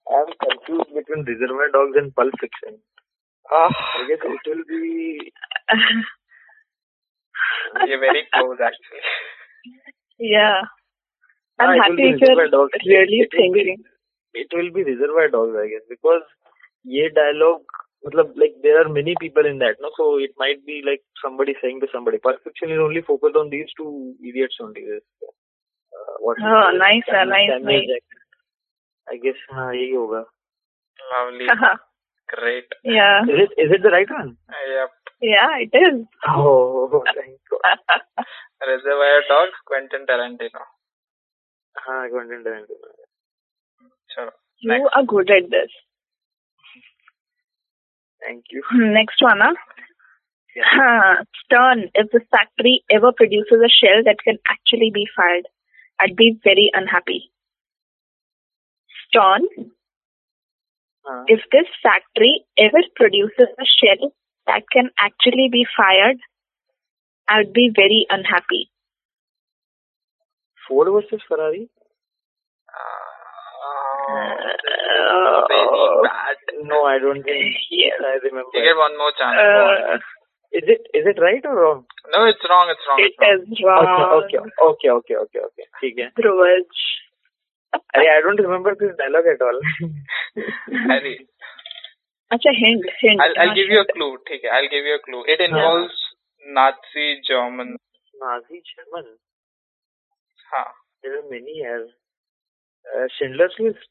I'm 0.10 0.30
confused 0.42 0.90
between 0.96 1.22
Reservoir 1.26 1.70
Dogs 1.72 1.96
and 1.98 2.16
Pulp 2.16 2.34
Fiction. 2.40 2.80
Ah, 3.52 3.70
I 3.70 4.08
guess 4.08 4.20
it 4.24 4.50
will 4.50 4.64
be. 4.68 5.32
you're 7.88 8.00
very 8.00 8.26
close, 8.34 8.58
actually. 8.64 9.02
yeah. 10.20 10.62
I'm 11.60 11.70
Ah, 11.78 11.84
happy 11.84 12.10
if 12.10 12.22
you're 12.22 12.36
Reservoir 12.38 12.50
Dogs. 12.50 12.74
really 12.86 13.20
It 13.26 13.30
will 13.34 13.54
be- 13.54 13.64
thinking. 13.64 13.84
It 14.34 14.48
will 14.54 14.72
be 14.74 14.84
Reservoir 14.84 15.28
Dogs, 15.30 15.56
I 15.58 15.68
guess, 15.68 15.84
because 15.90 16.24
ये 16.88 17.10
dialogue, 17.16 17.64
मतलब 18.07 18.35
like 18.43 18.55
there 18.63 18.81
are 18.81 18.89
many 18.89 19.15
people 19.21 19.47
in 19.51 19.59
that, 19.65 19.77
no? 19.81 19.91
So 19.99 20.19
it 20.19 20.33
might 20.39 20.65
be 20.67 20.83
like 20.89 21.03
somebody 21.23 21.55
saying 21.63 21.81
to 21.81 21.89
somebody. 21.93 22.19
Pulp 22.19 22.43
Fiction 22.45 22.71
is 22.77 22.79
only 22.89 23.03
focused 23.11 23.37
on 23.37 23.51
these 23.51 23.73
two 23.79 24.15
idiots 24.33 24.57
only. 24.67 24.85
This, 24.91 25.03
uh, 25.99 26.15
what 26.27 26.39
is 26.43 26.45
Oh, 26.53 26.69
it? 26.75 26.79
nice, 26.83 27.09
uh, 27.09 27.13
Samuel- 27.13 27.37
nice, 27.37 27.51
Samuel 27.55 27.81
nice. 27.81 27.89
Jackson. 27.95 28.21
I 29.15 29.17
guess 29.25 29.41
हाँ 29.53 29.71
यही 29.75 29.95
होगा. 29.95 30.25
Lovely. 31.15 31.47
Great. 32.35 32.75
yeah. 32.85 33.23
Is 33.33 33.41
it 33.47 33.51
is 33.65 33.73
it 33.79 33.83
the 33.83 33.91
right 33.95 34.11
one? 34.19 34.31
Yep. 34.75 34.93
Yeah, 35.31 35.57
it 35.65 35.75
is. 35.81 35.99
Oh, 36.29 37.03
thank 37.15 37.39
God. 37.51 38.05
Reservoir 38.71 39.19
Dogs, 39.33 39.59
Quentin 39.71 40.07
Tarantino. 40.11 40.63
हाँ 41.87 42.01
Quentin 42.15 42.43
Tarantino. 42.47 42.93
Chalo. 44.15 44.33
you 44.61 44.71
Next. 44.73 44.97
are 44.97 45.03
good 45.05 45.31
at 45.31 45.51
this. 45.51 45.71
Thank 48.26 48.46
you. 48.52 48.62
Hmm, 48.70 48.94
next 48.94 49.22
one, 49.22 49.40
huh? 49.42 49.56
Huh. 50.58 51.24
Stern, 51.46 51.90
if 51.94 52.12
this 52.12 52.24
factory 52.32 52.84
ever 52.92 53.12
produces 53.16 53.60
a 53.64 53.70
shell 53.70 54.04
that 54.06 54.18
can 54.24 54.38
actually 54.50 54.92
be 54.94 55.08
fired, 55.16 55.48
I'd 56.00 56.16
be 56.16 56.40
very 56.44 56.72
unhappy. 56.74 57.32
Stern, 59.08 59.42
हाँ. 61.06 61.24
if 61.28 61.42
this 61.52 61.68
factory 61.82 62.46
ever 62.58 62.84
produces 62.96 63.48
a 63.58 63.66
shell 63.66 64.12
that 64.48 64.64
can 64.72 64.90
actually 65.00 65.50
be 65.52 65.66
fired, 65.78 66.18
I'd 67.28 67.54
be 67.54 67.72
very 67.74 68.06
unhappy. 68.10 68.70
Ford 70.68 70.88
versus 70.92 71.22
Ferrari? 71.28 71.70
Uh, 72.70 73.10
uh 74.12 75.48
bad. 76.04 76.29
No, 76.73 76.85
I 76.85 76.99
don't 76.99 77.23
think. 77.23 77.57
Yes. 77.71 77.99
I 78.01 78.19
remember. 78.25 78.51
You 78.55 78.63
get 78.69 78.77
one 78.77 78.97
more 78.99 79.13
chance. 79.21 79.39
Go 79.41 79.65
on. 79.71 79.95
Uh, 79.95 80.03
Is 80.59 80.69
it 80.73 80.83
is 80.99 81.07
it 81.11 81.19
right 81.23 81.47
or 81.51 81.53
wrong? 81.61 81.79
No, 82.15 82.19
it's 82.33 82.45
wrong. 82.51 82.69
It's 82.73 82.85
wrong. 82.89 82.99
it 83.05 83.07
It's 83.07 83.19
wrong. 83.23 83.41
is 83.55 83.63
wrong. 83.69 83.87
Okay, 84.19 84.39
okay, 84.41 84.43
okay, 84.67 84.91
okay, 84.97 85.17
okay, 85.23 85.41
okay. 85.47 85.67
ठीक 85.81 85.99
है. 85.99 86.07
Dhruvaj. 86.19 86.61
अरे 87.97 88.11
I 88.11 88.21
don't 88.27 88.43
remember 88.45 88.75
this 88.83 88.93
dialogue 89.01 89.31
at 89.33 89.43
all. 89.47 89.59
Harry, 90.91 91.15
Acha, 92.37 92.53
hint, 92.61 92.87
hint. 93.01 93.25
I'll, 93.25 93.35
I'll 93.45 93.55
give 93.59 93.73
you 93.77 93.81
a 93.81 93.89
clue. 93.93 94.11
ठीक 94.29 94.45
है, 94.45 94.53
I'll 94.59 94.71
give 94.77 94.87
you 94.91 94.95
a 95.01 95.03
clue. 95.09 95.25
It 95.35 95.43
involves 95.49 95.99
Nazi 96.61 97.09
German. 97.33 97.75
Nazi 98.23 98.63
German. 98.71 99.11
हाँ. 100.55 100.67
There 101.03 101.19
are 101.19 101.27
many 101.35 101.59
as 101.75 101.91
uh, 102.95 103.07
Schindler's 103.19 103.59
List. 103.67 103.91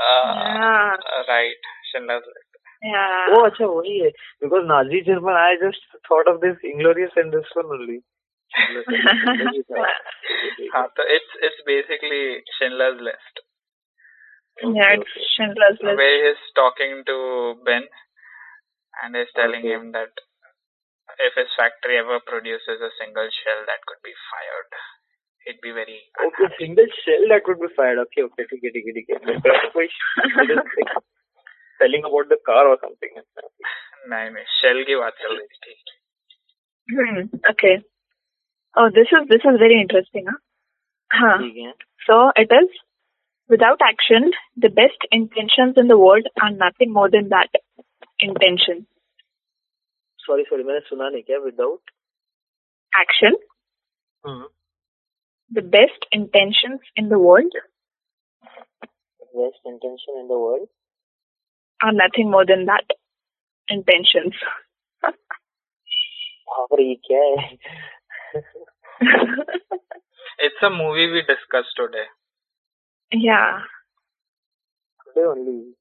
Uh, 0.00 0.34
Yeah. 0.34 0.96
Right. 1.28 1.70
Schindler's 1.92 2.26
List. 2.26 2.60
Yeah. 2.82 3.26
Oh, 3.36 3.44
अच्छा 3.48 3.66
वही 3.66 3.98
है. 4.04 4.10
Because 4.44 4.66
Nazi 4.72 5.00
German, 5.08 5.34
I 5.42 5.56
just 5.62 5.80
thought 6.08 6.28
of 6.32 6.40
this 6.40 6.56
Inglorious 6.72 7.16
and 7.16 7.32
this 7.32 7.48
one 7.60 7.72
only. 7.78 7.98
Schindler's 8.56 8.86
List. 8.88 9.72
हाँ, 10.74 10.86
तो 10.98 11.06
it's 11.16 11.32
it's 11.48 11.62
basically 11.70 12.20
Schindler's 12.58 13.00
List. 13.00 13.42
yeah, 14.62 14.92
it's 14.98 15.16
Schindler's 15.36 15.80
List. 15.82 15.98
Where 16.02 16.20
he's 16.28 16.44
talking 16.60 17.02
to 17.08 17.16
Ben 17.64 17.88
and 19.02 19.16
he's 19.16 19.32
telling 19.40 19.60
Okay. 19.64 19.74
him 19.74 19.90
that 19.96 20.12
if 21.24 21.34
his 21.40 21.50
factory 21.56 21.98
ever 21.98 22.20
produces 22.28 22.80
a 22.80 22.92
single 23.00 23.28
shell 23.40 23.60
that 23.66 23.84
could 23.90 24.00
be 24.06 24.14
fired, 24.30 24.78
He'd 25.47 25.61
be 25.61 25.71
very 25.77 25.95
Okay, 26.25 26.25
unhappy. 26.27 26.55
single 26.65 26.89
shell 27.03 27.23
that 27.31 27.47
would 27.51 27.59
be 27.63 27.69
fired. 27.77 27.99
Okay, 28.05 28.23
okay, 28.27 28.45
ठीक 28.49 28.63
है, 28.63 28.71
ठीक 28.71 28.85
है, 28.85 28.97
ठीक 28.97 30.89
है. 30.89 30.99
Telling 31.79 32.03
about 32.09 32.27
the 32.33 32.37
car 32.49 32.63
or 32.71 32.77
something. 32.85 33.15
नहीं 34.11 34.29
नहीं 34.31 34.43
shell 34.59 34.83
की 34.89 34.95
बात 34.95 35.17
चल 35.23 35.35
रही 35.37 35.47
थी 35.47 35.59
ठीक 35.65 35.97
Hmm. 36.87 37.19
Okay. 37.49 37.73
Oh, 38.75 38.85
this 38.95 39.11
is 39.17 39.27
this 39.31 39.43
is 39.49 39.57
very 39.63 39.75
interesting, 39.81 40.25
huh? 40.29 40.39
Huh. 41.11 41.37
So 42.07 42.15
it 42.43 42.51
is 42.57 42.79
without 43.49 43.83
action, 43.87 44.25
the 44.65 44.69
best 44.79 45.05
intentions 45.17 45.77
in 45.83 45.87
the 45.93 45.97
world 46.01 46.27
are 46.41 46.49
nothing 46.55 46.91
more 46.97 47.07
than 47.15 47.29
that 47.35 47.59
intention. 48.27 48.81
Sorry, 50.25 50.45
sorry, 50.49 50.63
मैंने 50.69 50.79
सुना 50.89 51.09
नहीं 51.09 51.23
क्या 51.29 51.39
without. 51.45 51.93
Action, 52.93 53.37
Hmm. 54.23 54.43
the 55.51 55.61
best 55.61 56.05
intentions 56.11 56.79
in 56.95 57.09
the 57.09 57.19
world? 57.19 57.51
Best 59.33 59.59
intention 59.65 60.15
in 60.19 60.27
the 60.27 60.37
world? 60.37 60.67
Are 61.83 61.91
nothing 61.91 62.29
more 62.31 62.45
than 62.45 62.65
that. 62.65 62.85
Intentions. 63.69 64.33
It's 70.43 70.61
a 70.63 70.69
movie 70.69 71.11
we 71.11 71.21
discussed 71.21 71.75
today. 71.77 72.07
Yeah. 73.11 73.59
Today 75.05 75.27
only. 75.27 75.75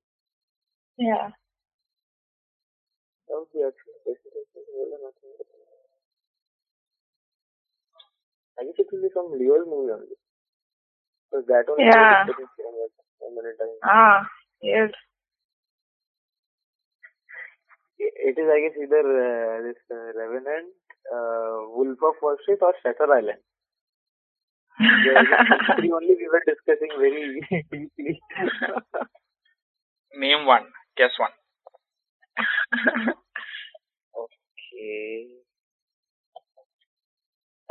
Yeah. 0.99 1.31
I 8.61 8.65
guess 8.65 8.79
it 8.79 8.89
will 8.93 9.03
be 9.03 9.11
some 9.15 9.33
Leo's 9.33 9.67
movie 9.67 9.93
only. 9.93 10.17
Because 11.31 11.47
that 11.49 11.67
only 11.71 11.85
Yeah. 11.87 12.25
is 12.27 12.49
so 13.21 13.31
many 13.35 13.57
times. 13.59 13.81
Ah, 13.85 14.29
yes. 14.63 14.91
It 17.99 18.37
is, 18.39 18.49
I 18.49 18.61
guess, 18.61 18.77
either 18.81 19.05
uh, 19.05 19.63
this 19.63 19.81
uh, 19.91 20.13
Revenant, 20.19 20.73
uh, 21.13 21.69
Wolf 21.77 21.99
of 22.03 22.15
Wall 22.23 22.37
Street, 22.43 22.59
or 22.63 22.75
Shutter 22.83 23.13
Island. 23.13 23.41
Yeah, 24.81 25.21
I 25.21 25.25
guess 25.25 25.45
these 25.51 25.69
three 25.77 25.93
only 25.93 26.15
we 26.17 26.29
were 26.29 26.43
discussing 26.47 26.89
very 26.99 27.41
deeply. 27.73 28.21
Name 30.15 30.47
one. 30.47 30.67
Guess 30.97 31.11
one. 31.19 31.33
okay. 34.17 35.40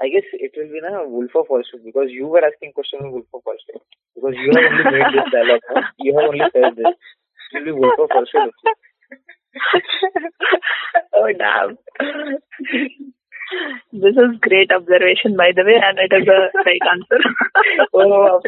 I 0.03 0.09
guess 0.11 0.27
it 0.33 0.53
will 0.57 0.67
be 0.67 0.81
na 0.83 1.07
Wolf 1.07 1.31
of 1.37 1.47
Wall 1.49 1.63
Street 1.63 1.85
because 1.85 2.11
you 2.11 2.27
were 2.27 2.45
asking 2.45 2.73
question 2.73 3.01
on 3.01 3.13
Wolf 3.13 3.27
of 3.33 3.43
Wall 3.47 3.55
Street 3.63 3.83
because 4.15 4.35
you 4.35 4.51
have 4.51 4.67
only 4.67 4.85
made 4.91 5.13
this 5.15 5.31
dialogue. 5.31 5.63
no? 5.71 5.83
You 5.99 6.19
have 6.19 6.29
only 6.29 6.47
said 6.51 6.75
this. 6.75 6.95
It 7.55 7.63
will 7.63 7.65
be 7.65 7.73
Wolf 7.79 7.95
of 8.03 8.11
Wall 8.11 8.27
Street. 8.27 8.51
also. 8.51 8.75
oh 11.15 11.31
damn. 11.39 11.79
this 13.93 14.17
is 14.19 14.31
great 14.43 14.73
observation 14.75 15.37
by 15.37 15.53
the 15.55 15.63
way 15.63 15.79
and 15.79 15.99
it 16.03 16.11
is 16.11 16.27
a 16.27 16.51
right 16.67 16.85
answer. 16.91 17.21
Oh, 17.95 18.43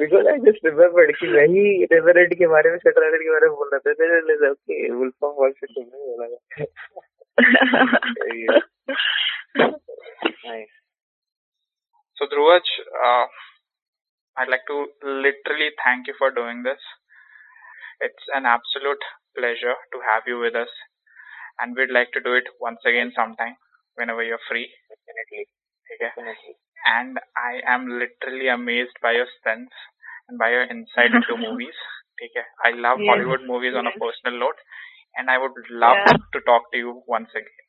because 0.00 0.24
I 0.24 0.40
just 0.40 0.64
remembered 0.64 1.12
कि 1.20 1.28
वही 1.36 1.84
Revenant 1.92 2.32
के 2.40 2.46
बारे 2.48 2.70
में 2.72 2.78
Shutter 2.80 3.04
Island 3.04 3.24
के 3.28 3.32
बारे 3.36 3.46
में 3.52 3.56
बोल 3.60 3.68
रहा 3.72 3.84
था 3.84 3.92
then 4.00 4.08
I 4.08 4.24
realized, 4.24 4.56
okay 4.56 4.80
Wolf 4.88 5.20
of 5.20 5.36
Wall 5.36 5.52
Street 5.52 5.72
तुमने 5.76 5.96
बोला 6.08 6.26
है. 6.56 6.66
nice. 9.55 10.69
So 12.17 12.25
Dhruvaj, 12.27 12.65
uh, 13.03 13.27
I'd 14.37 14.47
like 14.47 14.65
to 14.67 14.87
literally 15.03 15.71
thank 15.83 16.07
you 16.07 16.13
for 16.17 16.31
doing 16.31 16.63
this. 16.63 16.79
It's 17.99 18.23
an 18.33 18.45
absolute 18.45 19.03
pleasure 19.37 19.75
to 19.93 19.99
have 20.01 20.23
you 20.27 20.39
with 20.39 20.55
us, 20.55 20.69
and 21.59 21.75
we'd 21.75 21.91
like 21.91 22.11
to 22.13 22.21
do 22.21 22.33
it 22.33 22.47
once 22.59 22.79
again 22.85 23.11
sometime 23.15 23.57
whenever 23.95 24.23
you're 24.23 24.39
free. 24.47 24.73
Definitely. 24.89 25.47
Okay? 25.93 26.13
Definitely. 26.15 26.55
And 26.85 27.19
I 27.37 27.61
am 27.65 27.87
literally 27.99 28.47
amazed 28.47 28.97
by 29.01 29.11
your 29.13 29.27
sense 29.43 29.71
and 30.27 30.37
by 30.39 30.49
your 30.51 30.63
insight 30.63 31.13
into 31.13 31.37
movies. 31.37 31.75
Okay? 32.23 32.45
I 32.63 32.71
love 32.71 32.99
Yes. 32.99 33.05
Hollywood 33.05 33.41
movies 33.43 33.75
on 33.75 33.87
a 33.87 33.91
personal 33.91 34.39
note, 34.39 34.59
and 35.17 35.29
I 35.29 35.37
would 35.37 35.53
love 35.69 35.97
Yeah. 35.97 36.13
to 36.33 36.41
talk 36.41 36.71
to 36.71 36.77
you 36.77 37.03
once 37.07 37.29
again. 37.31 37.64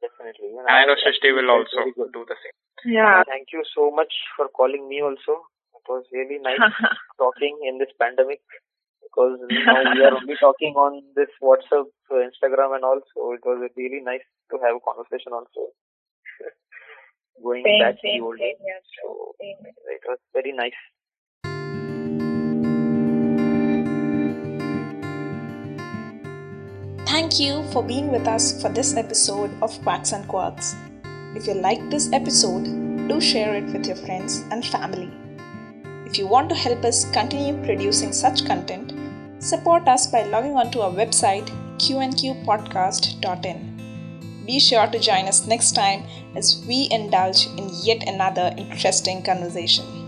Definitely. 0.00 0.52
Even 0.52 0.66
And 0.68 0.76
I 0.76 0.84
know 0.84 0.94
I 0.94 1.00
Shrishti 1.00 1.32
will 1.34 1.50
also 1.50 1.84
do 2.12 2.24
the 2.28 2.36
same. 2.36 2.56
Yeah. 2.84 3.22
Thank 3.26 3.52
you 3.52 3.62
so 3.74 3.90
much 3.90 4.12
for 4.36 4.48
calling 4.48 4.88
me 4.88 5.00
also. 5.02 5.46
It 5.74 5.86
was 5.88 6.04
really 6.12 6.38
nice 6.38 6.60
talking 7.18 7.58
in 7.64 7.78
this 7.78 7.92
pandemic 8.00 8.40
because 9.02 9.38
now 9.50 9.80
we 9.94 10.02
are 10.04 10.14
only 10.20 10.36
talking 10.40 10.74
on 10.74 11.02
this 11.14 11.30
WhatsApp, 11.42 11.88
uh, 12.10 12.20
Instagram 12.26 12.74
and 12.76 12.84
all. 12.84 13.00
So 13.14 13.32
it 13.32 13.40
was 13.44 13.70
really 13.76 14.00
nice 14.02 14.24
to 14.50 14.58
have 14.62 14.76
a 14.76 14.84
conversation 14.84 15.32
also. 15.32 15.72
Going 17.42 17.64
Same, 17.64 17.80
back 17.80 17.94
to 17.96 18.00
same, 18.02 18.20
the 18.20 18.24
old 18.26 18.38
same 18.40 18.56
days. 18.56 18.64
here, 18.64 18.80
So 19.00 19.34
same 19.40 19.60
it 19.64 20.02
was 20.08 20.18
very 20.32 20.52
nice. 20.52 20.76
Thank 27.16 27.40
you 27.40 27.64
for 27.72 27.80
being 27.82 28.12
with 28.12 28.28
us 28.28 28.60
for 28.60 28.68
this 28.68 28.94
episode 28.94 29.50
of 29.62 29.82
Quacks 29.82 30.12
and 30.12 30.28
Quirks. 30.28 30.76
If 31.34 31.46
you 31.46 31.54
liked 31.54 31.88
this 31.88 32.12
episode, 32.12 32.64
do 33.08 33.22
share 33.22 33.54
it 33.54 33.64
with 33.72 33.86
your 33.86 33.96
friends 33.96 34.44
and 34.50 34.62
family. 34.62 35.10
If 36.04 36.18
you 36.18 36.26
want 36.26 36.50
to 36.50 36.54
help 36.54 36.84
us 36.84 37.10
continue 37.12 37.56
producing 37.64 38.12
such 38.12 38.44
content, 38.44 38.92
support 39.42 39.88
us 39.88 40.08
by 40.08 40.24
logging 40.24 40.56
onto 40.56 40.80
our 40.80 40.90
website 40.90 41.48
qnqpodcast.in. 41.78 44.44
Be 44.44 44.60
sure 44.60 44.86
to 44.86 44.98
join 44.98 45.24
us 45.24 45.46
next 45.46 45.74
time 45.74 46.02
as 46.36 46.62
we 46.68 46.86
indulge 46.90 47.46
in 47.56 47.70
yet 47.82 48.06
another 48.06 48.52
interesting 48.58 49.22
conversation. 49.22 50.05